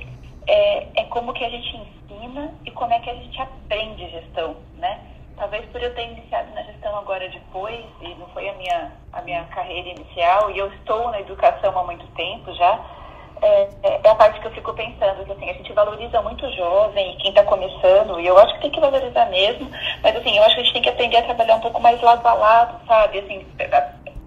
[0.45, 4.57] é, é como que a gente ensina e como é que a gente aprende gestão,
[4.75, 5.16] né?
[5.37, 9.21] Talvez por eu ter iniciado na gestão agora depois, e não foi a minha, a
[9.21, 12.79] minha carreira inicial, e eu estou na educação há muito tempo já,
[13.41, 16.45] é, é, é, a parte que eu fico pensando, que assim, a gente valoriza muito
[16.45, 19.69] o jovem, quem está começando, e eu acho que tem que valorizar mesmo,
[20.01, 22.01] mas assim, eu acho que a gente tem que aprender a trabalhar um pouco mais
[22.01, 23.19] lado a lado, sabe?
[23.19, 23.45] Assim,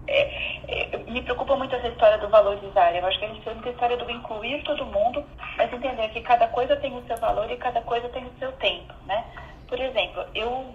[0.06, 0.30] é,
[0.68, 2.94] é, me preocupa muito essa história do valorizar.
[2.94, 5.24] Eu acho que a gente tem muita história do incluir todo mundo,
[5.56, 8.52] mas entender que cada coisa tem o seu valor e cada coisa tem o seu
[8.52, 9.24] tempo, né?
[9.68, 10.74] Por exemplo, eu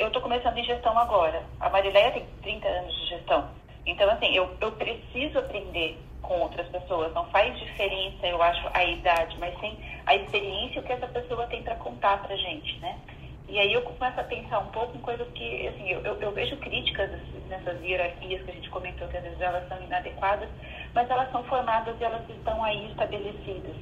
[0.00, 1.42] eu estou começando em gestão agora.
[1.60, 3.50] A Marileia tem 30 anos de gestão.
[3.84, 7.12] Então, assim, eu, eu preciso aprender com outras pessoas.
[7.12, 11.62] Não faz diferença, eu acho, a idade, mas sim a experiência que essa pessoa tem
[11.62, 12.98] para contar para gente, né?
[13.46, 16.32] E aí eu começo a pensar um pouco em coisas que, assim, eu, eu, eu,
[16.32, 17.10] vejo críticas
[17.48, 20.48] nessas hierarquias que a gente comentou, que às vezes elas são inadequadas,
[20.94, 23.76] mas elas são formadas e elas estão aí estabelecidas.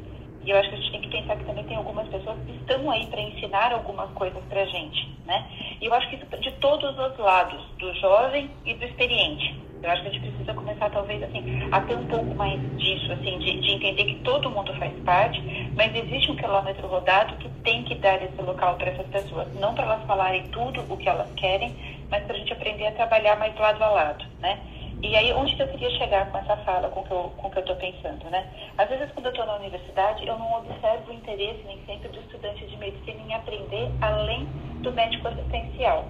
[0.45, 2.53] E eu acho que a gente tem que pensar que também tem algumas pessoas que
[2.53, 5.47] estão aí para ensinar algumas coisas para a gente, né?
[5.81, 9.69] E eu acho que isso de todos os lados, do jovem e do experiente.
[9.83, 13.13] Eu acho que a gente precisa começar, talvez, assim, a ter um pouco mais disso,
[13.13, 15.41] assim, de, de entender que todo mundo faz parte,
[15.77, 19.47] mas existe um quilômetro rodado que tem que dar esse local para essas pessoas.
[19.55, 21.77] Não para elas falarem tudo o que elas querem,
[22.11, 24.59] mas para a gente aprender a trabalhar mais lado a lado, né?
[25.01, 27.59] E aí, onde que eu queria chegar com essa fala, com que eu, o que
[27.59, 28.45] eu estou pensando, né?
[28.77, 32.19] Às vezes, quando eu estou na universidade, eu não observo o interesse nem sempre do
[32.19, 34.47] estudante de medicina em aprender além
[34.83, 36.05] do médico assistencial.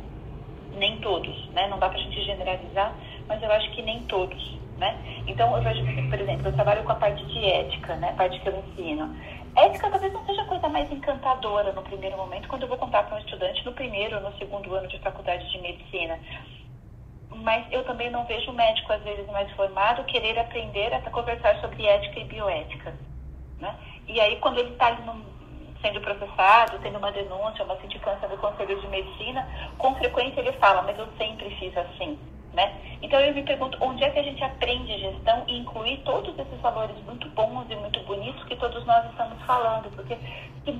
[0.78, 1.66] Nem todos, né?
[1.68, 2.94] Não dá para a gente generalizar,
[3.26, 4.96] mas eu acho que nem todos, né?
[5.26, 8.08] Então, eu vejo, por exemplo, eu trabalho com a parte de ética, né?
[8.08, 9.14] A parte que eu ensino.
[9.54, 13.02] Ética talvez não seja a coisa mais encantadora no primeiro momento, quando eu vou contar
[13.02, 16.18] para um estudante no primeiro ou no segundo ano de faculdade de medicina
[17.30, 21.56] mas eu também não vejo o médico, às vezes, mais formado, querer aprender a conversar
[21.60, 22.94] sobre ética e bioética.
[23.60, 23.74] Né?
[24.06, 24.96] E aí, quando ele está
[25.82, 29.46] sendo processado, tendo uma denúncia, uma sindicância do Conselho de Medicina,
[29.76, 32.18] com frequência ele fala, mas eu sempre fiz assim.
[32.58, 32.74] Né?
[33.02, 36.60] Então eu me pergunto onde é que a gente aprende gestão e incluir todos esses
[36.60, 40.18] valores muito bons e muito bonitos que todos nós estamos falando, porque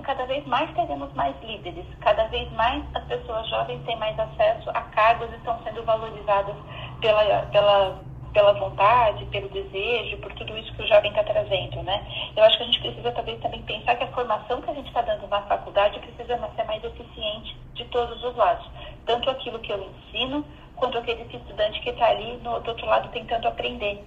[0.02, 4.68] cada vez mais teremos mais líderes, cada vez mais as pessoas jovens têm mais acesso
[4.70, 6.56] a cargos e estão sendo valorizadas
[7.00, 8.00] pela, pela,
[8.32, 12.04] pela vontade, pelo desejo, por tudo isso que o jovem está trazendo, né?
[12.36, 14.88] Eu acho que a gente precisa talvez também pensar que a formação que a gente
[14.88, 18.68] está dando na faculdade precisa ser mais eficiente de todos os lados,
[19.06, 20.44] tanto aquilo que eu ensino
[20.78, 24.02] quanto aquele estudante que está ali no, do outro lado tentando aprender.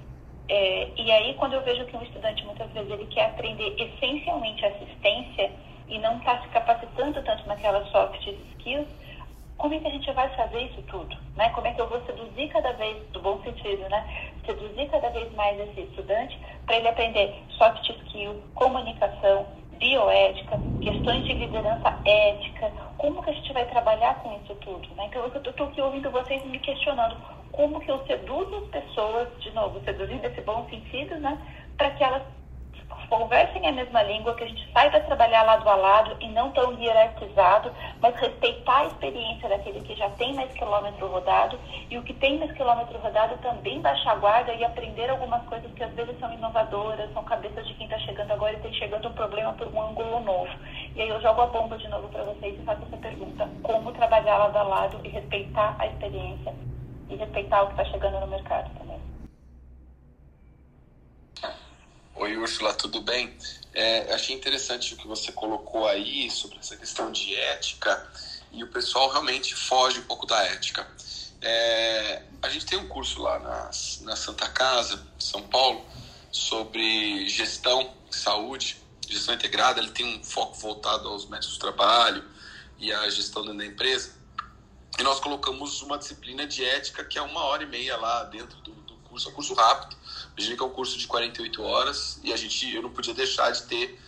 [0.49, 4.65] É, e aí, quando eu vejo que um estudante muitas vezes ele quer aprender essencialmente
[4.65, 5.52] assistência
[5.88, 8.88] e não está se capacitando tanto naquelas soft skills,
[9.57, 11.15] como é que a gente vai fazer isso tudo?
[11.35, 11.49] Né?
[11.49, 14.31] Como é que eu vou seduzir cada vez, do bom sentido, né?
[14.43, 19.45] Seduzir cada vez mais esse estudante para ele aprender soft skill, comunicação,
[19.82, 25.06] bioética, questões de liderança ética, como que a gente vai trabalhar com isso tudo, né?
[25.08, 27.18] Então, eu estou aqui ouvindo vocês me questionando
[27.52, 31.38] como que eu seduzo as pessoas, de novo, seduzindo esse bom sentido, né?
[31.76, 32.24] Para que elas
[33.10, 36.74] conversem a mesma língua, que a gente saiba trabalhar lado a lado e não tão
[36.80, 41.60] hierarquizado, mas respeitar a experiência daquele que já tem mais quilômetro rodado
[41.90, 45.72] e o que tem mais quilômetro rodado também baixar a guarda e aprender algumas coisas
[45.74, 49.10] que às vezes são inovadoras, são cabeças de quem está chegando agora e tem chegando
[49.10, 50.52] um problema por um ângulo novo.
[50.96, 53.92] E aí eu jogo a bomba de novo para vocês e faço essa pergunta: como
[53.92, 56.54] trabalhar lado a lado e respeitar a experiência
[57.10, 58.91] e respeitar o que está chegando no mercado também?
[62.22, 63.35] Oi, Úrsula, tudo bem?
[63.73, 68.07] É, achei interessante o que você colocou aí sobre essa questão de ética
[68.52, 70.88] e o pessoal realmente foge um pouco da ética.
[71.41, 73.72] É, a gente tem um curso lá na,
[74.02, 75.84] na Santa Casa, São Paulo,
[76.31, 78.77] sobre gestão, saúde,
[79.10, 79.81] gestão integrada.
[79.81, 82.23] Ele tem um foco voltado aos métodos de trabalho
[82.77, 84.14] e à gestão da empresa.
[84.99, 88.61] E nós colocamos uma disciplina de ética que é uma hora e meia lá dentro
[88.61, 90.01] do, do curso, é um curso rápido
[90.42, 93.52] Imagina que é um curso de 48 horas e a gente, eu não podia deixar
[93.52, 94.00] de ter,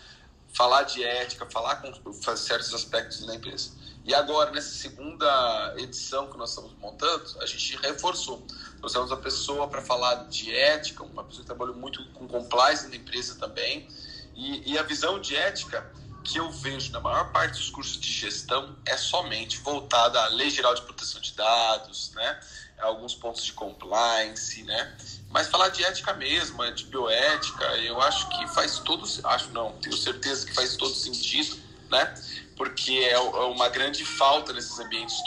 [0.52, 3.72] falar de ética, falar com certos aspectos da empresa.
[4.04, 8.46] E agora, nessa segunda edição que nós estamos montando, a gente reforçou.
[8.82, 12.88] Nós temos uma pessoa para falar de ética, uma pessoa que trabalha muito com compliance
[12.88, 13.88] na empresa também.
[14.36, 15.88] E, e, a visão de ética
[16.24, 20.50] que eu vejo na maior parte dos cursos de gestão é somente voltada à Lei
[20.50, 22.40] Geral de Proteção de Dados, né?
[22.84, 24.96] Alguns pontos de compliance, né?
[25.30, 29.98] Mas falar de ética mesmo, de bioética, eu acho que faz todo, acho não, tenho
[29.98, 31.58] certeza que faz todo sentido,
[31.90, 32.14] né?
[32.56, 35.18] Porque é, é uma grande falta nesses ambientes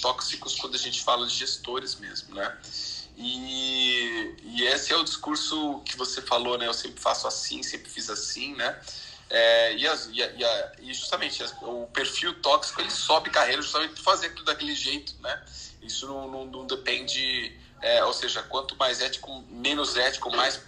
[0.00, 2.56] tóxicos quando a gente fala de gestores mesmo, né?
[3.16, 6.66] E, e esse é o discurso que você falou, né?
[6.66, 8.78] Eu sempre faço assim, sempre fiz assim, né?
[9.30, 14.02] É, e, as, e, a, e, justamente o perfil tóxico ele sobe carreira justamente por
[14.02, 15.42] fazer tudo daquele jeito, né?
[15.84, 17.54] Isso não, não, não depende
[17.84, 20.58] é, ou seja, quanto mais ético, menos ético, mais,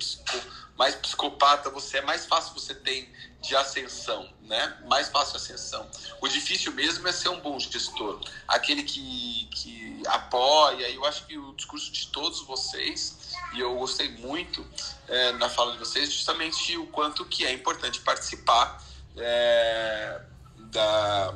[0.76, 3.08] mais psicopata você é, mais fácil você tem
[3.40, 4.76] de ascensão, né?
[4.84, 5.88] Mais fácil ascensão.
[6.20, 10.90] O difícil mesmo é ser um bom gestor, aquele que, que apoia.
[10.90, 14.66] Eu acho que o discurso de todos vocês, e eu gostei muito
[15.08, 18.84] é, na fala de vocês, justamente o quanto que é importante participar
[19.16, 20.20] é,
[20.58, 21.34] da,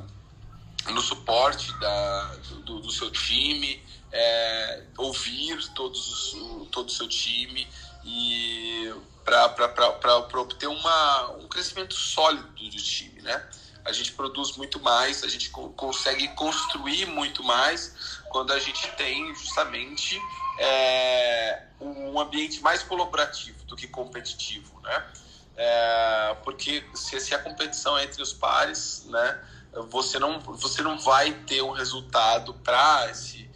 [0.89, 3.83] no suporte da, do, do seu time,
[4.13, 7.69] é, ouvir todos os, todo o seu time
[8.05, 8.93] e
[9.25, 13.49] para obter uma, um crescimento sólido do time, né?
[13.85, 18.91] A gente produz muito mais, a gente co consegue construir muito mais quando a gente
[18.93, 20.21] tem justamente
[20.59, 25.07] é, um ambiente mais colaborativo do que competitivo, né?
[25.57, 29.41] É, porque se, se a competição é entre os pares, né?
[29.91, 33.51] Você não, você não vai ter um resultado para esse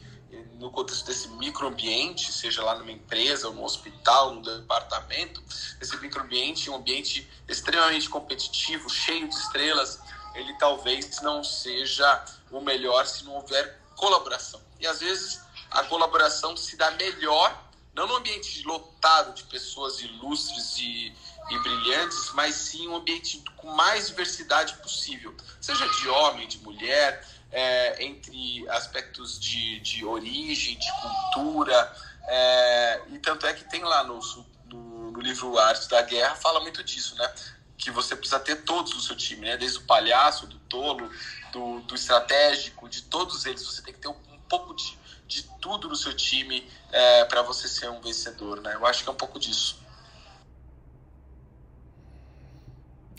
[0.64, 5.42] no contexto desse microambiente, seja lá numa empresa, no hospital, no departamento,
[5.80, 10.00] esse microambiente, um ambiente extremamente competitivo, cheio de estrelas,
[10.34, 14.60] ele talvez não seja o melhor se não houver colaboração.
[14.80, 17.62] E às vezes a colaboração se dá melhor,
[17.94, 21.14] não no ambiente lotado de pessoas ilustres e,
[21.50, 27.26] e brilhantes, mas sim um ambiente com mais diversidade possível, seja de homem, de mulher,
[27.52, 31.94] é, entre aspectos de, de origem, de cultura,
[32.26, 34.18] é, e tanto é que tem lá no,
[34.66, 37.32] no, no, livro Arte da Guerra, fala muito disso, né?
[37.76, 39.56] Que você precisa ter todos no seu time, né?
[39.56, 41.10] Desde o palhaço, do tolo,
[41.52, 43.62] do, do estratégico, de todos eles.
[43.62, 44.98] Você tem que ter um, um pouco de,
[45.28, 48.74] de tudo no seu time é, para você ser um vencedor, né?
[48.74, 49.83] Eu acho que é um pouco disso.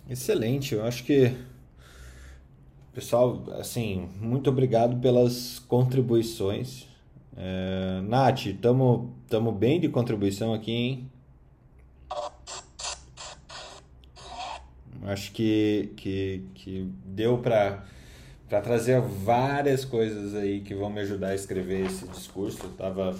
[0.10, 1.36] Excelente, eu acho que
[2.96, 6.88] Pessoal, assim, muito obrigado pelas contribuições.
[7.36, 11.12] É, Nath, estamos tamo bem de contribuição aqui, hein?
[15.04, 17.84] Acho que, que, que deu para
[18.48, 22.64] trazer várias coisas aí que vão me ajudar a escrever esse discurso.
[22.64, 23.14] Eu tava,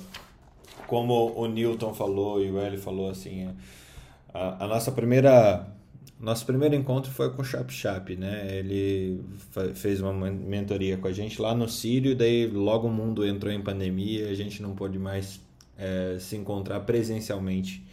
[0.88, 3.54] como o Newton falou e o Eli falou, assim,
[4.34, 5.75] a, a nossa primeira
[6.26, 8.58] nosso primeiro encontro foi com o Chap Chap, né?
[8.58, 9.24] Ele
[9.76, 13.62] fez uma mentoria com a gente lá no Sírio, daí logo o mundo entrou em
[13.62, 15.40] pandemia, a gente não pôde mais
[15.78, 17.86] é, se encontrar presencialmente.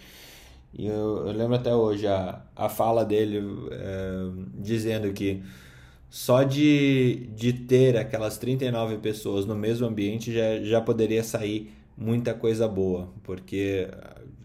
[0.73, 3.39] E eu, eu, lembro até hoje a, a fala dele
[3.71, 5.43] é, dizendo que
[6.09, 12.33] só de, de ter aquelas 39 pessoas no mesmo ambiente já, já poderia sair muita
[12.33, 13.89] coisa boa, porque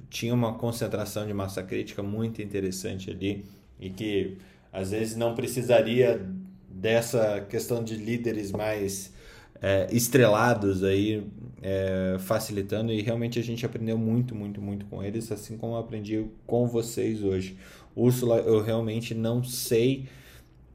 [0.09, 3.45] tinha uma concentração de massa crítica muito interessante ali
[3.79, 4.37] e que
[4.71, 6.21] às vezes não precisaria
[6.69, 9.13] dessa questão de líderes mais
[9.61, 11.25] é, estrelados aí
[11.61, 16.25] é, facilitando e realmente a gente aprendeu muito, muito, muito com eles, assim como aprendi
[16.45, 17.57] com vocês hoje.
[17.95, 20.07] Úrsula, eu realmente não sei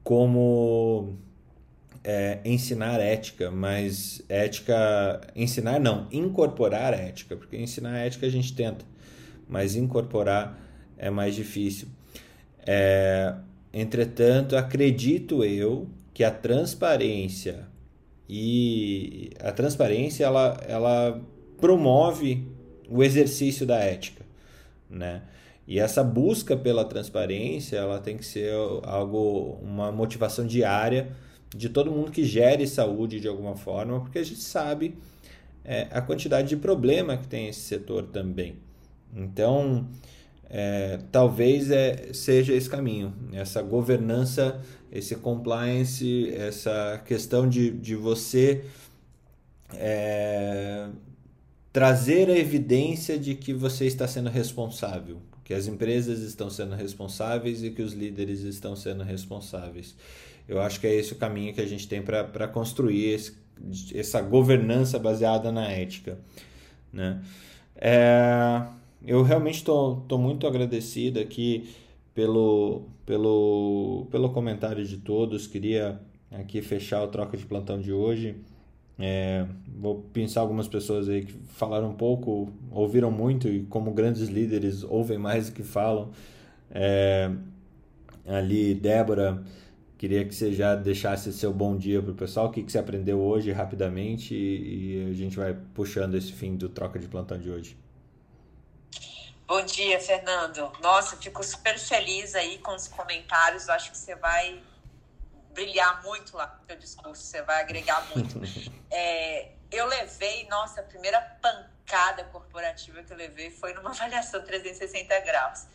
[0.03, 1.15] como
[2.03, 8.85] é, ensinar ética, mas ética, ensinar não, incorporar ética, porque ensinar ética a gente tenta,
[9.47, 10.59] mas incorporar
[10.97, 11.87] é mais difícil.
[12.65, 13.33] É,
[13.73, 17.67] entretanto, acredito eu que a transparência
[18.29, 21.21] e a transparência ela, ela
[21.59, 22.47] promove
[22.89, 24.23] o exercício da ética,
[24.89, 25.23] né?
[25.65, 28.53] E essa busca pela transparência, ela tem que ser
[28.83, 31.11] algo, uma motivação diária
[31.55, 34.97] de todo mundo que gere saúde de alguma forma, porque a gente sabe
[35.63, 38.57] é, a quantidade de problema que tem esse setor também.
[39.15, 39.87] Então,
[40.49, 44.61] é, talvez é, seja esse caminho, essa governança,
[44.91, 48.65] esse compliance, essa questão de, de você
[49.75, 50.87] é,
[51.71, 57.63] trazer a evidência de que você está sendo responsável, que as empresas estão sendo responsáveis
[57.63, 59.95] e que os líderes estão sendo responsáveis.
[60.47, 63.33] Eu acho que é esse o caminho que a gente tem para construir esse,
[63.95, 66.19] essa governança baseada na ética.
[66.91, 67.21] Né?
[67.75, 68.61] É,
[69.05, 71.69] eu realmente estou muito agradecido aqui
[72.13, 75.47] pelo, pelo, pelo comentário de todos.
[75.47, 75.99] Queria
[76.31, 78.35] aqui fechar o troca de plantão de hoje.
[78.97, 84.29] É, vou pensar algumas pessoas aí que falaram um pouco, ouviram muito e como grandes
[84.29, 86.11] líderes ouvem mais do que falam.
[86.71, 87.31] É,
[88.27, 89.43] ali, Débora,
[90.03, 92.77] Queria que você já deixasse seu bom dia para o pessoal, o que, que você
[92.77, 97.39] aprendeu hoje rapidamente e, e a gente vai puxando esse fim do troca de plantão
[97.39, 97.77] de hoje.
[99.55, 100.71] Bom dia, Fernando.
[100.79, 103.69] Nossa, fico super feliz aí com os comentários.
[103.69, 104.63] Acho que você vai
[105.51, 108.33] brilhar muito lá no seu discurso, você vai agregar muito.
[108.89, 115.19] é, eu levei, nossa, a primeira pancada corporativa que eu levei foi numa avaliação 360
[115.19, 115.67] graus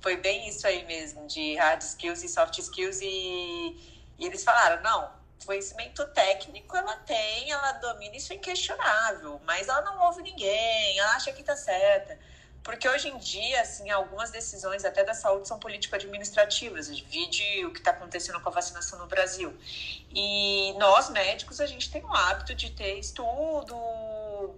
[0.00, 4.80] foi bem isso aí mesmo, de hard skills e soft skills, e, e eles falaram,
[4.80, 5.10] não,
[5.44, 11.16] conhecimento técnico ela tem, ela domina, isso é inquestionável, mas ela não ouve ninguém, ela
[11.16, 12.16] acha que tá certa.
[12.68, 16.86] Porque hoje em dia, assim, algumas decisões até da saúde são político-administrativas.
[16.90, 19.56] Vide o que está acontecendo com a vacinação no Brasil.
[20.14, 23.74] E nós, médicos, a gente tem o hábito de ter estudo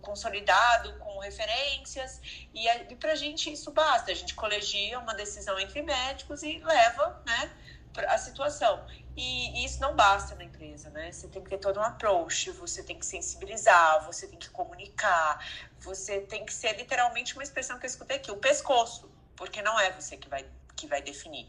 [0.02, 2.20] consolidado, com referências,
[2.52, 4.10] e, e para a gente isso basta.
[4.10, 7.52] A gente colegia uma decisão entre médicos e leva né,
[8.08, 8.84] a situação.
[9.16, 11.10] E, e, isso não basta na empresa, né?
[11.10, 15.44] Você tem que ter todo um approach, você tem que sensibilizar, você tem que comunicar,
[15.80, 19.78] você tem que ser literalmente uma expressão que eu escutei aqui, o pescoço, porque não
[19.80, 20.46] é você que vai,
[20.80, 21.46] que vai definir.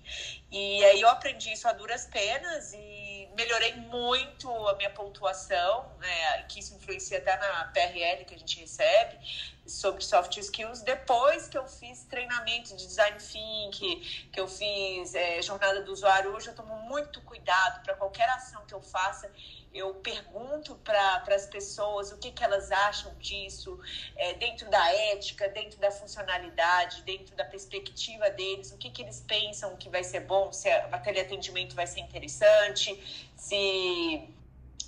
[0.52, 6.44] E aí eu aprendi isso a duras penas e melhorei muito a minha pontuação, né,
[6.44, 9.18] que isso influencia até na PRL que a gente recebe,
[9.66, 14.00] sobre soft skills, depois que eu fiz treinamento de design thinking,
[14.32, 18.66] que eu fiz é, jornada do usuário, hoje eu tomo muito cuidado para qualquer ação
[18.66, 19.32] que eu faça,
[19.74, 23.80] eu pergunto para as pessoas o que, que elas acham disso,
[24.16, 29.24] é, dentro da ética, dentro da funcionalidade, dentro da perspectiva deles, o que, que eles
[29.26, 34.30] pensam que vai ser bom, se aquele atendimento vai ser interessante, se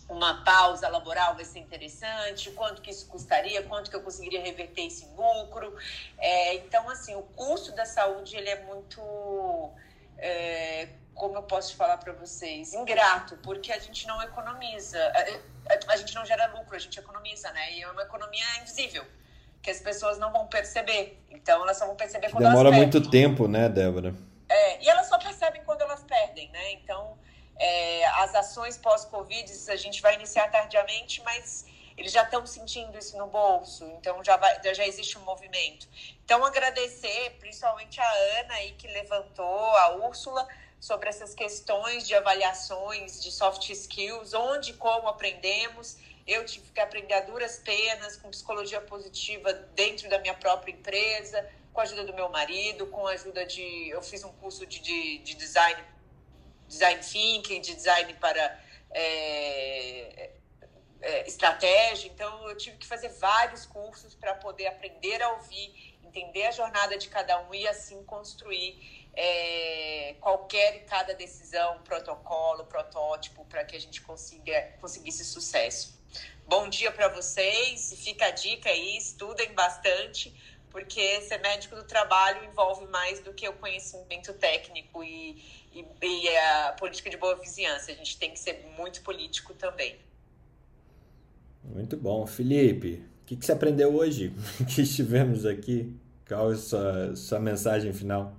[0.10, 4.86] uma pausa laboral vai ser interessante, quanto que isso custaria, quanto que eu conseguiria reverter
[4.86, 5.76] esse lucro.
[6.18, 9.02] É, então, assim, o custo da saúde ele é muito
[10.18, 15.98] é, como eu posso falar para vocês, ingrato, porque a gente não economiza, a, a,
[15.98, 17.74] gente não gera lucro, a gente economiza, né?
[17.74, 19.06] E é uma economia invisível,
[19.62, 21.22] que as pessoas não vão perceber.
[21.30, 24.14] Então elas só vão perceber quando Demora elas muito tempo, né, Débora?
[24.50, 26.72] É, e elas só percebem quando elas perdem, né?
[26.74, 27.18] Então,
[27.58, 31.66] é, as ações pós-Covid, a gente vai iniciar tardiamente, mas
[31.98, 35.88] eles já estão sentindo isso no bolso, então já, vai, já existe um movimento.
[36.26, 40.48] Então, agradecer principalmente a Ana aí que levantou, a Úrsula,
[40.80, 45.98] sobre essas questões de avaliações de soft skills, onde e como aprendemos.
[46.28, 51.50] Eu tive que aprender a duras penas, com psicologia positiva dentro da minha própria empresa,
[51.72, 53.90] com a ajuda do meu marido, com a ajuda de.
[53.90, 55.82] Eu fiz um curso de, de, de design,
[56.68, 58.62] design thinking, de design para.
[58.92, 60.32] É,
[61.04, 66.46] é, estratégia, então eu tive que fazer vários cursos para poder aprender a ouvir, entender
[66.46, 73.44] a jornada de cada um e assim construir é, qualquer e cada decisão, protocolo, protótipo,
[73.46, 76.02] para que a gente consiga conseguisse sucesso.
[76.48, 80.34] Bom dia para vocês e fica a dica aí, estudem bastante,
[80.70, 85.32] porque ser médico do trabalho envolve mais do que o conhecimento técnico e,
[85.74, 87.92] e, e a política de boa vizinhança.
[87.92, 90.00] A gente tem que ser muito político também.
[91.64, 92.26] Muito bom.
[92.28, 94.34] Felipe, o que, que você aprendeu hoje
[94.68, 95.96] que estivemos aqui?
[96.28, 98.34] Qual é a sua, sua mensagem final?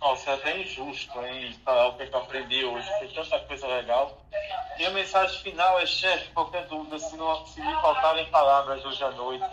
[0.00, 2.88] Nossa, é até injusto hein, o que eu aprendi hoje.
[3.00, 4.24] Tem tanta coisa legal.
[4.76, 9.10] Minha mensagem final é, chefe, qualquer dúvida, se, não, se me faltarem palavras hoje à
[9.10, 9.44] noite,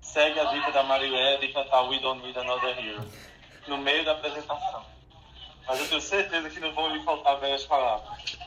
[0.00, 3.04] segue a dica da Marilé de cantar We Don't Need Another Hero
[3.68, 4.84] no meio da apresentação.
[5.66, 8.38] Mas eu tenho certeza que não vão lhe faltar belas palavras.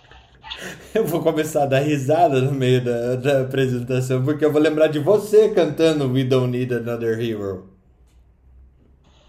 [0.93, 4.87] Eu vou começar a dar risada no meio da, da apresentação, porque eu vou lembrar
[4.87, 7.69] de você cantando We Don't Need Another Hero.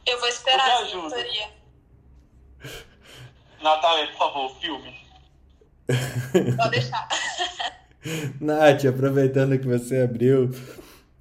[0.07, 1.49] Eu vou esperar a diretoria.
[3.62, 4.95] Natália, por favor, filme.
[6.57, 7.09] Pode deixar.
[8.41, 10.51] Nath, aproveitando que você abriu,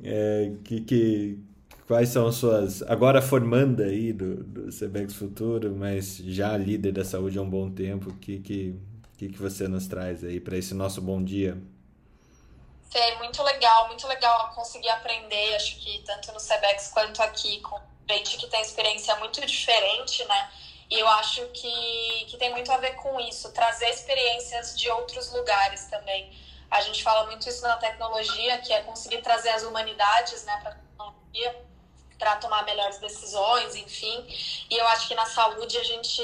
[0.04, 1.40] é, que, que,
[1.88, 2.82] quais são suas.
[2.84, 7.70] Agora formanda aí do, do CBEX Futuro, mas já líder da saúde há um bom
[7.72, 8.76] tempo, que, que,
[9.18, 11.58] que, que você nos traz aí para esse nosso bom dia?
[12.92, 17.80] Fê, muito legal, muito legal conseguir aprender, acho que tanto no CBEX quanto aqui, com
[18.10, 20.52] gente que tem experiência muito diferente, né?
[20.90, 25.32] E eu acho que, que tem muito a ver com isso, trazer experiências de outros
[25.32, 26.32] lugares também.
[26.70, 30.72] A gente fala muito isso na tecnologia, que é conseguir trazer as humanidades né, para
[30.72, 31.66] a tecnologia,
[32.20, 34.26] para tomar melhores decisões, enfim.
[34.70, 36.22] E eu acho que na saúde a gente,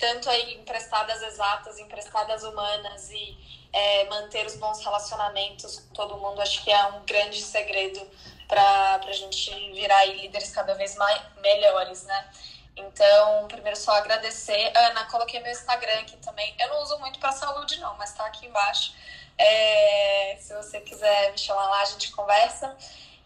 [0.00, 3.36] tanto aí emprestadas exatas, emprestadas humanas e
[3.72, 8.00] é, manter os bons relacionamentos com todo mundo, acho que é um grande segredo
[8.48, 12.30] para a gente virar líderes cada vez mais melhores, né?
[12.76, 14.72] Então, primeiro só agradecer.
[14.74, 16.54] Ana, coloquei meu Instagram aqui também.
[16.58, 18.94] Eu não uso muito para saúde, não, mas tá aqui embaixo.
[19.36, 22.76] É, se você quiser me chamar lá, a gente conversa.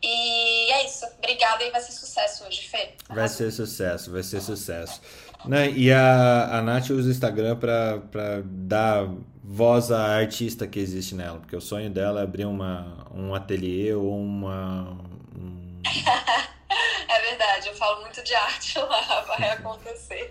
[0.02, 0.43] E
[0.84, 1.06] é isso.
[1.18, 2.90] Obrigada e vai ser sucesso hoje, Fê.
[3.08, 5.00] Vai ser sucesso, vai ser sucesso.
[5.46, 5.70] Né?
[5.70, 9.08] E a, a Nath usa o Instagram para dar
[9.42, 13.94] voz à artista que existe nela, porque o sonho dela é abrir uma, um ateliê
[13.94, 14.96] ou uma.
[15.36, 15.80] Um...
[17.08, 20.30] é verdade, eu falo muito de arte lá, vai acontecer.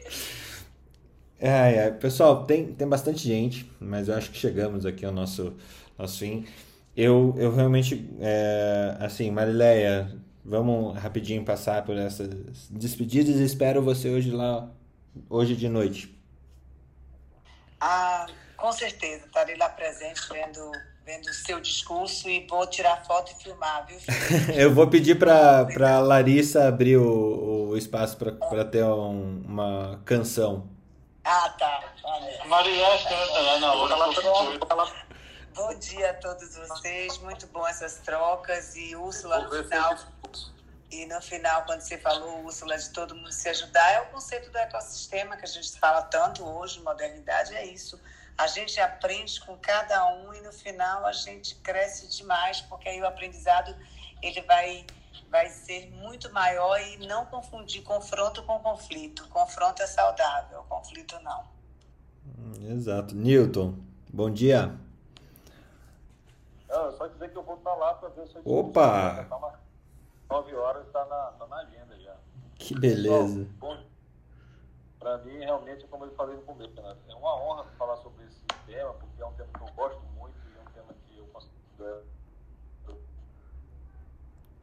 [1.39, 1.91] É, é.
[1.91, 5.55] Pessoal, tem, tem bastante gente, mas eu acho que chegamos aqui ao nosso,
[5.97, 6.47] nosso fim.
[6.95, 10.09] Eu, eu realmente, é, assim, Marileia,
[10.43, 12.29] vamos rapidinho passar por essas
[12.69, 14.69] despedidas e espero você hoje lá,
[15.29, 16.17] hoje de noite.
[17.79, 20.71] Ah, com certeza, estarei lá presente vendo
[21.05, 23.97] vendo o seu discurso e vou tirar foto e filmar, viu?
[24.55, 30.69] eu vou pedir para para Larissa abrir o, o espaço para ter um, uma canção.
[31.25, 31.83] Ah, tá.
[32.47, 33.93] Maria canta hora.
[33.93, 35.03] Ela
[35.55, 39.95] Bom dia a todos vocês, muito bom essas trocas e Úrsula no final.
[40.93, 44.51] E no final, quando você falou, Úrsula, de todo mundo se ajudar, é o conceito
[44.51, 47.99] do ecossistema que a gente fala tanto hoje, modernidade, é isso.
[48.37, 53.01] A gente aprende com cada um e no final a gente cresce demais, porque aí
[53.01, 53.75] o aprendizado
[54.21, 54.85] ele vai,
[55.31, 59.27] vai ser muito maior e não confundir confronto com conflito.
[59.29, 61.43] Confronto é saudável, conflito não.
[62.69, 63.15] Exato.
[63.15, 63.79] Newton,
[64.13, 64.77] bom dia.
[66.69, 69.25] Não, só dizer que eu vou estar lá para ver o seu Opa!
[69.27, 69.62] Tá
[70.29, 72.15] 9 horas está na, tá na agenda já.
[72.55, 73.47] Que beleza.
[74.99, 76.97] Para mim, realmente, como eu falei no começo, né?
[77.09, 80.35] é uma honra falar sobre esse tema, porque é um tema que eu gosto muito
[80.47, 82.05] e é um tema que eu considero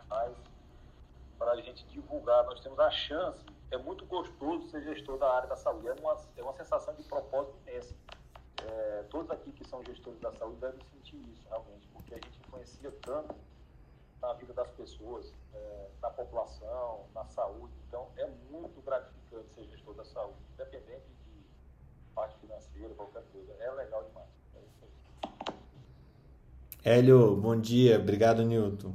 [0.09, 0.37] mais
[1.39, 2.45] para a gente divulgar.
[2.45, 6.17] Nós temos a chance, é muito gostoso ser gestor da área da saúde, é uma,
[6.37, 7.95] é uma sensação de propósito imensa.
[8.65, 12.39] É, todos aqui que são gestores da saúde devem sentir isso, realmente, porque a gente
[12.41, 13.35] influencia tanto
[14.21, 17.73] na vida das pessoas, é, na população, na saúde.
[17.89, 21.45] Então, é muito gratificante ser gestor da saúde, independente de
[22.15, 23.53] parte financeira, qualquer coisa.
[23.61, 24.29] É legal demais.
[24.55, 25.55] É isso aí.
[26.85, 27.99] Hélio, bom dia.
[27.99, 28.95] Obrigado, Newton.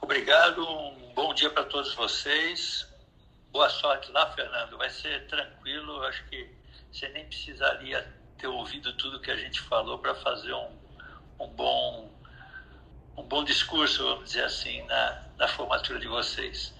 [0.00, 2.86] Obrigado, um bom dia para todos vocês.
[3.50, 4.78] Boa sorte lá, Fernando.
[4.78, 6.02] Vai ser tranquilo.
[6.04, 6.48] Acho que
[6.92, 8.06] você nem precisaria
[8.38, 10.70] ter ouvido tudo que a gente falou para fazer um,
[11.40, 12.15] um bom
[13.16, 16.72] um bom discurso, vamos dizer assim, na, na formatura de vocês.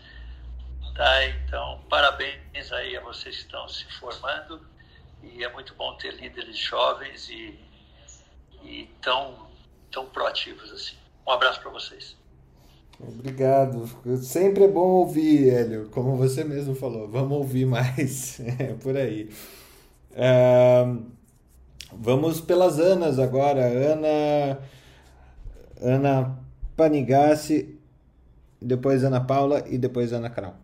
[0.95, 1.27] Tá?
[1.27, 4.61] Então, parabéns aí a vocês que estão se formando
[5.23, 7.59] e é muito bom ter líderes jovens e,
[8.63, 9.47] e tão,
[9.91, 10.97] tão proativos assim.
[11.27, 12.17] Um abraço para vocês.
[12.99, 13.87] Obrigado.
[14.23, 15.91] Sempre é bom ouvir, Hélio.
[15.91, 18.41] Como você mesmo falou, vamos ouvir mais.
[18.59, 19.31] É por aí.
[21.93, 23.67] vamos pelas Anas agora.
[23.67, 24.59] Ana.
[25.81, 26.39] Ana
[26.77, 27.81] Panigassi,
[28.61, 30.55] depois Ana Paula e depois Ana Krau.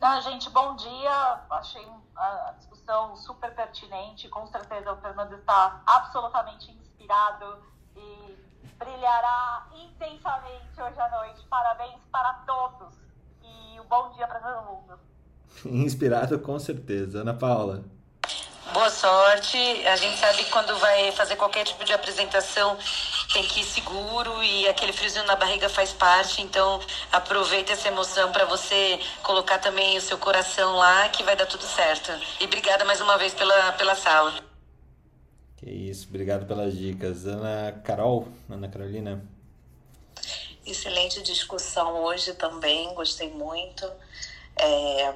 [0.00, 1.40] Ah, gente, bom dia.
[1.50, 1.86] Achei
[2.16, 4.28] a discussão super pertinente.
[4.28, 7.58] Com certeza o Fernando está absolutamente inspirado
[7.96, 8.36] e
[8.78, 11.46] brilhará intensamente hoje à noite.
[11.48, 12.94] Parabéns para todos
[13.42, 14.98] e um bom dia para todo mundo.
[15.64, 17.20] Inspirado com certeza.
[17.20, 17.84] Ana Paula.
[18.72, 19.58] Boa sorte.
[19.86, 22.78] A gente sabe que quando vai fazer qualquer tipo de apresentação
[23.34, 26.40] tem que ir seguro e aquele friozinho na barriga faz parte.
[26.40, 26.80] Então
[27.12, 31.64] aproveita essa emoção para você colocar também o seu coração lá que vai dar tudo
[31.64, 32.12] certo.
[32.40, 34.32] E obrigada mais uma vez pela, pela sala.
[35.58, 37.26] Que isso, obrigado pelas dicas.
[37.26, 39.22] Ana Carol, Ana Carolina.
[40.64, 43.84] Excelente discussão hoje também, gostei muito.
[44.56, 45.12] É,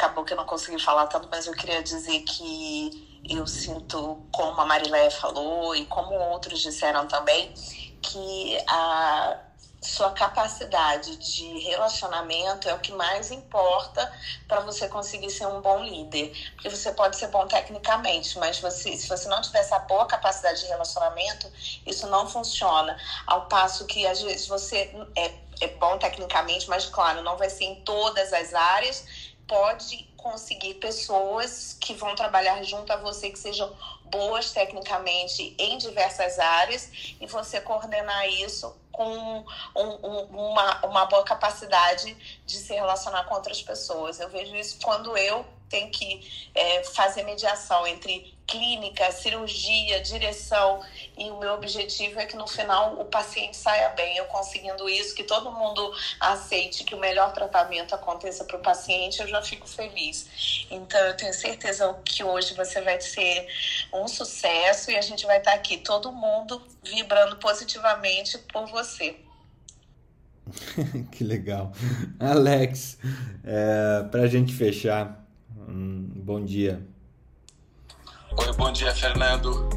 [0.00, 4.58] acabou que eu não consegui falar tanto, mas eu queria dizer que eu sinto, como
[4.58, 7.52] a Marilé falou e como outros disseram também,
[8.00, 9.38] que a
[9.82, 14.10] sua capacidade de relacionamento é o que mais importa
[14.46, 16.32] para você conseguir ser um bom líder.
[16.54, 20.60] Porque você pode ser bom tecnicamente, mas você, se você não tiver essa boa capacidade
[20.60, 21.50] de relacionamento,
[21.86, 22.96] isso não funciona.
[23.26, 27.64] Ao passo que às vezes você é, é bom tecnicamente, mas claro, não vai ser
[27.64, 29.19] em todas as áreas
[29.50, 33.68] pode conseguir pessoas que vão trabalhar junto a você, que sejam
[34.04, 39.44] boas tecnicamente em diversas áreas, e você coordenar isso com um,
[39.76, 42.16] um, uma, uma boa capacidade
[42.46, 44.20] de se relacionar com outras pessoas.
[44.20, 50.82] Eu vejo isso quando eu tenho que é, fazer mediação entre clínica, cirurgia, direção.
[51.16, 54.16] E o meu objetivo é que no final o paciente saia bem.
[54.16, 59.20] Eu conseguindo isso, que todo mundo aceite que o melhor tratamento aconteça para o paciente,
[59.20, 60.66] eu já fico feliz.
[60.68, 63.46] Então eu tenho certeza que hoje você vai ser
[63.94, 69.16] um sucesso e a gente vai estar aqui, todo mundo vibrando positivamente por você.
[71.12, 71.72] que legal.
[72.18, 72.98] Alex,
[73.44, 75.19] é, para a gente fechar,
[75.70, 76.84] bom dia.
[78.36, 79.68] Oi, bom dia, Fernando.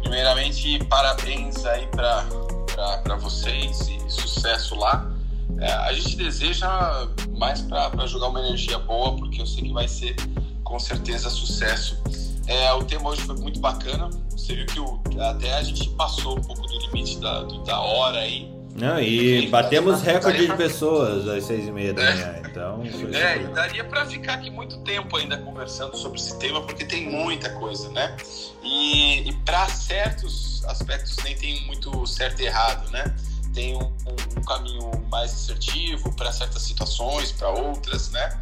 [0.00, 5.10] Primeiramente, parabéns aí para vocês e sucesso lá.
[5.58, 9.88] É, a gente deseja mais para jogar uma energia boa, porque eu sei que vai
[9.88, 10.14] ser
[10.62, 12.00] com certeza sucesso.
[12.46, 14.10] É, o tema hoje foi muito bacana.
[14.30, 17.80] Você viu que o, até a gente passou um pouco do limite da, do, da
[17.80, 18.57] hora aí.
[18.78, 22.82] Não, e batemos recorde de pessoas às seis e meia da manhã, então...
[23.12, 27.10] É, e daria para ficar aqui muito tempo ainda conversando sobre esse tema, porque tem
[27.10, 28.16] muita coisa, né?
[28.62, 33.12] E, e para certos aspectos nem tem muito certo e errado, né?
[33.52, 38.38] Tem um, um, um caminho mais assertivo para certas situações, para outras, né?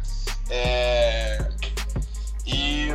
[0.51, 1.49] É...
[2.45, 2.89] E,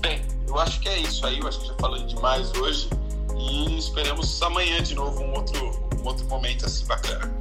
[0.00, 2.88] bem, eu acho que é isso aí, eu acho que já falei demais hoje
[3.36, 7.32] e esperamos amanhã de novo um outro outro momento assim bacana.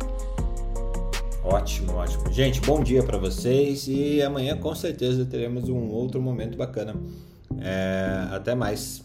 [1.44, 2.32] Ótimo, ótimo.
[2.32, 6.96] Gente, bom dia para vocês e amanhã com certeza teremos um outro momento bacana.
[7.60, 9.04] É, até mais.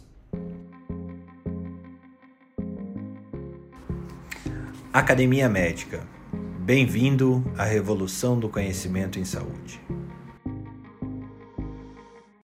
[4.92, 6.06] Academia Médica.
[6.60, 9.80] Bem-vindo à revolução do conhecimento em saúde.